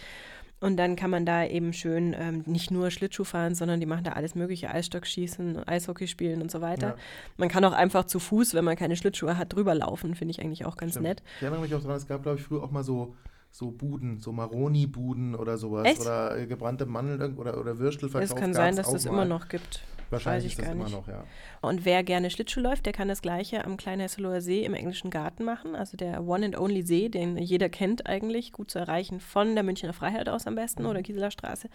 Und 0.61 0.78
dann 0.78 0.96
kann 0.96 1.11
man 1.11 1.26
da 1.26 1.44
eben 1.44 1.72
schön 1.74 2.16
ähm, 2.18 2.42
nicht 2.46 2.70
nur 2.70 2.90
Schlittschuh 2.90 3.24
fahren, 3.24 3.54
sondern 3.54 3.80
die 3.80 3.87
machen 3.87 4.04
da 4.04 4.12
alles 4.12 4.35
mögliche, 4.35 4.70
Eisstockschießen, 4.70 5.68
Eishockey 5.68 6.07
spielen 6.07 6.40
und 6.40 6.50
so 6.50 6.61
weiter. 6.62 6.88
Ja. 6.88 6.96
Man 7.37 7.50
kann 7.50 7.64
auch 7.64 7.72
einfach 7.72 8.04
zu 8.04 8.18
Fuß, 8.18 8.54
wenn 8.54 8.64
man 8.64 8.76
keine 8.76 8.96
Schlittschuhe 8.96 9.37
hat, 9.37 9.52
drüber 9.52 9.74
laufen, 9.74 10.14
finde 10.14 10.33
ich 10.33 10.40
eigentlich 10.40 10.64
auch 10.64 10.76
ganz 10.76 10.92
Stimmt. 10.92 11.07
nett. 11.07 11.22
Ich 11.37 11.42
erinnere 11.42 11.61
mich 11.61 11.74
auch 11.74 11.83
daran, 11.83 11.96
es 11.96 12.07
gab, 12.07 12.22
glaube 12.22 12.38
ich, 12.38 12.44
früher 12.44 12.62
auch 12.62 12.70
mal 12.70 12.83
so, 12.83 13.14
so 13.54 13.70
Buden, 13.70 14.18
so 14.18 14.32
Maroni-Buden 14.32 15.36
oder 15.36 15.58
sowas. 15.58 15.86
Echt? 15.86 16.00
Oder 16.00 16.36
äh, 16.36 16.46
gebrannte 16.48 16.86
Mandeln 16.86 17.38
oder, 17.38 17.56
oder 17.56 17.78
Würstelverkauf. 17.78 18.28
Es 18.28 18.34
kann 18.34 18.52
sein, 18.52 18.74
dass 18.74 18.88
auch 18.88 18.94
das 18.94 19.04
mal. 19.04 19.12
immer 19.12 19.24
noch 19.24 19.46
gibt. 19.46 19.84
Wahrscheinlich 20.10 20.44
weiß 20.44 20.44
ich 20.44 20.52
ist 20.52 20.58
das 20.58 20.66
gar 20.66 20.74
immer 20.74 20.84
nicht. 20.84 20.94
noch, 20.94 21.06
ja. 21.06 21.22
Und 21.60 21.84
wer 21.84 22.02
gerne 22.02 22.30
Schlittschuh 22.30 22.58
läuft, 22.58 22.84
der 22.84 22.92
kann 22.92 23.06
das 23.06 23.22
Gleiche 23.22 23.64
am 23.64 23.76
Kleinen 23.76 24.00
Hesseloher 24.00 24.40
See 24.40 24.64
im 24.64 24.74
englischen 24.74 25.08
Garten 25.08 25.44
machen. 25.44 25.76
Also 25.76 25.96
der 25.96 26.26
One 26.26 26.46
and 26.46 26.58
Only 26.58 26.82
See, 26.82 27.08
den 27.08 27.36
jeder 27.36 27.68
kennt 27.68 28.06
eigentlich, 28.06 28.50
gut 28.50 28.72
zu 28.72 28.80
erreichen 28.80 29.20
von 29.20 29.54
der 29.54 29.62
Münchner 29.62 29.92
Freiheit 29.92 30.28
aus 30.28 30.48
am 30.48 30.56
besten 30.56 30.84
oder 30.84 31.02
Kieseler 31.02 31.30
Straße. 31.30 31.68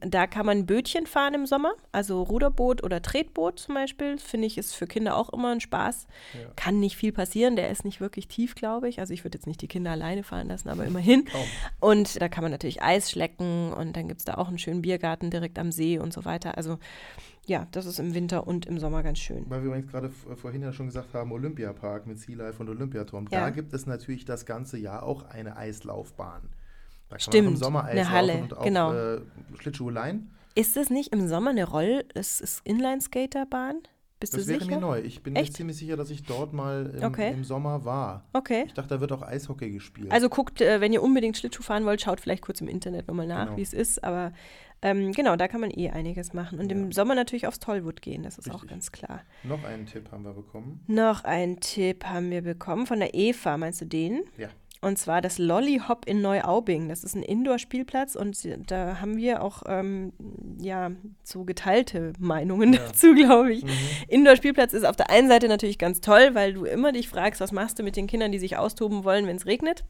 Da 0.00 0.26
kann 0.26 0.44
man 0.44 0.66
Bötchen 0.66 1.06
fahren 1.06 1.32
im 1.32 1.46
Sommer, 1.46 1.72
also 1.90 2.22
Ruderboot 2.22 2.84
oder 2.84 3.00
Tretboot 3.00 3.58
zum 3.58 3.74
Beispiel. 3.74 4.18
Finde 4.18 4.46
ich, 4.46 4.58
ist 4.58 4.74
für 4.74 4.86
Kinder 4.86 5.16
auch 5.16 5.30
immer 5.30 5.52
ein 5.52 5.60
Spaß. 5.60 6.06
Ja. 6.34 6.50
Kann 6.54 6.80
nicht 6.80 6.96
viel 6.96 7.12
passieren, 7.12 7.56
der 7.56 7.70
ist 7.70 7.84
nicht 7.84 8.00
wirklich 8.00 8.28
tief, 8.28 8.54
glaube 8.54 8.90
ich. 8.90 9.00
Also 9.00 9.14
ich 9.14 9.24
würde 9.24 9.38
jetzt 9.38 9.46
nicht 9.46 9.62
die 9.62 9.68
Kinder 9.68 9.92
alleine 9.92 10.22
fahren 10.22 10.48
lassen, 10.48 10.68
aber 10.68 10.84
immerhin. 10.84 11.24
Kaum. 11.24 11.46
Und 11.80 12.20
da 12.20 12.28
kann 12.28 12.42
man 12.44 12.50
natürlich 12.50 12.82
Eis 12.82 13.10
schlecken 13.10 13.72
und 13.72 13.96
dann 13.96 14.06
gibt 14.08 14.20
es 14.20 14.26
da 14.26 14.34
auch 14.34 14.48
einen 14.48 14.58
schönen 14.58 14.82
Biergarten 14.82 15.30
direkt 15.30 15.58
am 15.58 15.72
See 15.72 15.98
und 15.98 16.12
so 16.12 16.26
weiter. 16.26 16.58
Also 16.58 16.78
ja, 17.46 17.66
das 17.70 17.86
ist 17.86 17.98
im 17.98 18.12
Winter 18.14 18.46
und 18.46 18.66
im 18.66 18.78
Sommer 18.78 19.02
ganz 19.02 19.18
schön. 19.18 19.44
Weil 19.48 19.62
wir 19.62 19.68
übrigens 19.68 19.90
gerade 19.90 20.10
vorhin 20.10 20.62
ja 20.62 20.72
schon 20.72 20.86
gesagt 20.86 21.14
haben, 21.14 21.32
Olympiapark 21.32 22.06
mit 22.06 22.18
Sea 22.18 22.36
Life 22.36 22.60
und 22.60 22.68
Olympiaturm. 22.68 23.28
Ja. 23.30 23.40
Da 23.40 23.50
gibt 23.50 23.72
es 23.72 23.86
natürlich 23.86 24.24
das 24.24 24.44
ganze 24.44 24.76
Jahr 24.78 25.04
auch 25.04 25.24
eine 25.30 25.56
Eislaufbahn. 25.56 26.42
Da 27.08 27.16
kann 27.16 27.24
man 27.26 27.32
Stimmt, 27.32 27.48
im 27.48 27.56
Sommer 27.56 27.84
eine 27.84 28.00
Eis 28.00 28.10
Halle, 28.10 28.32
laufen 28.32 28.42
und 28.42 28.56
auch 28.58 28.64
genau. 28.64 28.92
äh, 28.92 29.20
Schlittschuhe 29.60 29.92
leihen. 29.92 30.30
Ist 30.54 30.76
es 30.76 30.88
nicht 30.90 31.12
im 31.12 31.28
Sommer 31.28 31.50
eine 31.50 31.64
Roll? 31.64 32.04
Es 32.14 32.40
ist 32.40 32.60
Inline-Skaterbahn? 32.64 33.80
Bist 34.18 34.32
Das 34.32 34.44
du 34.44 34.48
wäre 34.48 34.60
sicher? 34.60 34.74
mir 34.76 34.80
neu. 34.80 35.00
Ich 35.00 35.22
bin 35.22 35.34
mir 35.34 35.40
Echt? 35.40 35.52
ziemlich 35.54 35.76
sicher, 35.76 35.96
dass 35.98 36.08
ich 36.08 36.22
dort 36.22 36.54
mal 36.54 36.94
im, 36.96 37.04
Okay. 37.04 37.32
im 37.32 37.44
Sommer 37.44 37.84
war. 37.84 38.24
Okay. 38.32 38.64
Ich 38.66 38.72
dachte, 38.72 38.94
da 38.94 39.00
wird 39.02 39.12
auch 39.12 39.20
Eishockey 39.20 39.70
gespielt. 39.70 40.10
Also 40.10 40.30
guckt, 40.30 40.62
äh, 40.62 40.80
wenn 40.80 40.94
ihr 40.94 41.02
unbedingt 41.02 41.36
Schlittschuh 41.36 41.62
fahren 41.62 41.84
wollt, 41.84 42.00
schaut 42.00 42.20
vielleicht 42.22 42.40
kurz 42.42 42.62
im 42.62 42.68
Internet 42.68 43.08
nochmal 43.08 43.26
nach, 43.26 43.44
Genau. 43.46 43.56
wie 43.58 43.62
es 43.62 43.74
ist. 43.74 44.02
Aber 44.02 44.32
ähm, 44.80 45.12
genau, 45.12 45.36
da 45.36 45.48
kann 45.48 45.60
man 45.60 45.70
eh 45.70 45.90
einiges 45.90 46.32
machen. 46.32 46.58
Und 46.58 46.72
im 46.72 46.86
Ja. 46.86 46.92
Sommer 46.92 47.14
natürlich 47.14 47.46
aufs 47.46 47.58
Tollwood 47.58 48.00
gehen, 48.00 48.22
das 48.22 48.38
ist 48.38 48.48
auch 48.48 48.54
Richtig. 48.54 48.70
ganz 48.70 48.90
klar. 48.90 49.20
Noch 49.44 49.62
einen 49.64 49.84
Tipp 49.84 50.10
haben 50.10 50.24
wir 50.24 50.32
bekommen. 50.32 50.82
Noch 50.86 51.24
einen 51.24 51.60
Tipp 51.60 52.04
haben 52.06 52.30
wir 52.30 52.40
bekommen 52.40 52.86
von 52.86 53.00
der 53.00 53.12
Eva, 53.12 53.58
meinst 53.58 53.82
du 53.82 53.84
den? 53.84 54.22
Ja. 54.38 54.48
Und 54.82 54.98
zwar 54.98 55.20
das 55.22 55.38
Lolly 55.38 55.80
Hop 55.88 56.06
in 56.06 56.20
Neuaubing. 56.20 56.88
Das 56.88 57.02
ist 57.02 57.16
ein 57.16 57.22
Indoor-Spielplatz 57.22 58.14
und 58.14 58.36
da 58.70 59.00
haben 59.00 59.16
wir 59.16 59.42
auch 59.42 59.62
ähm, 59.66 60.12
ja 60.60 60.90
so 61.24 61.44
geteilte 61.44 62.12
Meinungen 62.18 62.74
Ja. 62.74 62.80
dazu, 62.86 63.14
glaube 63.14 63.52
ich. 63.54 63.64
Mhm. 63.64 63.70
Indoor-Spielplatz 64.08 64.74
ist 64.74 64.84
auf 64.84 64.96
der 64.96 65.10
einen 65.10 65.28
Seite 65.28 65.48
natürlich 65.48 65.78
ganz 65.78 66.00
toll, 66.00 66.30
weil 66.34 66.52
du 66.52 66.64
immer 66.64 66.92
dich 66.92 67.08
fragst, 67.08 67.40
was 67.40 67.52
machst 67.52 67.78
du 67.78 67.82
mit 67.82 67.96
den 67.96 68.06
Kindern, 68.06 68.32
die 68.32 68.38
sich 68.38 68.56
austoben 68.58 69.04
wollen, 69.04 69.26
wenn 69.26 69.36
es 69.36 69.46
regnet. 69.46 69.84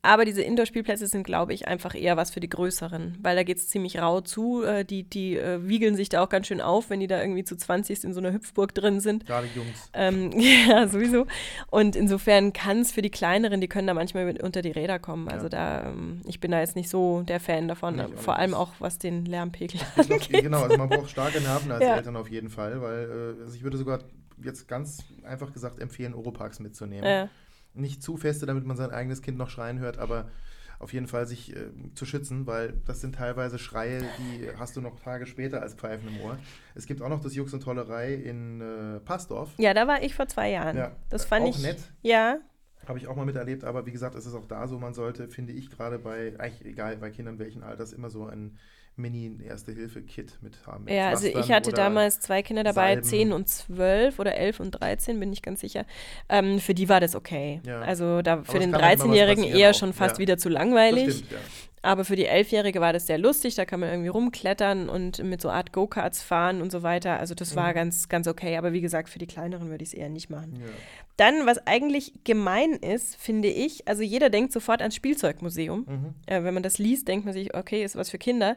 Aber 0.00 0.24
diese 0.24 0.42
Indoor-Spielplätze 0.42 1.08
sind, 1.08 1.24
glaube 1.24 1.52
ich, 1.52 1.66
einfach 1.66 1.94
eher 1.94 2.16
was 2.16 2.30
für 2.30 2.38
die 2.38 2.48
Größeren, 2.48 3.18
weil 3.20 3.34
da 3.34 3.42
geht 3.42 3.58
es 3.58 3.68
ziemlich 3.68 3.98
rau 3.98 4.20
zu. 4.20 4.62
Äh, 4.62 4.84
die 4.84 5.02
die 5.02 5.36
äh, 5.36 5.58
wiegeln 5.66 5.96
sich 5.96 6.08
da 6.08 6.22
auch 6.22 6.28
ganz 6.28 6.46
schön 6.46 6.60
auf, 6.60 6.88
wenn 6.88 7.00
die 7.00 7.08
da 7.08 7.20
irgendwie 7.20 7.42
zu 7.42 7.56
20 7.56 8.04
in 8.04 8.14
so 8.14 8.20
einer 8.20 8.32
Hüpfburg 8.32 8.72
drin 8.74 9.00
sind. 9.00 9.26
Gerade 9.26 9.48
Jungs. 9.54 9.90
Ähm, 9.94 10.30
ja, 10.68 10.86
sowieso. 10.86 11.26
Und 11.70 11.96
insofern 11.96 12.52
kann 12.52 12.78
es 12.80 12.92
für 12.92 13.02
die 13.02 13.10
Kleineren, 13.10 13.60
die 13.60 13.66
können 13.68 13.88
da 13.88 13.94
manchmal 13.94 14.24
mit 14.24 14.40
unter 14.42 14.62
die 14.62 14.70
Räder 14.70 14.98
kommen. 15.00 15.28
Also 15.28 15.46
Ja. 15.46 15.50
da, 15.82 15.88
ähm, 15.88 16.22
ich 16.26 16.38
bin 16.38 16.52
da 16.52 16.60
jetzt 16.60 16.76
nicht 16.76 16.88
so 16.90 17.22
der 17.22 17.40
Fan 17.40 17.66
davon, 17.66 17.96
Nee, 17.96 18.04
vor 18.16 18.36
allem 18.36 18.54
auch 18.54 18.72
was 18.78 18.98
den 18.98 19.24
Lärmpegel 19.24 19.80
Ich 20.00 20.06
glaub, 20.06 20.28
genau, 20.28 20.62
also 20.62 20.76
man 20.76 20.88
braucht 20.88 21.10
starke 21.10 21.40
Nerven 21.40 21.72
als 21.72 21.82
Ja. 21.84 21.96
Eltern 21.96 22.14
auf 22.16 22.30
jeden 22.30 22.50
Fall, 22.50 22.80
weil 22.80 23.34
äh, 23.38 23.42
also 23.42 23.54
ich 23.56 23.62
würde 23.64 23.76
sogar 23.76 23.98
jetzt 24.44 24.68
ganz 24.68 25.02
einfach 25.24 25.52
gesagt 25.52 25.80
empfehlen, 25.80 26.14
Oropax 26.14 26.60
mitzunehmen. 26.60 27.04
äh, 27.04 27.26
Nicht 27.78 28.02
zu 28.02 28.16
feste, 28.16 28.46
damit 28.46 28.64
man 28.64 28.76
sein 28.76 28.90
eigenes 28.90 29.22
Kind 29.22 29.38
noch 29.38 29.50
schreien 29.50 29.78
hört, 29.78 29.98
aber 29.98 30.28
auf 30.78 30.92
jeden 30.92 31.08
Fall 31.08 31.26
sich 31.26 31.56
äh, 31.56 31.70
zu 31.94 32.06
schützen, 32.06 32.46
weil 32.46 32.74
das 32.86 33.00
sind 33.00 33.16
teilweise 33.16 33.58
Schreie, 33.58 34.00
die 34.18 34.48
hast 34.58 34.76
du 34.76 34.80
noch 34.80 35.00
Tage 35.00 35.26
später 35.26 35.60
als 35.60 35.74
Pfeifen 35.74 36.08
im 36.08 36.20
Ohr. 36.20 36.38
Es 36.74 36.86
gibt 36.86 37.02
auch 37.02 37.08
noch 37.08 37.20
das 37.20 37.34
Jux 37.34 37.52
und 37.52 37.62
Tollerei 37.62 38.14
in 38.14 38.60
äh, 38.60 39.00
Passdorf. 39.00 39.50
ja, 39.58 39.74
da 39.74 39.88
war 39.88 40.02
ich 40.02 40.14
vor 40.14 40.28
zwei 40.28 40.50
Jahren. 40.50 40.76
Ja, 40.76 40.92
das 41.10 41.24
fand 41.24 41.46
auch 41.46 41.50
ich. 41.50 41.62
nett. 41.62 41.78
Ja, 42.02 42.38
Habe 42.86 42.98
ich 42.98 43.08
auch 43.08 43.16
mal 43.16 43.26
miterlebt, 43.26 43.64
aber 43.64 43.86
wie 43.86 43.92
gesagt, 43.92 44.14
es 44.14 44.24
ist 44.24 44.34
auch 44.34 44.46
da 44.46 44.68
so, 44.68 44.78
man 44.78 44.94
sollte, 44.94 45.28
finde 45.28 45.52
ich, 45.52 45.70
gerade 45.70 45.98
bei, 45.98 46.38
eigentlich 46.38 46.64
egal 46.64 46.96
bei 46.96 47.10
Kindern 47.10 47.38
welchen 47.40 47.62
Alters, 47.64 47.92
immer 47.92 48.08
so 48.08 48.26
ein 48.26 48.56
Mini-Erste-Hilfe-Kit 48.98 50.38
mit 50.42 50.54
haben. 50.66 50.84
mit 50.84 50.94
ja, 50.94 51.08
also 51.08 51.26
ich 51.26 51.50
hatte 51.50 51.72
damals 51.72 52.20
zwei 52.20 52.42
Kinder 52.42 52.64
dabei, 52.64 52.94
Salben. 52.94 53.02
10 53.04 53.32
und 53.32 53.48
12 53.48 54.18
oder 54.18 54.34
11 54.34 54.60
und 54.60 54.70
13, 54.72 55.18
bin 55.20 55.32
ich 55.32 55.42
ganz 55.42 55.60
sicher. 55.60 55.84
Ähm, 56.28 56.58
für 56.60 56.74
die 56.74 56.88
war 56.88 57.00
das 57.00 57.14
okay. 57.14 57.60
Ja. 57.64 57.80
Also 57.80 58.22
da 58.22 58.42
für 58.42 58.58
den 58.58 58.72
kann 58.72 58.82
halt 58.82 58.98
mal 58.98 59.04
was 59.06 59.12
13-Jährigen 59.12 59.42
passieren 59.44 59.60
eher 59.60 59.70
auch, 59.70 59.74
schon 59.74 59.92
fast 59.92 60.16
ja. 60.16 60.18
wieder 60.20 60.38
zu 60.38 60.48
Das 60.48 60.54
langweilig. 60.58 61.14
stimmt, 61.16 61.32
ja. 61.32 61.38
Aber 61.82 62.04
für 62.04 62.16
die 62.16 62.26
Elfjährige 62.26 62.80
war 62.80 62.92
das 62.92 63.06
sehr 63.06 63.18
lustig. 63.18 63.54
Da 63.54 63.64
kann 63.64 63.80
man 63.80 63.88
irgendwie 63.90 64.08
rumklettern 64.08 64.88
und 64.88 65.22
mit 65.22 65.40
so 65.40 65.48
Art 65.50 65.72
Go-Karts 65.72 66.22
fahren 66.22 66.60
und 66.62 66.72
so 66.72 66.82
weiter. 66.82 67.18
Also 67.20 67.34
das 67.34 67.54
war 67.56 67.70
Mhm. 67.70 67.74
ganz, 67.74 68.08
ganz 68.08 68.26
okay. 68.26 68.56
Aber 68.56 68.72
wie 68.72 68.80
gesagt, 68.80 69.08
für 69.08 69.18
die 69.18 69.26
Kleineren 69.26 69.70
würde 69.70 69.82
ich 69.84 69.90
es 69.90 69.94
eher 69.94 70.08
nicht 70.08 70.28
machen. 70.30 70.56
Ja. 70.60 70.66
Dann, 71.16 71.46
was 71.46 71.66
eigentlich 71.66 72.12
gemein 72.24 72.72
ist, 72.72 73.16
finde 73.16 73.48
ich, 73.48 73.86
also 73.88 74.02
jeder 74.02 74.30
denkt 74.30 74.52
sofort 74.52 74.80
ans 74.82 74.94
Spielzeugmuseum. 74.94 75.86
Mhm. 75.88 76.14
Äh, 76.26 76.42
wenn 76.44 76.54
man 76.54 76.62
das 76.62 76.78
liest, 76.78 77.08
denkt 77.08 77.24
man 77.24 77.34
sich, 77.34 77.54
okay, 77.54 77.82
ist 77.84 77.96
was 77.96 78.10
für 78.10 78.18
Kinder. 78.18 78.56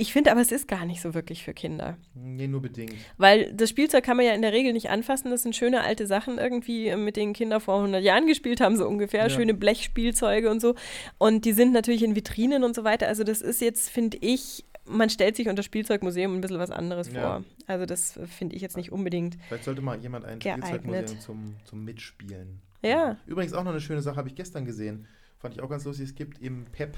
Ich 0.00 0.14
finde 0.14 0.32
aber, 0.32 0.40
es 0.40 0.50
ist 0.50 0.66
gar 0.66 0.86
nicht 0.86 1.02
so 1.02 1.12
wirklich 1.12 1.44
für 1.44 1.52
Kinder. 1.52 1.98
Nee, 2.14 2.48
nur 2.48 2.62
bedingt. 2.62 2.94
Weil 3.18 3.52
das 3.52 3.68
Spielzeug 3.68 4.02
kann 4.02 4.16
man 4.16 4.24
ja 4.24 4.32
in 4.32 4.40
der 4.40 4.54
Regel 4.54 4.72
nicht 4.72 4.88
anfassen. 4.88 5.30
Das 5.30 5.42
sind 5.42 5.54
schöne 5.54 5.82
alte 5.82 6.06
Sachen 6.06 6.38
irgendwie, 6.38 6.88
äh, 6.88 6.96
mit 6.96 7.16
denen 7.16 7.34
Kinder 7.34 7.60
vor 7.60 7.76
100 7.76 8.02
Jahren 8.02 8.26
gespielt 8.26 8.62
haben, 8.62 8.78
so 8.78 8.88
ungefähr. 8.88 9.24
Ja. 9.24 9.28
Schöne 9.28 9.52
Blechspielzeuge 9.52 10.50
und 10.50 10.60
so. 10.60 10.74
Und 11.18 11.44
die 11.44 11.52
sind 11.52 11.72
natürlich 11.72 12.02
in 12.02 12.16
Vitrinen 12.16 12.64
und 12.64 12.74
so 12.74 12.82
weiter. 12.82 13.08
Also 13.08 13.24
das 13.24 13.42
ist 13.42 13.60
jetzt, 13.60 13.90
finde 13.90 14.16
ich, 14.22 14.64
man 14.86 15.10
stellt 15.10 15.36
sich 15.36 15.48
unter 15.50 15.62
Spielzeugmuseum 15.62 16.34
ein 16.34 16.40
bisschen 16.40 16.58
was 16.58 16.70
anderes 16.70 17.12
Ja. 17.12 17.20
vor. 17.20 17.44
Also 17.66 17.84
das 17.84 18.16
äh, 18.16 18.26
finde 18.26 18.56
ich 18.56 18.62
jetzt 18.62 18.78
nicht 18.78 18.92
unbedingt. 18.92 19.36
Vielleicht 19.48 19.64
sollte 19.64 19.82
mal 19.82 19.98
jemand 20.00 20.24
ein 20.24 20.38
Geeignet. 20.38 20.66
Spielzeugmuseum 20.66 21.20
zum, 21.20 21.56
zum 21.64 21.84
Mitspielen. 21.84 22.62
Ja. 22.82 23.18
Übrigens 23.26 23.52
auch 23.52 23.64
noch 23.64 23.72
eine 23.72 23.82
schöne 23.82 24.00
Sache, 24.00 24.16
habe 24.16 24.28
ich 24.28 24.34
gestern 24.34 24.64
gesehen. 24.64 25.06
Fand 25.40 25.52
ich 25.52 25.60
auch 25.60 25.68
ganz 25.68 25.84
lustig. 25.84 26.08
Es 26.08 26.14
gibt 26.14 26.40
im 26.40 26.64
PEP 26.72 26.96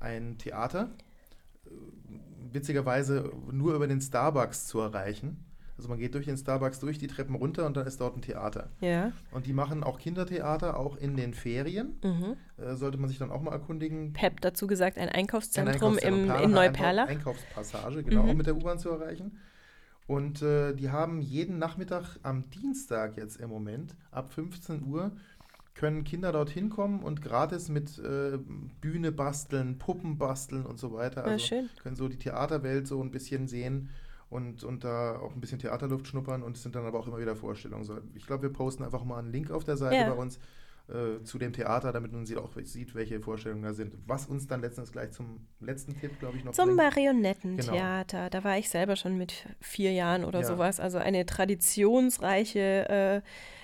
ein 0.00 0.38
Theater. 0.38 0.90
Witzigerweise 2.52 3.30
nur 3.50 3.74
über 3.74 3.86
den 3.86 4.00
Starbucks 4.00 4.66
zu 4.66 4.80
erreichen. 4.80 5.44
Also 5.78 5.88
man 5.88 5.98
geht 5.98 6.14
durch 6.14 6.26
den 6.26 6.36
Starbucks 6.36 6.80
durch 6.80 6.98
die 6.98 7.06
Treppen 7.08 7.34
runter 7.34 7.66
und 7.66 7.76
dann 7.76 7.86
ist 7.86 8.00
dort 8.00 8.16
ein 8.16 8.22
Theater. 8.22 8.68
Ja. 8.80 9.10
Und 9.32 9.46
die 9.46 9.52
machen 9.52 9.82
auch 9.82 9.98
Kindertheater, 9.98 10.78
auch 10.78 10.96
in 10.96 11.16
den 11.16 11.34
Ferien. 11.34 11.98
Mhm. 12.04 12.36
Äh, 12.62 12.74
sollte 12.76 12.98
man 12.98 13.08
sich 13.08 13.18
dann 13.18 13.30
auch 13.30 13.40
mal 13.42 13.52
erkundigen. 13.52 14.12
Pep 14.12 14.40
dazu 14.42 14.66
gesagt, 14.66 14.96
ein 14.98 15.08
Ein 15.08 15.14
Einkaufszentrum, 15.14 15.98
im, 15.98 16.30
in 16.30 16.50
Neuperlach. 16.52 17.08
Einkauf- 17.08 17.10
Einkaufspassage, 17.10 18.04
genau, 18.04 18.22
Mhm. 18.24 18.30
auch 18.30 18.34
mit 18.34 18.46
der 18.46 18.54
U-Bahn 18.56 18.78
zu 18.78 18.90
erreichen. 18.90 19.38
Und 20.06 20.42
äh, 20.42 20.74
die 20.74 20.90
haben 20.90 21.20
jeden 21.20 21.58
Nachmittag 21.58 22.18
am 22.22 22.50
Dienstag 22.50 23.16
jetzt 23.16 23.40
im 23.40 23.48
Moment 23.48 23.94
ab 24.10 24.32
15 24.32 24.84
Uhr 24.84 25.12
können 25.74 26.04
Kinder 26.04 26.32
dorthin 26.32 26.68
kommen 26.68 27.02
und 27.02 27.22
gratis 27.22 27.68
mit 27.68 27.98
äh, 27.98 28.38
Bühne 28.80 29.10
basteln, 29.12 29.78
Puppen 29.78 30.18
basteln 30.18 30.66
und 30.66 30.78
so 30.78 30.92
weiter. 30.92 31.22
Ja, 31.26 31.32
Also 31.32 31.46
schön. 31.46 31.70
können 31.82 31.96
so 31.96 32.08
die 32.08 32.18
Theaterwelt 32.18 32.86
so 32.86 33.02
ein 33.02 33.10
bisschen 33.10 33.48
sehen 33.48 33.88
und, 34.28 34.64
und 34.64 34.84
da 34.84 35.18
auch 35.18 35.34
ein 35.34 35.40
bisschen 35.40 35.58
Theaterluft 35.58 36.06
schnuppern 36.08 36.42
und 36.42 36.56
es 36.56 36.62
sind 36.62 36.74
dann 36.74 36.84
aber 36.86 36.98
auch 36.98 37.06
immer 37.06 37.18
wieder 37.18 37.36
Vorstellungen. 37.36 37.84
So, 37.84 37.98
ich 38.14 38.26
glaube, 38.26 38.42
wir 38.44 38.52
posten 38.52 38.82
einfach 38.84 39.04
mal 39.04 39.18
einen 39.18 39.32
Link 39.32 39.50
auf 39.50 39.64
der 39.64 39.76
Seite 39.76 39.96
Ja. 39.96 40.10
bei 40.14 40.20
uns. 40.20 40.38
äh, 40.88 41.22
zu 41.22 41.38
dem 41.38 41.52
Theater, 41.52 41.92
damit 41.92 42.12
man 42.12 42.26
sie 42.26 42.36
auch 42.36 42.50
sieht, 42.64 42.94
welche 42.96 43.20
Vorstellungen 43.20 43.62
da 43.62 43.72
sind. 43.72 43.96
Was 44.06 44.26
uns 44.26 44.48
dann 44.48 44.60
letztens 44.60 44.90
gleich 44.90 45.12
zum 45.12 45.46
letzten 45.60 45.96
Tipp, 45.98 46.18
glaube 46.18 46.36
ich, 46.36 46.44
noch 46.44 46.52
Zum 46.52 46.66
bringt. 46.66 46.78
Marionettentheater. 46.78 48.18
Genau. 48.18 48.28
Da 48.30 48.44
war 48.44 48.58
ich 48.58 48.68
selber 48.68 48.96
schon 48.96 49.16
mit 49.16 49.46
vier 49.60 49.92
Jahren 49.92 50.24
oder 50.24 50.40
Ja. 50.40 50.46
sowas. 50.46 50.80
Also 50.80 50.98
eine 50.98 51.24
traditionsreiche 51.24 52.88
äh, 52.88 53.22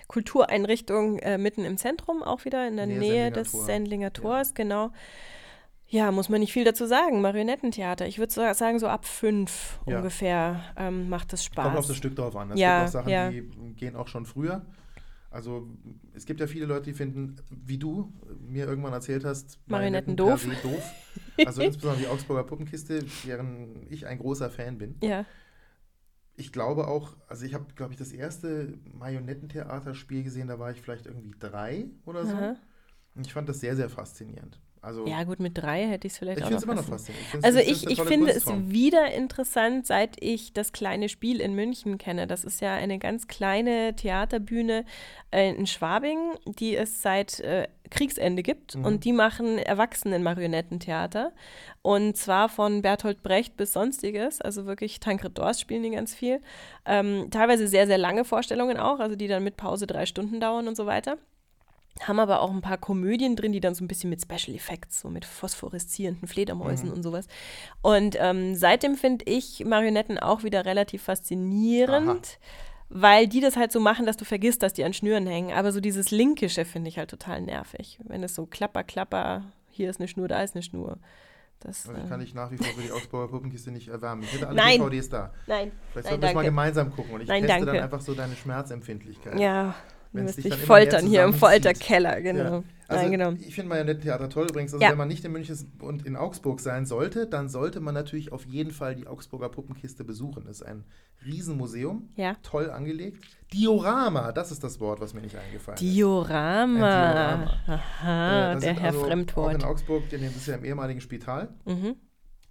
Kultureinrichtung 0.09 1.19
äh, 1.21 1.39
mitten 1.39 1.65
im 1.65 1.77
Zentrum, 1.77 2.23
auch 2.23 2.45
wieder 2.45 2.67
in 2.67 2.77
der 2.77 2.87
Nähe 2.87 2.99
Nähe 2.99 3.31
des 3.31 3.53
Tor. 3.53 3.65
Sendlinger 3.65 4.13
Tors, 4.13 4.55
genau. 4.55 4.91
Ja, 5.91 6.13
muss 6.13 6.29
man 6.29 6.41
nicht 6.41 6.53
viel 6.53 6.65
dazu 6.65 6.85
sagen. 6.87 7.23
Marionettentheater. 7.23 8.07
Ich 8.07 8.19
würde 8.19 8.33
sagen, 8.55 8.79
so 8.79 8.89
ab 8.89 9.07
fünf 9.07 9.79
Ja. 9.87 9.99
ungefähr 9.99 10.61
ähm, 10.77 11.09
macht 11.09 11.33
es 11.33 11.45
Spaß. 11.45 11.65
Kommt 11.65 11.79
auf 11.79 11.87
das 11.87 11.97
Stück 11.97 12.15
drauf 12.15 12.37
an. 12.37 12.51
Es 12.51 12.61
Ja, 12.61 12.81
gibt 12.81 12.89
auch 12.89 12.93
Sachen, 12.93 13.09
ja. 13.11 13.31
die 13.31 13.43
gehen 13.77 13.97
auch 13.97 14.09
schon 14.09 14.27
früher. 14.27 14.67
Also 15.31 15.67
es 16.15 16.25
gibt 16.27 16.41
ja 16.41 16.47
viele 16.47 16.65
Leute, 16.67 16.85
die 16.85 16.93
finden, 16.95 17.37
wie 17.51 17.79
du 17.79 18.13
mir 18.41 18.67
irgendwann 18.67 18.95
erzählt 18.95 19.25
hast, 19.25 19.59
Marionetten 19.67 20.17
doof. 20.17 20.47
doof. 20.63 20.83
Also 21.47 21.63
insbesondere 21.63 22.03
die 22.03 22.09
Augsburger 22.09 22.43
Puppenkiste, 22.43 23.05
deren 23.25 23.87
ich 23.91 24.07
ein 24.07 24.19
großer 24.19 24.51
Fan 24.51 24.77
bin. 24.79 24.97
ja. 25.03 25.25
Ich 26.39 26.53
glaube 26.53 26.87
auch, 26.87 27.17
also 27.27 27.45
ich 27.45 27.53
habe, 27.53 27.67
glaube 27.75 27.93
ich, 27.93 27.99
das 27.99 28.13
erste 28.13 28.79
Marionettentheaterspiel 28.93 30.23
gesehen, 30.23 30.47
da 30.47 30.61
war 30.61 30.71
ich 30.71 30.81
vielleicht 30.81 31.07
irgendwie 31.07 31.35
drei 31.37 31.91
oder 32.07 32.25
so. 32.25 32.37
Aha. 32.37 32.57
Und 33.17 33.27
ich 33.27 33.33
fand 33.33 33.49
das 33.49 33.59
sehr, 33.59 33.75
sehr 33.75 33.91
faszinierend. 33.91 34.61
Also 34.83 35.07
ja, 35.07 35.25
gut, 35.25 35.41
mit 35.41 35.57
drei 35.59 35.87
hätte 35.87 36.07
ich 36.07 36.13
es 36.15 36.19
vielleicht 36.19 36.39
ich 36.39 36.45
auch 36.45 36.49
finde 36.49 36.59
es 36.63 36.67
noch 36.67 36.73
immer 36.73 36.83
noch 36.83 36.89
faszinierend. 36.89 37.29
find's- 37.31 37.45
Also 37.47 37.59
ich, 37.59 37.87
ich 37.91 38.01
finde 38.03 38.31
es 38.33 38.47
wieder 38.71 39.13
interessant, 39.13 39.87
seit 39.87 40.23
ich 40.23 40.53
das 40.53 40.73
kleine 40.73 41.09
Spiel 41.09 41.41
in 41.41 41.55
München 41.55 41.99
kenne. 41.99 42.27
Das 42.27 42.45
ist 42.45 42.61
ja 42.61 42.75
eine 42.75 42.99
ganz 42.99 43.27
kleine 43.29 43.95
Theaterbühne 43.97 44.85
äh, 45.31 45.51
in 45.55 45.67
Schwabing, 45.67 46.19
die 46.47 46.77
es 46.77 47.03
seit 47.03 47.41
äh, 47.41 47.69
Kriegsende 47.91 48.43
gibt. 48.43 48.77
Mhm. 48.77 48.85
Und 48.85 49.05
die 49.05 49.13
machen 49.13 49.59
Erwachsenen-Marionettentheater. 49.59 51.33
Und 51.83 52.17
zwar 52.17 52.49
von 52.49 52.83
Bertolt 52.83 53.23
Brecht 53.23 53.57
bis 53.57 53.73
Sonstiges. 53.73 54.41
Also 54.41 54.67
wirklich 54.67 55.01
Tancred 55.01 55.37
Dors 55.39 55.61
spielen 55.61 55.83
die 55.83 55.91
ganz 55.91 56.15
viel. 56.15 56.41
Ähm, 56.87 57.29
teilweise 57.31 57.67
sehr, 57.69 57.87
sehr 57.87 57.99
lange 57.99 58.25
Vorstellungen 58.25 58.77
auch, 58.79 59.01
also 59.01 59.17
die 59.17 59.29
dann 59.29 59.45
mit 59.45 59.57
Pause 59.57 59.87
drei 59.87 60.07
Stunden 60.07 60.41
dauern 60.41 60.69
und 60.69 60.77
so 60.77 60.87
weiter. 60.87 61.17
Haben 62.07 62.21
aber 62.21 62.41
auch 62.43 62.51
ein 62.53 62.61
paar 62.61 62.79
Komödien 62.79 63.35
drin, 63.37 63.53
die 63.53 63.61
dann 63.61 63.75
so 63.75 63.85
ein 63.85 63.89
bisschen 63.89 64.09
mit 64.11 64.23
Special 64.23 64.55
Effects, 64.57 65.01
so 65.01 65.09
mit 65.11 65.25
phosphoreszierenden 65.25 66.29
Fledermäusen 66.29 66.89
Mhm. 66.89 66.95
und 66.95 67.03
sowas. 67.03 67.27
Und 67.83 68.17
ähm, 68.21 68.55
seitdem 68.55 68.95
finde 68.97 69.25
ich 69.27 69.65
Marionetten 69.65 70.19
auch 70.19 70.43
wieder 70.45 70.65
relativ 70.65 71.03
faszinierend, 71.03 72.39
weil 72.89 73.27
die 73.27 73.41
das 73.41 73.57
halt 73.57 73.73
so 73.73 73.81
machen, 73.81 74.07
dass 74.07 74.17
du 74.17 74.25
vergisst, 74.25 74.63
dass 74.63 74.73
die 74.73 74.85
an 74.85 74.93
Schnüren 74.95 75.27
hängen. 75.27 75.53
Aber 75.53 75.73
so 75.73 75.81
dieses 75.81 76.11
Linkische 76.11 76.65
finde 76.65 76.89
ich 76.89 76.99
halt 76.99 77.11
total 77.11 77.43
nervig. 77.43 77.99
Wenn 78.05 78.23
es 78.23 78.35
so 78.35 78.47
klapper, 78.47 78.85
klapper, 78.85 79.43
hier 79.71 79.91
ist 79.91 80.01
eine 80.01 80.09
Schnur, 80.09 80.29
da 80.29 80.41
ist 80.43 80.55
eine 80.55 80.63
Schnur. 80.63 80.99
Das, 81.61 81.89
Also 81.89 82.01
ich 82.01 82.09
kann 82.09 82.21
dich 82.21 82.35
nach 82.35 82.53
wie 82.53 82.57
vor 82.57 82.67
für 82.69 82.83
die 82.83 82.93
Augsburger 82.93 83.29
Puppenkiste 83.33 83.73
nicht 83.73 83.89
erwärmen. 83.89 84.23
Ich 84.23 84.33
hätte 84.33 84.47
alle 84.47 84.57
Nein. 84.57 84.79
DVDs 84.79 85.09
da. 85.09 85.33
nein, 85.49 85.73
Vielleicht 85.91 86.07
sollten 86.09 86.23
wir 86.23 86.29
es 86.29 86.35
mal 86.37 86.45
gemeinsam 86.45 86.95
gucken 86.95 87.15
und 87.15 87.21
ich 87.23 87.29
Nein, 87.29 87.43
teste 87.43 87.57
dann 87.59 87.67
danke. 87.67 87.83
einfach 87.83 88.01
so 88.01 88.15
deine 88.15 88.37
Schmerzempfindlichkeit. 88.37 89.39
ja, 89.41 89.75
dich 90.13 90.37
dann 90.37 90.45
immer 90.45 90.57
foltern 90.57 91.07
hier 91.07 91.25
im. 91.25 91.35
Folterkeller, 91.35 92.21
genau. 92.21 92.43
Ja. 92.59 92.63
Also 92.91 93.03
Nein, 93.03 93.11
genau. 93.13 93.33
ich 93.47 93.55
finde 93.55 93.69
Marionettentheater 93.69 94.31
toll 94.31 94.47
übrigens. 94.49 94.73
Also 94.73 94.83
Ja. 94.83 94.91
wenn 94.93 94.97
man 94.99 95.09
nicht 95.09 95.23
in 95.23 95.33
München 95.33 95.53
ist 95.55 95.67
und 95.81 96.07
in 96.07 96.17
Augsburg 96.17 96.59
sein 96.61 96.87
sollte, 96.87 97.27
dann 97.27 97.51
sollte 97.51 97.81
man 97.81 97.93
natürlich 97.93 98.33
auf 98.33 98.47
jeden 98.47 98.71
Fall 98.71 98.95
die 98.95 99.07
Augsburger 99.07 99.51
Puppenkiste 99.51 100.05
besuchen. 100.05 100.45
Das 100.47 100.61
ist 100.61 100.67
ein 100.67 100.85
Riesenmuseum, 101.27 102.09
Ja. 102.17 102.37
toll 102.43 102.71
angelegt. 102.71 103.23
Diorama, 103.53 104.33
das 104.33 104.51
ist 104.53 104.65
das 104.65 104.81
Wort, 104.81 105.01
was 105.01 105.13
mir 105.13 105.21
nicht 105.21 105.37
eingefallen 105.37 105.77
ist. 105.77 105.83
Diorama. 105.83 106.65
Ein 106.65 107.41
Diorama. 107.41 107.61
Aha, 107.67 108.53
Äh, 108.55 108.61
der 108.61 108.75
Herr 108.75 108.87
also 108.89 109.01
Auch 109.03 109.07
Fremdwort. 109.07 109.55
in 109.55 109.63
Augsburg, 109.65 110.05
das 110.11 110.21
ist 110.23 110.47
ja 110.47 110.55
im 110.55 110.65
ehemaligen 110.65 111.01
Spital. 111.03 111.49
Mhm. 111.67 111.97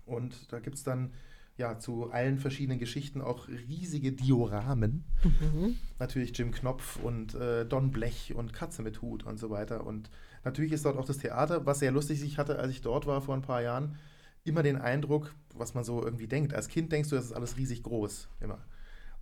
Und 0.06 0.52
da 0.54 0.60
gibt 0.60 0.76
es 0.78 0.84
dann 0.84 1.13
ja 1.58 1.80
zu 1.80 2.12
allen 2.12 2.38
verschiedenen 2.38 2.80
Geschichten 2.80 3.22
auch 3.22 3.48
riesige 3.48 4.12
Dioramen. 4.12 5.04
Mhm. 5.24 5.76
Natürlich 6.00 6.38
Jim 6.38 6.52
Knopf 6.52 6.98
und 6.98 7.34
äh, 7.36 7.65
Don 7.65 7.91
Blech 7.91 8.34
und 8.36 8.54
Katze 8.54 8.84
mit 8.84 9.02
Hut 9.02 9.24
und 9.24 9.39
so 9.39 9.50
weiter. 9.50 9.86
Und 9.86 10.10
natürlich 10.43 10.72
ist 10.72 10.86
dort 10.86 10.98
auch 10.98 11.06
das 11.06 11.17
Theater, 11.17 11.65
was 11.65 11.80
sehr 11.80 11.91
lustig 11.91 12.24
ich 12.24 12.38
hatte, 12.38 12.60
als 12.60 12.72
ich 12.72 12.82
dort 12.82 13.08
war 13.08 13.22
vor 13.22 13.36
ein 13.36 13.41
paar 13.41 13.62
Jahren, 13.62 13.98
immer 14.43 14.63
den 14.63 14.78
Eindruck, 14.78 15.34
was 15.54 15.74
man 15.74 15.84
so 15.84 16.02
irgendwie 16.02 16.28
denkt. 16.28 16.54
Als 16.54 16.67
Kind 16.67 16.91
denkst 16.91 17.10
du, 17.10 17.15
das 17.15 17.26
ist 17.26 17.34
alles 17.34 17.58
riesig 17.58 17.84
groß, 17.84 18.30
immer. 18.39 18.60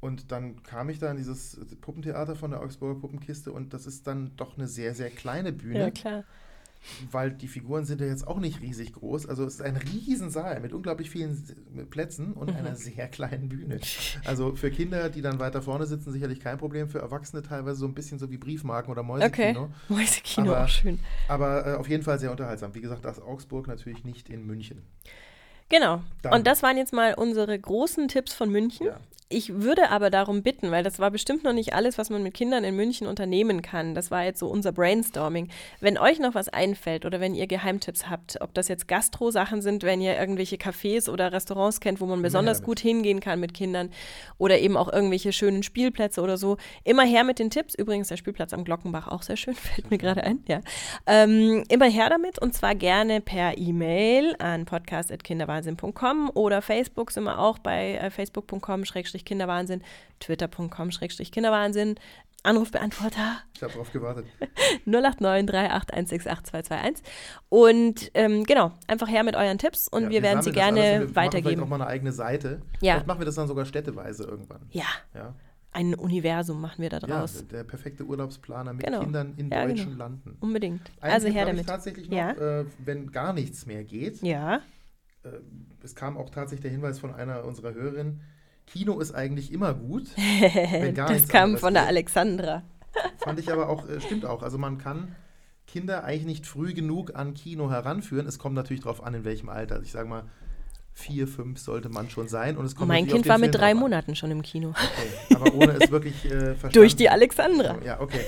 Und 0.02 0.32
dann 0.32 0.62
kam 0.62 0.90
ich 0.90 1.00
da 1.00 1.10
in 1.10 1.18
dieses 1.18 1.60
Puppentheater 1.82 2.36
von 2.36 2.52
der 2.52 2.62
Augsburger 2.62 3.00
Puppenkiste 3.00 3.52
und 3.52 3.74
das 3.74 3.88
ist 3.88 4.06
dann 4.06 4.36
doch 4.36 4.58
eine 4.58 4.68
sehr, 4.68 4.94
sehr 4.94 5.10
kleine 5.10 5.52
Bühne 5.52 5.80
Ja, 5.80 5.90
klar. 5.90 6.24
Weil 7.12 7.32
die 7.32 7.48
Figuren 7.48 7.86
sind 7.86 8.02
ja 8.02 8.08
jetzt 8.08 8.28
auch 8.28 8.40
nicht 8.40 8.62
riesig 8.62 8.94
groß. 8.94 9.26
Also 9.28 9.44
es 9.46 9.56
ist 9.56 9.62
ein 9.62 9.78
Riesensaal 9.78 10.60
mit 10.60 10.74
unglaublich 10.74 11.10
vielen 11.10 11.88
Plätzen 11.90 12.34
und 12.34 12.52
Mhm. 12.52 12.58
einer 12.58 12.76
sehr 12.76 13.08
kleinen 13.08 13.50
Bühne. 13.50 13.80
Also 14.26 14.56
für 14.56 14.70
Kinder, 14.72 15.10
die 15.10 15.22
dann 15.22 15.40
weiter 15.40 15.62
vorne 15.62 15.86
sitzen, 15.86 16.12
sicherlich 16.12 16.40
kein 16.40 16.58
Problem. 16.58 16.88
Für 16.90 17.00
Erwachsene 17.00 17.42
teilweise 17.42 17.78
so 17.80 17.86
ein 17.88 17.94
bisschen 17.94 18.20
so 18.20 18.30
wie 18.32 18.38
Briefmarken 18.38 18.92
oder 18.92 19.02
Okay. 19.02 19.54
Mäusekino. 19.54 19.70
Mäusekino, 19.90 20.52
Aber- 20.54 20.64
auch 20.66 20.70
schön. 20.70 21.00
Aber 21.28 21.68
äh, 21.68 21.74
auf 21.76 21.88
jeden 21.90 22.04
Fall 22.04 22.20
sehr 22.20 22.32
unterhaltsam. 22.32 22.76
Wie 22.76 22.82
gesagt, 22.82 23.06
das 23.06 23.20
Augsburg 23.22 23.68
natürlich 23.68 24.04
nicht 24.04 24.30
in 24.30 24.46
München. 24.46 24.82
Genau. 25.70 26.02
Dann- 26.22 26.34
Und 26.34 26.48
das 26.48 26.62
waren 26.64 26.78
jetzt 26.78 26.94
mal 26.94 27.16
unsere 27.16 27.58
großen 27.60 28.08
Tipps 28.08 28.34
von 28.34 28.52
München. 28.52 28.88
Ja. 28.88 29.00
Ich 29.28 29.52
würde 29.62 29.90
aber 29.90 30.12
darum 30.12 30.44
bitten, 30.44 30.70
weil 30.70 30.84
das 30.84 31.00
war 31.00 31.10
bestimmt 31.10 31.44
noch 31.44 31.54
nicht 31.54 31.74
alles, 31.74 31.98
was 31.98 32.12
man 32.12 32.22
mit 32.22 32.36
Kindern 32.36 32.64
in 32.64 32.76
München 32.76 33.08
unternehmen 33.08 33.64
kann. 33.64 33.96
Das 33.96 34.12
war 34.12 34.24
jetzt 34.24 34.38
so 34.38 34.48
unser 34.48 34.72
Brainstorming. 34.72 35.50
Wenn 35.80 35.98
euch 35.98 36.20
noch 36.20 36.36
was 36.36 36.48
einfällt 36.48 37.06
oder 37.06 37.20
wenn 37.20 37.34
ihr 37.34 37.48
Geheimtipps 37.48 38.08
habt, 38.08 38.40
ob 38.42 38.54
das 38.54 38.68
jetzt 38.68 38.88
Gastro-Sachen 38.88 39.64
sind, 39.64 39.82
wenn 39.82 40.00
ihr 40.00 40.16
irgendwelche 40.16 40.58
Cafés 40.58 41.10
oder 41.10 41.32
Restaurants 41.32 41.80
kennt, 41.80 42.02
wo 42.02 42.06
man 42.06 42.22
besonders 42.22 42.62
gut 42.62 42.80
hingehen 42.80 43.20
kann 43.20 43.40
mit 43.40 43.56
Kindern 43.56 43.90
oder 44.38 44.60
eben 44.60 44.78
auch 44.78 44.94
irgendwelche 44.94 45.34
schönen 45.34 45.64
Spielplätze 45.64 46.22
oder 46.22 46.38
so, 46.38 46.58
immer 46.84 47.04
her 47.04 47.24
mit 47.24 47.40
den 47.40 47.50
Tipps. 47.50 47.74
Übrigens 47.74 48.10
der 48.10 48.18
Spielplatz 48.18 48.54
am 48.54 48.64
Glockenbach 48.64 49.08
auch 49.08 49.24
sehr 49.24 49.38
schön, 49.38 49.56
fällt 49.56 49.90
mir 49.90 49.98
gerade 49.98 50.24
ein. 50.24 50.44
Ja. 50.48 50.62
Ähm, 51.08 51.64
immer 51.70 51.90
her 51.90 52.12
damit 52.12 52.38
und 52.38 52.54
zwar 52.54 52.76
gerne 52.76 53.22
per 53.22 53.58
E-Mail 53.58 54.36
an 54.38 54.66
podcast.kinderwahnsinn.com 54.66 56.30
oder 56.36 56.62
Facebook 56.62 57.10
sind 57.10 57.24
wir 57.24 57.40
auch 57.40 57.58
bei 57.58 57.96
äh, 57.96 58.12
facebook.com-kinderwahnsinn, 59.20 59.82
twitter.com-kinderwahnsinn, 60.20 61.96
Anrufbeantworter 62.44 63.38
Ich 63.56 63.64
habe 63.64 63.74
darauf 63.74 63.92
gewartet. 63.92 64.26
089 64.86 65.48
38168 65.50 66.44
221 66.52 67.04
und 67.50 68.12
ähm, 68.14 68.44
genau, 68.44 68.72
einfach 68.88 69.08
her 69.08 69.24
mit 69.24 69.36
euren 69.36 69.58
Tipps 69.58 69.88
und 69.88 70.04
Ja, 70.04 70.10
wir 70.12 70.22
werden 70.24 70.44
sie 70.44 70.52
gerne 70.52 70.70
und 70.70 70.76
wir 70.86 70.92
machen 71.00 71.02
vielleicht 71.10 71.16
weitergeben. 71.16 71.64
auch 71.64 71.68
mal 71.68 71.82
eine 71.82 71.88
eigene 71.88 72.12
Seite. 72.12 72.62
Ja. 72.82 72.94
Vielleicht 72.94 73.08
machen 73.08 73.20
wir 73.22 73.26
das 73.26 73.34
dann 73.36 73.48
sogar 73.48 73.66
städteweise 73.66 74.26
irgendwann. 74.26 74.62
Ja, 74.70 74.84
Ja, 75.16 75.34
ein 75.72 75.96
Universum 75.96 76.62
machen 76.62 76.84
wir 76.84 76.90
da 76.92 77.00
ja 77.00 77.08
draus. 77.08 77.48
der 77.48 77.64
perfekte 77.64 78.04
Urlaubsplaner 78.04 78.74
mit 78.74 78.86
Genau. 78.86 79.00
Kindern 79.00 79.34
in 79.38 79.50
Ja, 79.50 79.66
deutschen 79.66 79.86
genau. 79.94 79.98
Landen. 79.98 80.38
Unbedingt. 80.40 80.92
Einen 81.02 81.14
also 81.14 81.26
Tipp 81.26 81.36
her 81.36 81.42
habe 81.48 81.52
ich 81.52 81.66
damit. 81.66 81.68
tatsächlich 81.68 82.10
noch, 82.12 82.18
Ja. 82.18 82.32
äh, 82.32 82.66
wenn 82.78 83.12
gar 83.12 83.34
nichts 83.34 83.66
mehr 83.66 83.84
geht. 83.84 84.22
Ja, 84.22 84.62
Äh, 85.24 85.30
es 85.84 85.96
kam 85.96 86.16
auch 86.16 86.30
tatsächlich 86.30 86.62
der 86.62 86.70
Hinweis 86.70 87.00
von 87.00 87.12
einer 87.16 87.44
unserer 87.44 87.74
Hörerinnen, 87.74 88.22
Kino 88.68 89.00
ist 89.00 89.14
eigentlich 89.14 89.52
immer 89.52 89.74
gut. 89.74 90.08
das 90.96 91.28
kam 91.28 91.58
von 91.58 91.74
der. 91.74 91.88
Alexandra. 91.88 92.64
Fand 93.18 93.40
ich 93.40 93.52
aber 93.52 93.70
auch, 93.70 93.88
äh, 93.90 94.00
stimmt 94.02 94.26
auch. 94.26 94.42
Also 94.42 94.58
man 94.58 94.78
kann 94.78 95.16
Kinder 95.68 96.04
eigentlich 96.04 96.26
nicht 96.26 96.48
früh 96.48 96.74
genug 96.74 97.16
an 97.16 97.34
Kino 97.34 97.70
heranführen. 97.70 98.28
Es 98.28 98.40
kommt 98.40 98.56
natürlich 98.56 98.84
darauf 98.84 99.04
an, 99.04 99.14
in 99.14 99.24
welchem 99.26 99.50
Alter. 99.50 99.76
Also 99.76 99.86
ich 99.86 99.92
sage 99.92 100.08
mal, 100.08 100.24
vier, 100.94 101.28
fünf 101.28 101.60
sollte 101.60 101.90
man 101.90 102.10
schon 102.10 102.28
sein. 102.28 102.58
Und 102.58 102.66
es 102.66 102.76
kommt 102.76 102.88
Mein 102.88 103.06
Kind 103.06 103.28
war 103.28 103.38
mit 103.38 103.52
Film 103.52 103.60
drei 103.60 103.72
drauf 103.72 103.76
an. 103.76 103.80
Monaten 103.82 104.16
schon 104.16 104.32
im 104.32 104.42
Kino. 104.42 104.70
Okay. 104.70 105.36
Aber 105.36 105.54
ohne 105.54 105.74
es 105.74 105.92
wirklich 105.92 106.26
äh, 106.26 106.30
verstanden. 106.56 106.74
Durch 106.74 106.96
die 106.96 107.10
Alexandra. 107.10 107.78
Ja, 107.84 108.00
okay. 108.00 108.22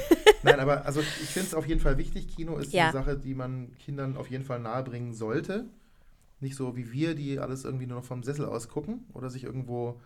Nein, 0.43 0.59
aber 0.59 0.85
also 0.85 0.99
ich 0.99 1.29
finde 1.29 1.47
es 1.47 1.53
auf 1.53 1.65
jeden 1.65 1.79
Fall 1.79 1.97
wichtig. 1.97 2.27
Kino 2.27 2.57
ist 2.57 2.73
Ja. 2.73 2.85
eine 2.85 2.93
Sache, 2.93 3.17
die 3.17 3.33
man 3.33 3.71
Kindern 3.77 4.17
auf 4.17 4.29
jeden 4.29 4.43
Fall 4.43 4.59
nahebringen 4.59 5.13
sollte. 5.13 5.65
Nicht 6.39 6.55
so 6.55 6.75
wie 6.75 6.91
wir, 6.91 7.15
die 7.15 7.39
alles 7.39 7.63
irgendwie 7.63 7.87
nur 7.87 7.97
noch 7.99 8.05
vom 8.05 8.21
Sessel 8.21 8.45
aus 8.45 8.67
gucken 8.67 9.05
oder 9.13 9.29
sich 9.29 9.45
irgendwo 9.45 9.99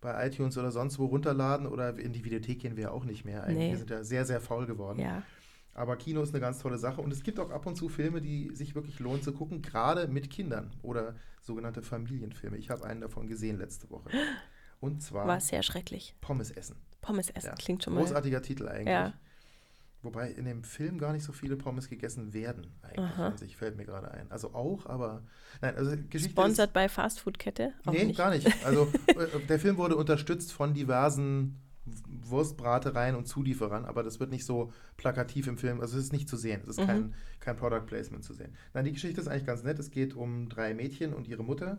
bei 0.00 0.26
iTunes 0.26 0.56
oder 0.56 0.70
sonst 0.70 0.98
wo 0.98 1.06
runterladen 1.06 1.66
oder 1.66 1.98
in 1.98 2.12
die 2.12 2.24
Videothek 2.24 2.60
gehen 2.60 2.76
wir 2.76 2.84
ja 2.84 2.90
auch 2.90 3.04
nicht 3.04 3.24
mehr. 3.24 3.44
Eigentlich. 3.44 3.58
Nee. 3.58 3.70
Wir 3.70 3.78
sind 3.78 3.90
ja 3.90 4.04
sehr, 4.04 4.24
sehr 4.24 4.40
faul 4.40 4.66
geworden. 4.66 5.00
Ja. 5.00 5.22
Aber 5.74 5.96
Kino 5.96 6.22
ist 6.22 6.30
eine 6.34 6.40
ganz 6.40 6.58
tolle 6.58 6.78
Sache 6.78 7.00
und 7.00 7.12
es 7.12 7.22
gibt 7.22 7.38
auch 7.38 7.50
ab 7.50 7.66
und 7.66 7.76
zu 7.76 7.88
Filme, 7.88 8.20
die 8.20 8.50
sich 8.54 8.74
wirklich 8.74 8.98
lohnen 8.98 9.22
zu 9.22 9.32
gucken, 9.32 9.62
gerade 9.62 10.08
mit 10.08 10.28
Kindern 10.30 10.70
oder 10.82 11.14
sogenannte 11.40 11.82
Familienfilme. 11.82 12.56
Ich 12.56 12.70
habe 12.70 12.84
einen 12.84 13.00
davon 13.00 13.28
gesehen 13.28 13.58
letzte 13.58 13.88
Woche. 13.90 14.10
Und 14.80 15.02
zwar 15.02 15.26
War 15.26 15.40
sehr 15.40 15.64
schrecklich. 15.64 16.14
Pommes 16.20 16.52
essen. 16.52 16.76
Pommes 17.00 17.30
essen 17.30 17.48
Ja. 17.48 17.54
klingt 17.54 17.82
schon 17.82 17.94
mal. 17.94 18.00
Großartiger 18.00 18.42
Titel 18.42 18.68
eigentlich. 18.68 18.86
Ja. 18.86 19.12
Wobei 20.02 20.30
in 20.30 20.44
dem 20.44 20.62
Film 20.62 20.98
gar 20.98 21.12
nicht 21.12 21.24
so 21.24 21.32
viele 21.32 21.56
Pommes 21.56 21.88
gegessen 21.88 22.32
werden, 22.32 22.68
eigentlich 22.82 23.16
an 23.18 23.36
sich, 23.36 23.56
fällt 23.56 23.76
mir 23.76 23.84
gerade 23.84 24.10
ein. 24.12 24.30
Also 24.30 24.54
auch, 24.54 24.86
aber 24.86 25.24
nein, 25.60 25.74
also 25.76 25.96
Geschichte 26.08 26.30
Sponsored 26.30 26.72
bei 26.72 26.88
Fastfood-Kette? 26.88 27.72
Nee, 27.90 28.12
gar 28.12 28.30
nicht. 28.30 28.46
Also 28.64 28.86
äh, 29.08 29.40
der 29.48 29.58
Film 29.58 29.76
wurde 29.76 29.96
unterstützt 29.96 30.52
von 30.52 30.72
diversen 30.72 31.60
Wurstbratereien 32.06 33.16
und 33.16 33.26
Zulieferern, 33.26 33.84
aber 33.84 34.02
das 34.02 34.20
wird 34.20 34.30
nicht 34.30 34.44
so 34.44 34.72
plakativ 34.96 35.46
im 35.46 35.56
Film, 35.58 35.80
also 35.80 35.96
es 35.98 36.04
ist 36.04 36.12
nicht 36.12 36.28
zu 36.28 36.36
sehen, 36.36 36.60
es 36.62 36.68
ist 36.70 36.80
Mhm. 36.80 36.86
kein, 36.86 37.14
kein 37.40 37.56
Product 37.56 37.86
Placement 37.86 38.24
zu 38.24 38.34
sehen. 38.34 38.54
Nein, 38.74 38.84
die 38.84 38.92
Geschichte 38.92 39.20
ist 39.20 39.28
eigentlich 39.28 39.46
ganz 39.46 39.62
nett, 39.64 39.78
es 39.78 39.90
geht 39.90 40.14
um 40.14 40.48
drei 40.48 40.74
Mädchen 40.74 41.14
und 41.14 41.26
ihre 41.28 41.42
Mutter. 41.42 41.78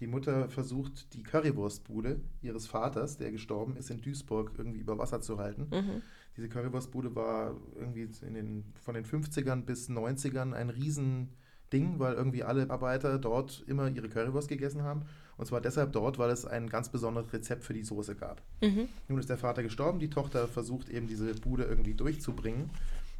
Die 0.00 0.06
Mutter 0.06 0.48
versucht, 0.48 1.14
die 1.14 1.22
Currywurstbude 1.22 2.20
ihres 2.42 2.66
Vaters, 2.66 3.16
der 3.16 3.30
gestorben 3.30 3.76
ist, 3.76 3.90
in 3.90 4.00
Duisburg 4.00 4.52
irgendwie 4.58 4.80
über 4.80 4.98
Wasser 4.98 5.20
zu 5.20 5.38
halten. 5.38 5.68
Mhm. 5.70 6.02
Diese 6.36 6.48
Currywurstbude 6.48 7.14
war 7.14 7.56
irgendwie 7.76 8.06
den, 8.06 8.64
von 8.82 8.94
den 8.94 9.04
50ern 9.04 9.62
bis 9.62 9.88
90ern 9.88 10.52
ein 10.52 10.70
Riesending, 10.70 11.98
weil 11.98 12.14
irgendwie 12.14 12.42
alle 12.42 12.70
Arbeiter 12.70 13.18
dort 13.18 13.62
immer 13.68 13.88
ihre 13.88 14.08
Currywurst 14.08 14.48
gegessen 14.48 14.82
haben. 14.82 15.02
Und 15.36 15.46
zwar 15.46 15.60
deshalb 15.60 15.92
dort, 15.92 16.18
weil 16.18 16.30
es 16.30 16.44
ein 16.44 16.68
ganz 16.68 16.88
besonderes 16.88 17.32
Rezept 17.32 17.62
für 17.62 17.72
die 17.72 17.84
Soße 17.84 18.16
gab. 18.16 18.42
Mhm. 18.62 18.88
Nun 19.08 19.18
ist 19.18 19.30
der 19.30 19.38
Vater 19.38 19.62
gestorben, 19.62 20.00
die 20.00 20.10
Tochter 20.10 20.48
versucht 20.48 20.88
eben 20.88 21.06
diese 21.06 21.34
Bude 21.34 21.64
irgendwie 21.64 21.94
durchzubringen. 21.94 22.70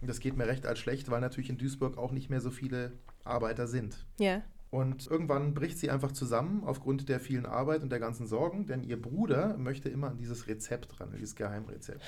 Und 0.01 0.09
das 0.09 0.20
geht 0.20 0.37
mir 0.37 0.47
recht 0.47 0.66
als 0.66 0.81
schlecht, 0.81 1.11
weil 1.11 1.20
natürlich 1.20 1.51
in 1.51 1.59
Duisburg 1.59 1.99
auch 1.99 2.12
nicht 2.12 2.31
mehr 2.31 2.41
so 2.41 2.51
viele 2.51 2.93
Arbeiter 3.25 3.66
sind. 3.66 4.05
Ja. 4.18 4.43
Und 4.75 5.07
irgendwann 5.07 5.55
bricht 5.55 5.79
sie 5.79 5.89
einfach 5.89 6.11
zusammen 6.11 6.64
aufgrund 6.64 7.09
der 7.09 7.20
vielen 7.20 7.47
Arbeit 7.47 7.85
und 7.85 7.91
der 7.93 8.01
ganzen 8.01 8.27
Sorgen, 8.27 8.66
denn 8.66 8.83
ihr 8.83 9.01
Bruder 9.01 9.57
möchte 9.57 9.89
immer 9.89 10.09
an 10.11 10.16
dieses 10.18 10.49
Rezept 10.49 10.99
ran, 10.99 11.11
an 11.11 11.14
dieses 11.14 11.37
Geheimrezept. 11.37 12.03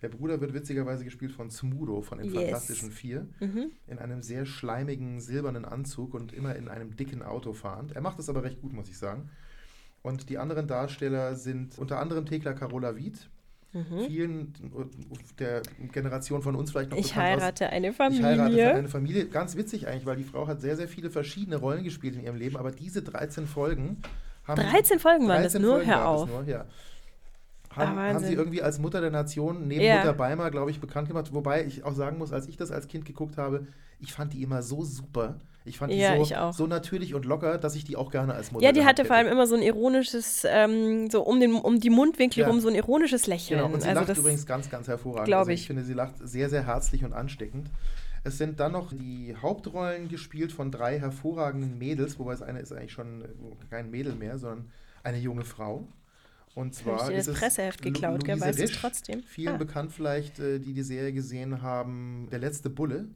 Der 0.00 0.08
Bruder 0.08 0.40
wird 0.40 0.54
witzigerweise 0.54 1.04
gespielt 1.04 1.32
von 1.32 1.50
Smudo 1.50 2.00
von 2.00 2.16
den 2.16 2.28
Yes. 2.32 2.34
Fantastischen 2.44 2.92
Vier, 2.92 3.26
Mhm. 3.40 3.72
in 3.86 3.98
einem 3.98 4.22
sehr 4.22 4.46
schleimigen 4.46 5.20
silbernen 5.20 5.66
Anzug 5.66 6.14
und 6.14 6.32
immer 6.32 6.56
in 6.56 6.68
einem 6.68 6.96
dicken 6.96 7.22
Auto 7.22 7.52
fahrend. 7.52 7.92
Er 7.92 8.00
macht 8.00 8.18
es 8.18 8.30
aber 8.30 8.42
recht 8.42 8.62
gut, 8.62 8.72
muss 8.72 8.88
ich 8.88 8.96
sagen. 8.96 9.28
Und 10.00 10.30
die 10.30 10.38
anderen 10.38 10.66
Darsteller 10.66 11.34
sind 11.34 11.76
unter 11.76 11.98
anderem 11.98 12.24
Thekla 12.24 12.54
Carola 12.54 12.96
Wied, 12.96 13.28
Mhm. 13.72 14.00
vielen 14.06 14.52
der 15.38 15.60
Generation 15.92 16.40
von 16.40 16.54
uns 16.56 16.70
vielleicht 16.70 16.90
noch 16.90 16.96
Ich 16.98 17.08
bekannt 17.14 17.36
aus 17.36 17.42
heirate 17.42 17.68
eine 17.70 17.88
ich 17.90 17.98
heirate 18.00 18.38
Familie. 18.42 18.74
eine 18.74 18.88
Familie. 18.88 19.26
Ganz 19.28 19.56
witzig 19.56 19.86
eigentlich, 19.86 20.06
weil 20.06 20.16
die 20.16 20.24
Frau 20.24 20.46
hat 20.46 20.60
sehr, 20.62 20.76
sehr 20.76 20.88
viele 20.88 21.10
verschiedene 21.10 21.56
Rollen 21.56 21.84
gespielt 21.84 22.14
in 22.16 22.22
ihrem 22.22 22.36
Leben, 22.36 22.56
aber 22.56 22.70
diese 22.72 23.02
13 23.02 23.46
Folgen 23.46 23.98
haben. 24.44 24.60
13 24.62 24.98
Folgen 24.98 25.28
waren 25.28 25.42
das 25.42 25.52
13 25.52 25.62
nur, 25.62 25.84
hör 25.84 26.08
auf. 26.08 26.28
Nur, 26.28 26.44
ja. 26.44 26.64
Ah, 27.70 27.86
Haben, 27.86 27.98
haben 27.98 28.24
sie 28.24 28.32
irgendwie 28.32 28.62
als 28.62 28.78
Mutter 28.78 29.00
der 29.02 29.10
Nation 29.10 29.68
neben 29.68 29.82
Ja. 29.84 29.98
Mutter 29.98 30.14
Beimer, 30.14 30.50
glaube 30.50 30.70
ich, 30.70 30.80
bekannt 30.80 31.06
gemacht. 31.08 31.32
Wobei 31.34 31.64
ich 31.64 31.84
auch 31.84 31.94
sagen 31.94 32.16
muss, 32.18 32.32
als 32.32 32.48
ich 32.48 32.56
das 32.56 32.70
als 32.72 32.88
Kind 32.88 33.04
geguckt 33.04 33.36
habe, 33.36 33.66
ich 34.00 34.12
fand 34.14 34.32
die 34.32 34.42
immer 34.42 34.62
so 34.62 34.82
super. 34.82 35.36
Ich 35.68 35.78
fand 35.78 35.92
die 35.92 35.98
Ja, 35.98 36.16
so, 36.24 36.52
so 36.52 36.66
natürlich 36.66 37.14
und 37.14 37.24
locker, 37.24 37.58
dass 37.58 37.74
ich 37.76 37.84
die 37.84 37.96
auch 37.96 38.10
gerne 38.10 38.34
als 38.34 38.50
Mutter 38.52 38.64
Ja, 38.64 38.72
die 38.72 38.84
hatte 38.84 39.04
vor 39.04 39.16
allem 39.16 39.26
immer 39.28 39.46
so 39.46 39.54
ein 39.54 39.62
ironisches, 39.62 40.44
ähm, 40.48 41.10
so 41.10 41.22
um, 41.22 41.38
den, 41.40 41.52
um 41.54 41.78
die 41.80 41.90
Mundwinkel 41.90 42.40
Ja. 42.40 42.48
rum 42.48 42.60
so 42.60 42.68
ein 42.68 42.74
ironisches 42.74 43.26
Lächeln. 43.26 43.60
Genau, 43.60 43.72
und 43.72 43.80
sie 43.82 43.88
also 43.88 44.00
lacht 44.00 44.10
das, 44.10 44.18
übrigens 44.18 44.46
ganz, 44.46 44.68
ganz 44.70 44.88
hervorragend. 44.88 45.26
glaub 45.26 45.40
also 45.40 45.50
ich. 45.52 45.60
ich 45.60 45.66
finde, 45.66 45.84
sie 45.84 45.94
lacht 45.94 46.14
sehr, 46.22 46.48
sehr 46.48 46.66
herzlich 46.66 47.04
und 47.04 47.12
ansteckend. 47.12 47.68
Es 48.24 48.36
sind 48.36 48.58
dann 48.58 48.72
noch 48.72 48.92
die 48.92 49.36
Hauptrollen 49.40 50.08
gespielt 50.08 50.50
von 50.52 50.70
drei 50.72 50.98
hervorragenden 50.98 51.78
Mädels, 51.78 52.18
wobei 52.18 52.32
es 52.32 52.42
eine 52.42 52.58
ist 52.60 52.72
eigentlich 52.72 52.92
schon 52.92 53.22
äh, 53.22 53.26
kein 53.70 53.90
Mädel 53.90 54.14
mehr, 54.14 54.38
sondern 54.38 54.70
eine 55.04 55.18
junge 55.18 55.44
Frau. 55.44 55.86
Und 56.54 56.74
Hab 56.74 56.82
zwar 56.82 57.02
ich 57.02 57.08
dir 57.14 57.18
ist 57.18 57.28
das 57.28 57.34
es 57.36 57.40
Presseheft 57.40 57.84
Lu- 57.84 57.92
geklaut, 57.92 58.24
gell? 58.24 58.34
Luise 58.34 58.46
Weißt 58.48 58.58
du 58.74 58.78
trotzdem? 58.78 59.22
Vielen 59.22 59.54
Ah. 59.54 59.58
bekannt 59.58 59.92
vielleicht, 59.92 60.40
äh, 60.40 60.58
die 60.58 60.72
die 60.72 60.82
Serie 60.82 61.12
gesehen 61.12 61.62
haben, 61.62 62.26
Der 62.32 62.40
letzte 62.40 62.68
Bulle 62.70 63.06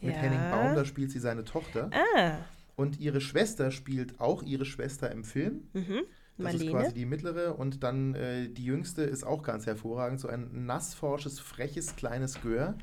mit 0.00 0.14
Ja. 0.14 0.20
Henning 0.22 0.50
Baum, 0.50 0.74
da 0.74 0.84
spielt 0.84 1.10
sie 1.10 1.18
seine 1.20 1.44
Tochter. 1.44 1.90
Ah, 2.16 2.38
Und 2.76 3.00
ihre 3.00 3.20
Schwester 3.20 3.70
spielt 3.70 4.20
auch 4.20 4.42
ihre 4.42 4.64
Schwester 4.64 5.10
im 5.10 5.24
Film. 5.24 5.62
mhm. 5.72 6.02
Das 6.38 6.52
ist 6.52 6.60
Marlene. 6.64 6.70
quasi 6.82 6.94
die 6.94 7.06
mittlere 7.06 7.58
und 7.58 7.82
dann 7.82 8.14
äh, 8.14 8.50
die 8.50 8.66
jüngste 8.66 9.02
ist 9.02 9.24
auch 9.24 9.42
ganz 9.42 9.64
hervorragend. 9.64 10.20
So 10.20 10.28
ein 10.28 10.66
nassforsches, 10.66 11.40
freches, 11.40 11.96
kleines 11.96 12.42
Gör. 12.42 12.74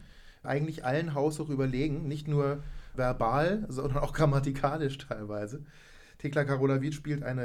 Eigentlich 0.41 0.83
allen 0.85 1.13
haushoch 1.13 1.49
überlegen, 1.49 2.07
nicht 2.07 2.27
nur 2.27 2.63
verbal, 2.95 3.65
sondern 3.69 3.99
auch 3.99 4.11
grammatikalisch 4.13 4.97
teilweise. 4.97 5.63
Thekla 6.17 6.45
Carola 6.45 6.81
Wied 6.81 6.95
spielt 6.95 7.21
eine 7.21 7.43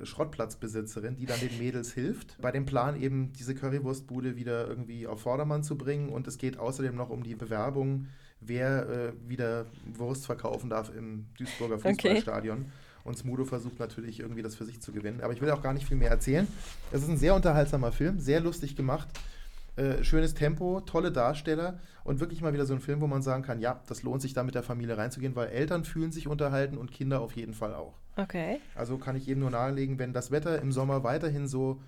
äh, 0.00 0.06
Schrottplatzbesitzerin, 0.06 1.16
die 1.16 1.26
dann 1.26 1.40
den 1.40 1.58
Mädels 1.58 1.92
hilft, 1.92 2.40
bei 2.40 2.52
dem 2.52 2.64
Plan 2.64 2.98
eben 3.00 3.32
diese 3.34 3.54
Currywurstbude 3.54 4.36
wieder 4.36 4.66
irgendwie 4.66 5.06
auf 5.06 5.20
Vordermann 5.20 5.62
zu 5.62 5.76
bringen. 5.76 6.08
Und 6.08 6.26
es 6.26 6.38
geht 6.38 6.58
außerdem 6.58 6.94
noch 6.94 7.10
um 7.10 7.22
die 7.22 7.34
Bewerbung, 7.34 8.06
wer 8.40 8.88
äh, 8.88 9.12
wieder 9.28 9.66
Wurst 9.94 10.26
verkaufen 10.26 10.70
darf 10.70 10.90
im 10.94 11.26
Duisburger 11.38 11.78
Fußballstadion. 11.78 12.66
Und 13.02 13.16
Smudo 13.16 13.44
versucht 13.44 13.78
natürlich 13.78 14.20
irgendwie 14.20 14.42
das 14.42 14.54
für 14.54 14.64
sich 14.64 14.80
zu 14.80 14.92
gewinnen. 14.92 15.20
Aber 15.22 15.32
ich 15.32 15.40
will 15.40 15.50
auch 15.50 15.62
gar 15.62 15.72
nicht 15.72 15.86
viel 15.86 15.96
mehr 15.96 16.10
erzählen. 16.10 16.46
Es 16.92 17.02
ist 17.02 17.08
ein 17.08 17.16
sehr 17.16 17.34
unterhaltsamer 17.34 17.92
Film, 17.92 18.20
sehr 18.20 18.40
lustig 18.40 18.76
gemacht. 18.76 19.08
Äh, 19.76 20.04
schönes 20.04 20.34
Tempo, 20.34 20.82
tolle 20.82 21.12
Darsteller 21.12 21.78
und 22.04 22.20
wirklich 22.20 22.42
mal 22.42 22.52
wieder 22.52 22.66
so 22.66 22.74
ein 22.74 22.80
Film, 22.80 23.00
wo 23.00 23.06
man 23.06 23.22
sagen 23.22 23.42
kann, 23.42 23.60
ja, 23.60 23.80
das 23.86 24.02
lohnt 24.02 24.20
sich 24.20 24.34
da 24.34 24.42
mit 24.42 24.54
der 24.54 24.62
Familie 24.62 24.98
reinzugehen, 24.98 25.36
weil 25.36 25.48
Eltern 25.48 25.84
fühlen 25.84 26.12
sich 26.12 26.28
unterhalten 26.28 26.76
und 26.76 26.90
Kinder 26.90 27.20
auf 27.20 27.36
jeden 27.36 27.54
Fall 27.54 27.74
auch. 27.74 27.94
Okay. 28.16 28.60
Also 28.74 28.98
kann 28.98 29.16
ich 29.16 29.26
jedem 29.26 29.40
nur 29.40 29.50
nahelegen, 29.50 29.98
wenn 29.98 30.12
das 30.12 30.30
Wetter 30.30 30.60
im 30.60 30.72
Sommer 30.72 31.04
weiterhin 31.04 31.46
so 31.46 31.80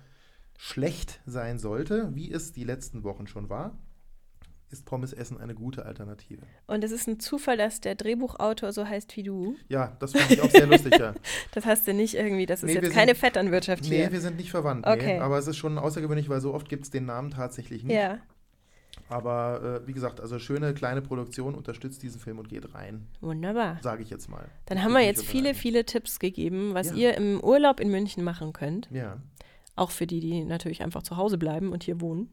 schlecht 0.57 1.19
sein 1.25 1.59
sollte, 1.59 2.09
wie 2.15 2.31
es 2.31 2.53
die 2.53 2.63
letzten 2.63 3.03
Wochen 3.03 3.27
schon 3.27 3.49
war, 3.49 3.77
ist 4.73 4.85
Pommes 4.85 5.13
essen 5.13 5.39
eine 5.39 5.55
gute 5.55 5.85
Alternative. 5.85 6.41
Und 6.67 6.83
es 6.83 6.91
ist 6.91 7.07
ein 7.07 7.19
Zufall, 7.19 7.55
dass 7.55 7.79
der 7.79 7.95
Drehbuchautor 7.95 8.73
so 8.73 8.85
heißt 8.85 9.15
wie 9.15 9.23
du. 9.23 9.55
Ja, 9.69 9.95
das 9.99 10.11
fand 10.11 10.29
ich 10.31 10.41
auch 10.41 10.49
sehr 10.49 10.67
lustig, 10.67 10.97
ja. 10.99 11.13
Das 11.53 11.65
hast 11.65 11.87
du 11.87 11.93
nicht 11.93 12.15
irgendwie, 12.15 12.45
das 12.45 12.59
ist 12.63 12.67
Nee, 12.67 12.73
jetzt 12.73 12.85
sind- 12.85 12.93
keine 12.93 13.15
Vetternwirtschaft 13.15 13.83
Nee, 13.83 13.97
hier. 13.99 14.11
wir 14.11 14.19
sind 14.19 14.35
nicht 14.37 14.51
verwandt, 14.51 14.85
Okay. 14.85 15.13
nee, 15.15 15.19
aber 15.19 15.37
es 15.37 15.47
ist 15.47 15.55
schon 15.57 15.77
außergewöhnlich, 15.77 16.27
weil 16.27 16.41
so 16.41 16.53
oft 16.53 16.67
gibt 16.67 16.83
es 16.83 16.89
den 16.89 17.05
Namen 17.05 17.31
tatsächlich 17.31 17.83
nicht. 17.85 17.95
Ja, 17.95 18.19
Aber 19.09 19.81
äh, 19.83 19.87
wie 19.87 19.93
gesagt, 19.93 20.19
also 20.21 20.39
schöne 20.39 20.73
kleine 20.73 21.01
Produktion, 21.01 21.55
unterstützt 21.55 22.01
diesen 22.03 22.19
Film 22.19 22.39
und 22.39 22.49
geht 22.49 22.73
rein, 22.73 23.07
wunderbar. 23.21 23.79
sage 23.81 24.01
ich 24.03 24.09
jetzt 24.09 24.29
mal. 24.29 24.45
Dann 24.65 24.83
haben 24.83 24.93
wir 24.93 25.01
jetzt 25.01 25.23
viele, 25.25 25.53
viele 25.53 25.85
Tipps 25.85 26.19
gegeben, 26.19 26.73
was 26.73 26.89
Ja. 26.89 26.95
ihr 26.95 27.17
im 27.17 27.39
Urlaub 27.41 27.79
in 27.79 27.89
München 27.91 28.23
machen 28.23 28.53
könnt. 28.53 28.89
Ja, 28.91 29.17
Auch 29.75 29.89
für 29.91 30.05
die, 30.05 30.19
die 30.19 30.43
natürlich 30.45 30.83
einfach 30.83 31.01
zu 31.03 31.17
Hause 31.17 31.37
bleiben 31.39 31.71
und 31.71 31.83
hier 31.83 31.99
wohnen. 31.99 32.29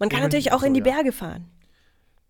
Man 0.00 0.08
kann 0.08 0.20
natürlich 0.22 0.50
auch 0.52 0.64
in 0.64 0.74
die. 0.74 0.80
Berge 0.80 1.12
fahren. 1.12 1.46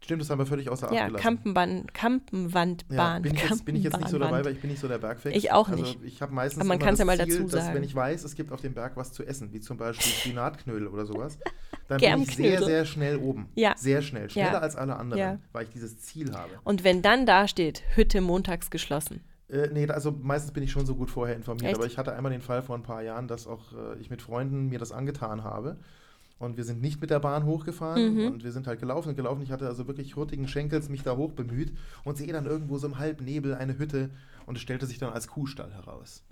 stimmt, 0.02 0.20
das 0.22 0.28
haben 0.30 0.38
wir 0.38 0.46
völlig 0.46 0.68
außer 0.68 0.88
Acht 0.88 0.94
Ja, 0.94 1.06
gelassen. 1.06 1.22
Kampenbahn, 1.22 1.86
Kampenwandbahn. 1.92 3.16
Ja, 3.16 3.18
bin 3.20 3.34
ich, 3.34 3.42
jetzt, 3.48 3.64
bin 3.64 3.76
ich 3.76 3.84
jetzt 3.84 3.96
nicht 3.98 4.08
so 4.08 4.18
dabei, 4.18 4.44
weil 4.44 4.52
ich 4.52 4.60
bin 4.60 4.70
nicht 4.70 4.80
so 4.80 4.88
der 4.88 4.98
Bergfix. 4.98 5.36
Ich 5.36 5.52
auch 5.52 5.68
Also 5.68 5.82
nicht. 5.82 5.98
ich 6.04 6.20
habe 6.22 6.32
meistens 6.34 6.60
Aber 6.60 6.68
man 6.68 6.78
kann's 6.78 6.98
das 6.98 7.00
ja 7.00 7.04
mal 7.04 7.16
Ziel, 7.26 7.38
dazu 7.42 7.54
dass 7.56 7.64
sagen. 7.64 7.76
wenn 7.76 7.84
ich 7.84 7.94
weiß, 7.94 8.24
es 8.24 8.34
gibt 8.34 8.50
auf 8.52 8.60
dem 8.60 8.74
Berg 8.74 8.96
was 8.96 9.12
zu 9.12 9.24
essen, 9.24 9.52
wie 9.52 9.60
zum 9.60 9.76
Beispiel 9.76 10.06
Spinatknödel 10.12 10.88
oder 10.88 11.06
sowas, 11.06 11.38
dann 11.88 12.00
bin 12.00 12.22
ich 12.22 12.34
sehr, 12.36 12.62
sehr 12.62 12.84
schnell 12.86 13.16
oben. 13.18 13.48
Ja. 13.54 13.74
Sehr 13.76 14.02
schnell. 14.02 14.28
Schneller 14.30 14.52
Ja. 14.54 14.58
als 14.58 14.74
alle 14.76 14.96
anderen, 14.96 15.20
Ja. 15.20 15.38
weil 15.52 15.64
ich 15.64 15.70
dieses 15.70 15.98
Ziel 16.00 16.32
habe. 16.34 16.50
Und 16.64 16.82
wenn 16.84 17.02
dann 17.02 17.26
da 17.26 17.46
steht, 17.46 17.82
Hütte 17.94 18.20
montags 18.20 18.70
geschlossen. 18.70 19.20
Äh, 19.48 19.68
nee, 19.72 19.86
also 19.88 20.12
meistens 20.12 20.52
bin 20.52 20.62
ich 20.62 20.70
schon 20.70 20.86
so 20.86 20.94
gut 20.94 21.10
vorher 21.10 21.34
informiert, 21.36 21.66
Echt? 21.72 21.76
aber 21.76 21.86
ich 21.86 21.98
hatte 21.98 22.12
einmal 22.14 22.30
den 22.32 22.40
Fall 22.40 22.62
vor 22.62 22.76
ein 22.76 22.82
paar 22.84 23.02
Jahren, 23.02 23.26
dass 23.28 23.46
auch 23.46 23.72
äh, 23.72 23.98
ich 24.00 24.08
mit 24.08 24.22
Freunden 24.22 24.68
mir 24.68 24.78
das 24.78 24.92
angetan 24.92 25.42
habe. 25.44 25.76
Und 26.40 26.56
wir 26.56 26.64
sind 26.64 26.80
nicht 26.82 27.00
mit 27.00 27.10
der 27.10 27.20
Bahn 27.20 27.44
hochgefahren 27.44 28.14
Mhm. 28.14 28.26
und 28.32 28.42
wir 28.44 28.50
sind 28.50 28.66
halt 28.66 28.80
gelaufen 28.80 29.10
und 29.10 29.14
gelaufen. 29.14 29.42
Ich 29.42 29.52
hatte 29.52 29.68
also 29.68 29.86
wirklich 29.86 30.16
hurtigen 30.16 30.48
Schenkels 30.48 30.88
mich 30.88 31.02
da 31.04 31.14
hoch 31.16 31.30
bemüht 31.32 31.70
und 32.02 32.16
sehe 32.16 32.32
dann 32.32 32.46
irgendwo 32.46 32.78
so 32.78 32.86
im 32.88 32.98
Halbnebel 32.98 33.54
eine 33.54 33.78
Hütte 33.78 34.10
und 34.46 34.56
es 34.56 34.62
stellte 34.62 34.86
sich 34.86 34.98
dann 34.98 35.12
als 35.12 35.28
Kuhstall 35.28 35.72
heraus. 35.72 36.22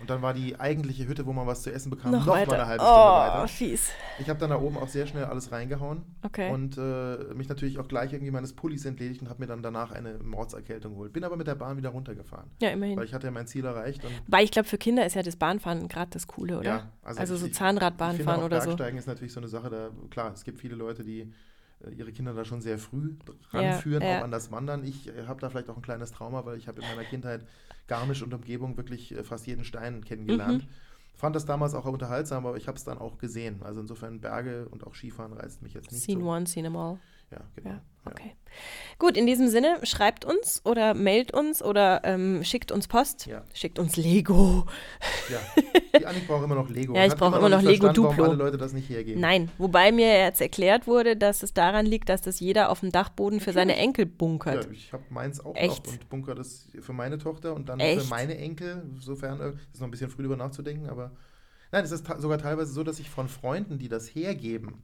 Und 0.00 0.08
dann 0.10 0.22
war 0.22 0.32
die 0.32 0.58
eigentliche 0.60 1.08
Hütte, 1.08 1.26
wo 1.26 1.32
man 1.32 1.46
was 1.46 1.62
zu 1.62 1.72
essen 1.72 1.90
bekam, 1.90 2.12
noch, 2.12 2.20
Noch, 2.24 2.26
mal 2.26 2.36
eine 2.54 2.66
halbe 2.66 2.84
oh, 2.84 2.86
Stunde 2.86 3.32
weiter. 3.34 3.48
fies. 3.48 3.90
Ich 4.20 4.28
habe 4.28 4.38
dann 4.38 4.50
da 4.50 4.60
oben 4.60 4.76
auch 4.78 4.86
sehr 4.88 5.06
schnell 5.06 5.24
alles 5.24 5.50
reingehauen 5.50 6.02
Okay. 6.24 6.52
und 6.52 6.78
äh, 6.78 7.34
mich 7.34 7.48
natürlich 7.48 7.78
auch 7.78 7.88
gleich 7.88 8.12
irgendwie 8.12 8.30
meines 8.30 8.52
Pullis 8.52 8.84
entledigt 8.84 9.20
und 9.22 9.28
habe 9.28 9.40
mir 9.40 9.46
dann 9.48 9.60
danach 9.62 9.90
eine 9.90 10.14
Mordserkältung 10.18 10.92
geholt. 10.92 11.12
Bin 11.12 11.24
aber 11.24 11.36
mit 11.36 11.46
der 11.48 11.56
Bahn 11.56 11.76
wieder 11.76 11.88
runtergefahren. 11.88 12.48
ja, 12.62 12.70
immerhin. 12.70 12.96
Weil 12.96 13.06
ich 13.06 13.12
hatte 13.14 13.26
ja 13.26 13.32
mein 13.32 13.46
Ziel 13.48 13.64
erreicht. 13.64 14.04
Und, 14.04 14.12
Weil 14.28 14.44
ich 14.44 14.50
glaube, 14.52 14.68
für 14.68 14.78
Kinder 14.78 15.04
ist 15.04 15.14
ja 15.14 15.22
das 15.22 15.34
Bahnfahren 15.36 15.88
gerade 15.88 16.10
das 16.12 16.26
Coole, 16.28 16.58
oder? 16.60 16.68
Ja, 16.68 16.92
also 17.02 17.34
ich- 17.34 17.40
so 17.40 17.46
ich- 17.46 17.54
Zahnradbahn 17.54 18.10
ich 18.12 18.16
finde 18.18 18.30
fahren 18.32 18.40
auch 18.42 18.46
oder 18.46 18.60
so. 18.60 18.66
Bergsteigen 18.68 18.98
ist 18.98 19.06
natürlich 19.08 19.32
so 19.32 19.40
eine 19.40 19.48
Sache, 19.48 19.68
da, 19.68 19.90
klar, 20.10 20.32
es 20.32 20.44
gibt 20.44 20.60
viele 20.60 20.76
Leute, 20.76 21.02
die 21.02 21.32
ihre 21.96 22.12
Kinder 22.12 22.34
da 22.34 22.44
schon 22.44 22.60
sehr 22.60 22.78
früh 22.78 23.14
Ja, 23.52 23.60
ranführen, 23.60 24.02
ja. 24.02 24.18
auch 24.18 24.24
an 24.24 24.30
das 24.30 24.50
Wandern. 24.50 24.84
Ich 24.84 25.08
äh, 25.08 25.26
habe 25.26 25.40
da 25.40 25.48
vielleicht 25.50 25.70
auch 25.70 25.76
ein 25.76 25.82
kleines 25.82 26.12
Trauma, 26.12 26.44
weil 26.44 26.58
ich 26.58 26.68
habe 26.68 26.80
in 26.80 26.88
meiner 26.88 27.04
Kindheit 27.04 27.46
Garmisch 27.86 28.22
und 28.22 28.34
Umgebung 28.34 28.76
wirklich 28.76 29.12
äh, 29.14 29.22
fast 29.24 29.46
jeden 29.46 29.64
Stein 29.64 30.04
kennengelernt. 30.04 30.64
Mhm. 30.64 30.68
Fand 31.14 31.34
das 31.34 31.46
damals 31.46 31.74
auch 31.74 31.84
unterhaltsam, 31.84 32.46
aber 32.46 32.56
ich 32.56 32.68
habe 32.68 32.78
es 32.78 32.84
dann 32.84 32.98
auch 32.98 33.18
gesehen. 33.18 33.60
Also 33.62 33.80
insofern 33.80 34.20
Berge 34.20 34.68
und 34.70 34.86
auch 34.86 34.94
Skifahren 34.94 35.32
reizt 35.32 35.62
mich 35.62 35.74
jetzt 35.74 35.90
nicht 35.90 36.02
Scene 36.04 36.20
so. 36.20 36.28
one, 36.30 36.46
scene 36.46 36.68
them 36.68 36.76
all. 36.76 36.98
Ja, 37.30 37.38
genau. 37.56 37.70
Ja, 37.70 37.80
Ja. 38.06 38.12
okay. 38.12 38.34
Gut, 38.98 39.16
in 39.16 39.26
diesem 39.26 39.48
Sinne, 39.48 39.78
schreibt 39.84 40.24
uns 40.24 40.62
oder 40.64 40.94
mailt 40.94 41.32
uns 41.32 41.62
oder 41.62 42.00
ähm, 42.04 42.42
schickt 42.42 42.72
uns 42.72 42.88
Post. 42.88 43.26
Ja. 43.26 43.44
Schickt 43.54 43.78
uns 43.78 43.96
Lego. 43.96 44.66
Ja. 45.30 45.38
Die 46.00 46.06
Annik 46.06 46.26
braucht 46.26 46.42
immer 46.44 46.54
noch 46.56 46.68
Lego. 46.68 46.94
Ja, 46.96 47.04
ich 47.06 47.14
brauche 47.14 47.38
immer 47.38 47.48
noch 47.48 47.62
Lego 47.62 47.88
Duplo. 47.88 48.10
Warum 48.16 48.24
alle 48.30 48.34
Leute 48.44 48.56
das 48.56 48.72
nicht 48.72 48.88
hergeben. 48.88 49.20
Nein, 49.20 49.50
wobei 49.58 49.92
mir 49.92 50.18
jetzt 50.18 50.40
erklärt 50.40 50.86
wurde, 50.86 51.16
dass 51.16 51.42
es 51.42 51.52
daran 51.54 51.86
liegt, 51.86 52.08
dass 52.08 52.22
das 52.22 52.40
jeder 52.40 52.70
auf 52.70 52.80
dem 52.80 52.90
Dachboden 52.90 53.40
für 53.40 53.52
seine 53.52 53.76
Enkel 53.76 54.06
bunkert. 54.06 54.64
Ja, 54.64 54.70
ich 54.70 54.92
habe 54.92 55.04
meins 55.10 55.38
auch 55.44 55.54
Echt? 55.54 55.86
noch 55.86 55.92
und 55.92 56.08
bunker 56.08 56.34
das 56.34 56.68
für 56.80 56.92
meine 56.92 57.18
Tochter 57.18 57.54
und 57.54 57.68
dann 57.68 57.78
Echt? 57.78 58.02
für 58.02 58.08
meine 58.08 58.36
Enkel. 58.38 58.82
Insofern 58.94 59.40
äh, 59.40 59.52
ist 59.72 59.80
noch 59.80 59.86
ein 59.86 59.90
bisschen 59.90 60.10
früh 60.10 60.22
darüber 60.22 60.36
nachzudenken, 60.36 60.88
aber 60.88 61.12
nein, 61.70 61.84
es 61.84 61.92
ist 61.92 62.06
sogar 62.18 62.38
teilweise 62.38 62.72
so, 62.72 62.82
dass 62.82 62.98
ich 62.98 63.10
von 63.10 63.28
Freunden, 63.28 63.78
die 63.78 63.88
das 63.88 64.08
hergeben, 64.08 64.82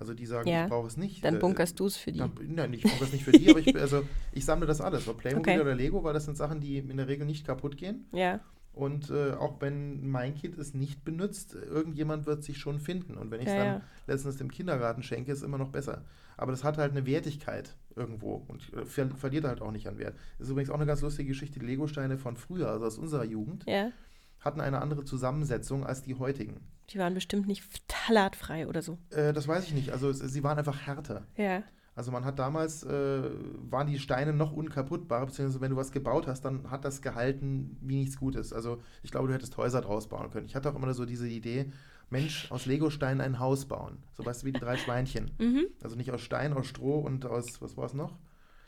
Also 0.00 0.14
die 0.14 0.26
sagen, 0.26 0.48
Ja. 0.48 0.64
ich 0.64 0.70
brauche 0.70 0.86
es 0.86 0.96
nicht. 0.96 1.22
Dann 1.24 1.36
Äh, 1.36 1.38
bunkerst 1.38 1.78
du 1.78 1.86
es 1.86 1.96
für 1.96 2.10
die. 2.10 2.18
Dann, 2.18 2.32
nein, 2.48 2.72
ich 2.72 2.82
bunker 2.82 3.02
es 3.04 3.12
nicht 3.12 3.22
für 3.24 3.32
die, 3.32 3.50
aber 3.50 3.60
ich, 3.60 3.76
also, 3.78 4.02
ich 4.32 4.44
sammle 4.44 4.66
das 4.66 4.80
alles. 4.80 5.06
Ob 5.08 5.18
Playmobil 5.18 5.52
Okay. 5.52 5.60
oder 5.60 5.74
Lego, 5.74 6.02
weil 6.02 6.14
das 6.14 6.24
sind 6.24 6.36
Sachen, 6.36 6.60
die 6.60 6.78
in 6.78 6.96
der 6.96 7.06
Regel 7.06 7.26
nicht 7.26 7.46
kaputt 7.46 7.76
gehen. 7.76 8.06
Ja, 8.12 8.40
Und 8.72 9.10
äh, 9.10 9.32
auch 9.32 9.60
wenn 9.60 10.08
mein 10.08 10.34
Kind 10.34 10.56
es 10.56 10.72
nicht 10.74 11.04
benutzt, 11.04 11.54
irgendjemand 11.54 12.24
wird 12.26 12.42
sich 12.42 12.56
schon 12.58 12.80
finden. 12.80 13.16
Und 13.18 13.30
wenn 13.30 13.40
ich 13.40 13.46
es 13.48 13.52
Ja, 13.52 13.58
dann 13.58 13.74
ja. 13.74 13.82
letztens 14.06 14.36
dem 14.38 14.50
Kindergarten 14.50 15.02
schenke, 15.02 15.30
ist 15.32 15.38
es 15.38 15.44
immer 15.44 15.58
noch 15.58 15.68
besser. 15.70 16.04
Aber 16.38 16.52
das 16.52 16.64
hat 16.64 16.78
halt 16.78 16.92
eine 16.92 17.04
Wertigkeit 17.04 17.76
irgendwo 17.94 18.42
und 18.48 18.72
äh, 18.72 18.86
ver 18.86 19.08
verliert 19.10 19.44
halt 19.44 19.60
auch 19.60 19.72
nicht 19.72 19.86
an 19.86 19.98
Wert. 19.98 20.14
Das 20.38 20.46
ist 20.46 20.52
übrigens 20.52 20.70
auch 20.70 20.76
eine 20.76 20.86
ganz 20.86 21.02
lustige 21.02 21.28
Geschichte. 21.28 21.60
Die 21.60 21.66
Lego-Steine 21.66 22.16
von 22.16 22.36
früher, 22.38 22.70
also 22.70 22.86
aus 22.86 22.96
unserer 22.96 23.24
Jugend, 23.24 23.64
ja. 23.66 23.90
hatten 24.38 24.62
eine 24.62 24.80
andere 24.80 25.04
Zusammensetzung 25.04 25.84
als 25.84 26.02
die 26.02 26.14
heutigen. 26.14 26.60
Die 26.90 26.98
waren 26.98 27.14
bestimmt 27.14 27.46
nicht 27.46 27.62
phthalatfrei 27.62 28.66
oder 28.66 28.82
so. 28.82 28.98
Äh, 29.10 29.32
das 29.32 29.46
weiß 29.46 29.64
ich 29.64 29.74
nicht. 29.74 29.90
Also 29.90 30.10
es, 30.10 30.18
sie 30.18 30.42
waren 30.42 30.58
einfach 30.58 30.86
härter. 30.86 31.26
Ja. 31.36 31.62
Also 31.94 32.12
man 32.12 32.24
hat 32.24 32.38
damals, 32.38 32.82
äh, 32.82 33.30
waren 33.70 33.86
die 33.86 33.98
Steine 33.98 34.32
noch 34.32 34.52
unkaputtbar, 34.52 35.26
beziehungsweise 35.26 35.60
wenn 35.60 35.70
du 35.70 35.76
was 35.76 35.92
gebaut 35.92 36.26
hast, 36.26 36.44
dann 36.44 36.70
hat 36.70 36.84
das 36.84 37.02
gehalten 37.02 37.76
wie 37.80 37.96
nichts 37.96 38.16
Gutes. 38.16 38.52
Also 38.52 38.80
ich 39.02 39.10
glaube, 39.10 39.28
du 39.28 39.34
hättest 39.34 39.56
Häuser 39.56 39.82
draus 39.82 40.08
bauen 40.08 40.30
können. 40.30 40.46
Ich 40.46 40.54
hatte 40.54 40.70
auch 40.70 40.76
immer 40.76 40.92
so 40.94 41.04
diese 41.04 41.28
Idee, 41.28 41.70
Mensch, 42.08 42.50
aus 42.50 42.66
Legosteinen 42.66 43.20
ein 43.20 43.38
Haus 43.38 43.66
bauen. 43.66 43.98
So 44.14 44.24
weißt 44.24 44.42
du, 44.42 44.46
wie 44.46 44.52
die 44.52 44.60
drei 44.60 44.76
Schweinchen. 44.76 45.30
Mhm. 45.38 45.66
Also 45.82 45.96
nicht 45.96 46.10
aus 46.10 46.22
Stein, 46.22 46.52
aus 46.52 46.66
Stroh 46.66 47.00
und 47.00 47.26
aus, 47.26 47.60
was 47.60 47.76
war 47.76 47.86
es 47.86 47.94
noch? 47.94 48.16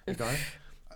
Egal. 0.07 0.35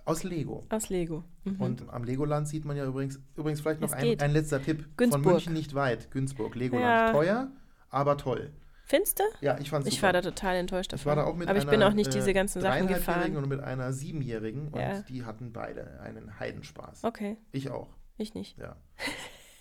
Aus 0.07 0.23
Lego. 0.23 0.65
Aus 0.69 0.89
Lego. 0.89 1.23
Mhm. 1.43 1.61
Und 1.61 1.89
am 1.89 2.03
Legoland 2.03 2.47
sieht 2.47 2.65
man 2.65 2.77
ja 2.77 2.85
übrigens, 2.85 3.19
übrigens 3.35 3.61
vielleicht 3.61 3.81
noch 3.81 3.91
ein, 3.91 4.19
ein 4.19 4.31
letzter 4.31 4.61
Tipp. 4.61 4.83
Von 4.83 4.93
Günzburg. 4.97 5.25
München 5.25 5.53
nicht 5.53 5.75
weit, 5.75 6.09
Günzburg, 6.11 6.55
Legoland. 6.55 6.85
Ja. 6.85 7.11
Teuer, 7.11 7.51
aber 7.89 8.17
toll. 8.17 8.51
Findest 8.85 9.19
du? 9.19 9.23
Ja, 9.41 9.57
ich 9.59 9.69
fand 9.69 9.85
Ich 9.85 10.01
war 10.01 10.13
da 10.13 10.21
total 10.21 10.55
enttäuscht 10.55 10.93
davon. 10.93 11.01
ich 11.01 11.05
war 11.07 11.15
da 11.17 11.25
auch 11.25 11.35
mit 11.35 11.49
Aber 11.49 11.57
ich 11.57 11.63
einer, 11.63 11.71
bin 11.71 11.83
auch 11.83 11.93
nicht 11.93 12.07
äh, 12.07 12.13
diese 12.17 12.33
ganzen 12.33 12.61
Sachen 12.61 12.87
gefahren. 12.87 13.35
und 13.35 13.49
mit 13.49 13.59
einer 13.59 13.91
siebenjährigen 13.91 14.69
und 14.69 14.79
Ja. 14.79 15.01
die 15.01 15.25
hatten 15.25 15.51
beide 15.51 15.99
einen 15.99 16.39
Heidenspaß. 16.39 17.03
Okay, 17.03 17.35
Ich 17.51 17.69
auch, 17.69 17.89
ich 18.17 18.33
nicht. 18.33 18.57
ja. 18.57 18.77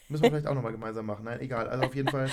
Müssen 0.08 0.22
wir 0.22 0.30
vielleicht 0.30 0.46
auch 0.46 0.54
nochmal 0.54 0.70
gemeinsam 0.70 1.06
machen. 1.06 1.24
Nein, 1.24 1.40
egal. 1.40 1.68
Also 1.68 1.86
auf 1.86 1.94
jeden 1.96 2.08
Fall 2.08 2.30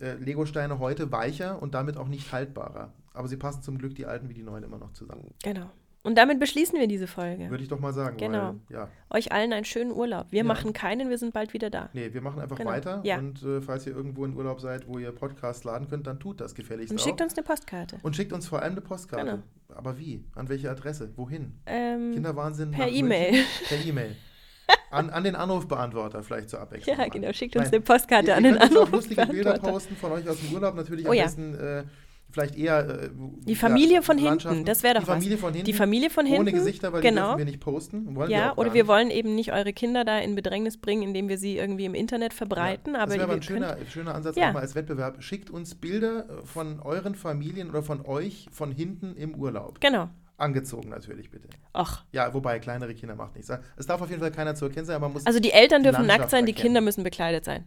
äh, 0.00 0.14
Lego-Steine 0.14 0.78
heute 0.78 1.12
weicher 1.12 1.60
und 1.60 1.74
damit 1.74 1.98
auch 1.98 2.08
nicht 2.08 2.32
haltbarer. 2.32 2.94
Aber 3.12 3.28
sie 3.28 3.36
passen 3.36 3.62
zum 3.62 3.76
Glück 3.76 3.94
die 3.94 4.06
alten 4.06 4.30
wie 4.30 4.34
die 4.34 4.42
neuen 4.42 4.64
immer 4.64 4.78
noch 4.78 4.94
zusammen. 4.94 5.34
Genau. 5.42 5.68
Und 6.02 6.16
damit 6.16 6.40
beschließen 6.40 6.78
wir 6.78 6.88
diese 6.88 7.06
Folge. 7.06 7.50
Würde 7.50 7.62
ich 7.62 7.68
doch 7.68 7.78
mal 7.78 7.92
sagen. 7.92 8.16
Genau. 8.16 8.54
Weil, 8.68 8.76
ja. 8.76 8.88
Euch 9.10 9.32
allen 9.32 9.52
einen 9.52 9.66
schönen 9.66 9.92
Urlaub. 9.92 10.26
Wir 10.30 10.38
Ja. 10.38 10.44
machen 10.44 10.72
keinen, 10.72 11.10
wir 11.10 11.18
sind 11.18 11.34
bald 11.34 11.52
wieder 11.52 11.68
da. 11.68 11.90
Nee, 11.92 12.14
wir 12.14 12.22
machen 12.22 12.40
einfach 12.40 12.56
Genau. 12.56 12.70
weiter. 12.70 13.00
Ja. 13.04 13.18
Und 13.18 13.42
äh, 13.42 13.60
falls 13.60 13.86
ihr 13.86 13.94
irgendwo 13.94 14.24
in 14.24 14.34
Urlaub 14.34 14.60
seid, 14.62 14.88
wo 14.88 14.98
ihr 14.98 15.12
Podcast 15.12 15.64
laden 15.64 15.88
könnt, 15.88 16.06
dann 16.06 16.18
tut 16.18 16.40
das 16.40 16.54
gefälligst 16.54 16.90
Und 16.90 16.98
auch. 17.00 17.04
schickt 17.04 17.20
uns 17.20 17.34
eine 17.36 17.42
Postkarte. 17.44 17.98
und 18.02 18.16
schickt 18.16 18.32
uns 18.32 18.46
vor 18.48 18.62
allem 18.62 18.72
eine 18.72 18.80
Postkarte. 18.80 19.26
Genau. 19.26 19.42
Aber 19.76 19.98
wie? 19.98 20.24
An 20.34 20.48
welche 20.48 20.70
Adresse? 20.70 21.10
Wohin? 21.16 21.60
Ähm, 21.66 22.12
Kinderwahnsinn. 22.14 22.70
per 22.70 22.88
E-Mail. 22.88 23.44
Per 23.68 23.78
E-Mail. 23.84 24.16
An, 24.90 25.10
an 25.10 25.22
den 25.24 25.34
Anrufbeantworter 25.36 26.22
vielleicht 26.22 26.48
zur 26.48 26.60
Abwechslung. 26.60 26.96
ja, 26.96 27.08
genau. 27.08 27.32
Schickt 27.32 27.56
uns 27.56 27.66
Nein. 27.66 27.74
eine 27.74 27.80
Postkarte 27.82 28.28
Ihr, 28.28 28.36
an 28.36 28.44
ihr 28.44 28.52
den 28.52 28.58
könnt 28.58 28.70
jetzt 28.72 28.80
auch 28.80 28.90
lustige 28.90 29.26
Bilder 29.26 29.54
Anrufbeantworter. 29.54 29.72
posten 29.72 29.96
von 29.96 30.12
euch 30.12 30.28
aus 30.28 30.40
dem 30.40 30.54
Urlaub. 30.54 30.74
Natürlich 30.76 31.06
Oh 31.06 31.10
am 31.10 31.14
ja. 31.16 31.24
besten 31.24 31.54
äh, 31.54 31.84
vielleicht 32.30 32.56
eher 32.56 32.88
äh, 33.04 33.10
Die 33.46 33.54
Familie 33.54 34.02
von 34.02 34.18
hinten, 34.18 34.64
das 34.64 34.82
wäre 34.82 34.94
doch 34.94 35.02
Die 35.02 35.08
was. 35.08 35.14
Familie 35.16 35.38
von 35.38 35.52
hinten. 35.52 35.66
Die 35.66 35.72
Familie 35.72 36.10
von 36.10 36.26
hinten. 36.26 36.40
Ohne 36.42 36.52
Gesichter, 36.52 36.92
weil 36.92 37.00
die 37.02 37.08
genau. 37.08 37.22
dürfen 37.28 37.38
wir 37.38 37.44
nicht 37.44 37.60
posten. 37.60 38.14
Wollen 38.16 38.28
wir 38.28 38.36
Ja, 38.36 38.52
auch 38.52 38.56
oder 38.58 38.74
wir 38.74 38.86
wollen 38.86 39.10
eben 39.10 39.34
nicht 39.34 39.52
eure 39.52 39.72
Kinder 39.72 40.04
da 40.04 40.18
in 40.18 40.34
Bedrängnis 40.34 40.76
bringen, 40.76 41.02
indem 41.02 41.28
wir 41.28 41.38
sie 41.38 41.56
irgendwie 41.56 41.84
im 41.84 41.94
Internet 41.94 42.32
verbreiten. 42.34 42.94
Ja, 42.94 43.00
aber 43.00 43.06
das 43.08 43.14
wäre 43.16 43.24
aber 43.24 43.34
ein 43.34 43.42
schöner, 43.42 43.74
könnt, 43.74 43.90
schöner 43.90 44.14
Ansatz 44.14 44.36
Ja. 44.36 44.48
auch 44.50 44.54
mal 44.54 44.60
als 44.60 44.74
Wettbewerb. 44.74 45.22
Schickt 45.22 45.50
uns 45.50 45.74
Bilder 45.74 46.26
äh, 46.28 46.44
von 46.46 46.80
euren 46.80 47.14
Familien 47.14 47.70
oder 47.70 47.82
von 47.82 48.04
euch 48.06 48.48
von 48.52 48.72
hinten 48.72 49.16
im 49.16 49.34
Urlaub. 49.34 49.80
Genau. 49.80 50.08
Angezogen 50.36 50.88
natürlich, 50.88 51.30
bitte. 51.30 51.48
Ach. 51.74 52.04
Ja, 52.12 52.32
wobei 52.32 52.58
kleinere 52.60 52.94
Kinder 52.94 53.14
macht 53.14 53.34
nichts. 53.36 53.52
Es 53.76 53.86
darf 53.86 54.00
auf 54.00 54.08
jeden 54.08 54.22
Fall 54.22 54.30
keiner 54.32 54.54
zu 54.54 54.64
erkennen 54.64 54.86
sein, 54.86 54.96
aber 54.96 55.06
man 55.08 55.12
muss 55.12 55.26
Also 55.26 55.38
die 55.38 55.52
Eltern 55.52 55.82
Die 55.82 55.88
dürfen 55.90 55.98
nackt 56.06 56.08
Landschaft 56.08 56.30
sein, 56.30 56.46
die 56.46 56.52
erkennen. 56.52 56.66
Kinder 56.68 56.80
müssen 56.80 57.04
bekleidet 57.04 57.44
sein. 57.44 57.64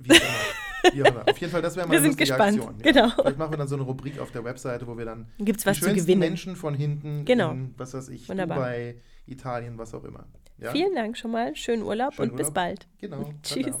Wie 0.00 0.12
auch 0.12 0.16
immer. 0.16 0.94
Wie 0.94 1.02
auch 1.02 1.06
immer. 1.06 1.28
Auf 1.28 1.38
jeden 1.38 1.52
Fall, 1.52 1.62
das 1.62 1.76
wäre 1.76 1.86
mal 1.86 1.92
Wir 1.92 1.98
eine 2.00 2.08
sind 2.08 2.18
gespannt. 2.18 2.58
Aktion. 2.58 2.74
Ja. 2.84 2.92
Genau. 2.92 3.08
Vielleicht 3.22 3.38
machen 3.38 3.52
wir 3.52 3.58
dann 3.58 3.68
so 3.68 3.76
eine 3.76 3.84
Rubrik 3.84 4.18
auf 4.18 4.30
der 4.32 4.44
Webseite, 4.44 4.86
wo 4.86 4.96
wir 4.98 5.04
dann 5.04 5.26
Gibt's 5.38 5.62
die 5.64 5.70
was 5.70 5.78
zu 5.78 5.84
schönsten 5.84 6.00
gewinnen. 6.06 6.20
Menschen 6.20 6.56
von 6.56 6.74
hinten 6.74 7.24
Genau. 7.24 7.52
in, 7.52 7.74
was 7.76 7.94
weiß 7.94 8.08
ich, 8.08 8.28
Wunderbar. 8.28 8.56
Dubai, 8.58 8.96
Italien, 9.26 9.78
was 9.78 9.94
auch 9.94 10.04
immer. 10.04 10.26
Ja? 10.58 10.70
Vielen 10.72 10.94
Dank 10.94 11.16
schon 11.16 11.30
mal. 11.32 11.54
Schönen 11.56 11.82
Urlaub 11.82 12.14
Schönen 12.14 12.30
und 12.30 12.36
bis 12.36 12.46
Urlaub. 12.48 12.54
bald. 12.54 12.88
Genau. 13.00 13.32
Tschüss. 13.42 13.76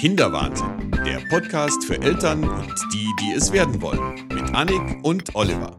Kinderwahnsinn, 0.00 0.90
der 1.04 1.20
Podcast 1.28 1.84
für 1.84 2.00
Eltern 2.00 2.44
und 2.44 2.74
die, 2.92 3.08
die 3.20 3.32
es 3.36 3.52
werden 3.52 3.80
wollen. 3.80 4.26
Mit 4.32 4.54
Annik 4.54 4.98
und 5.02 5.34
Oliver. 5.34 5.76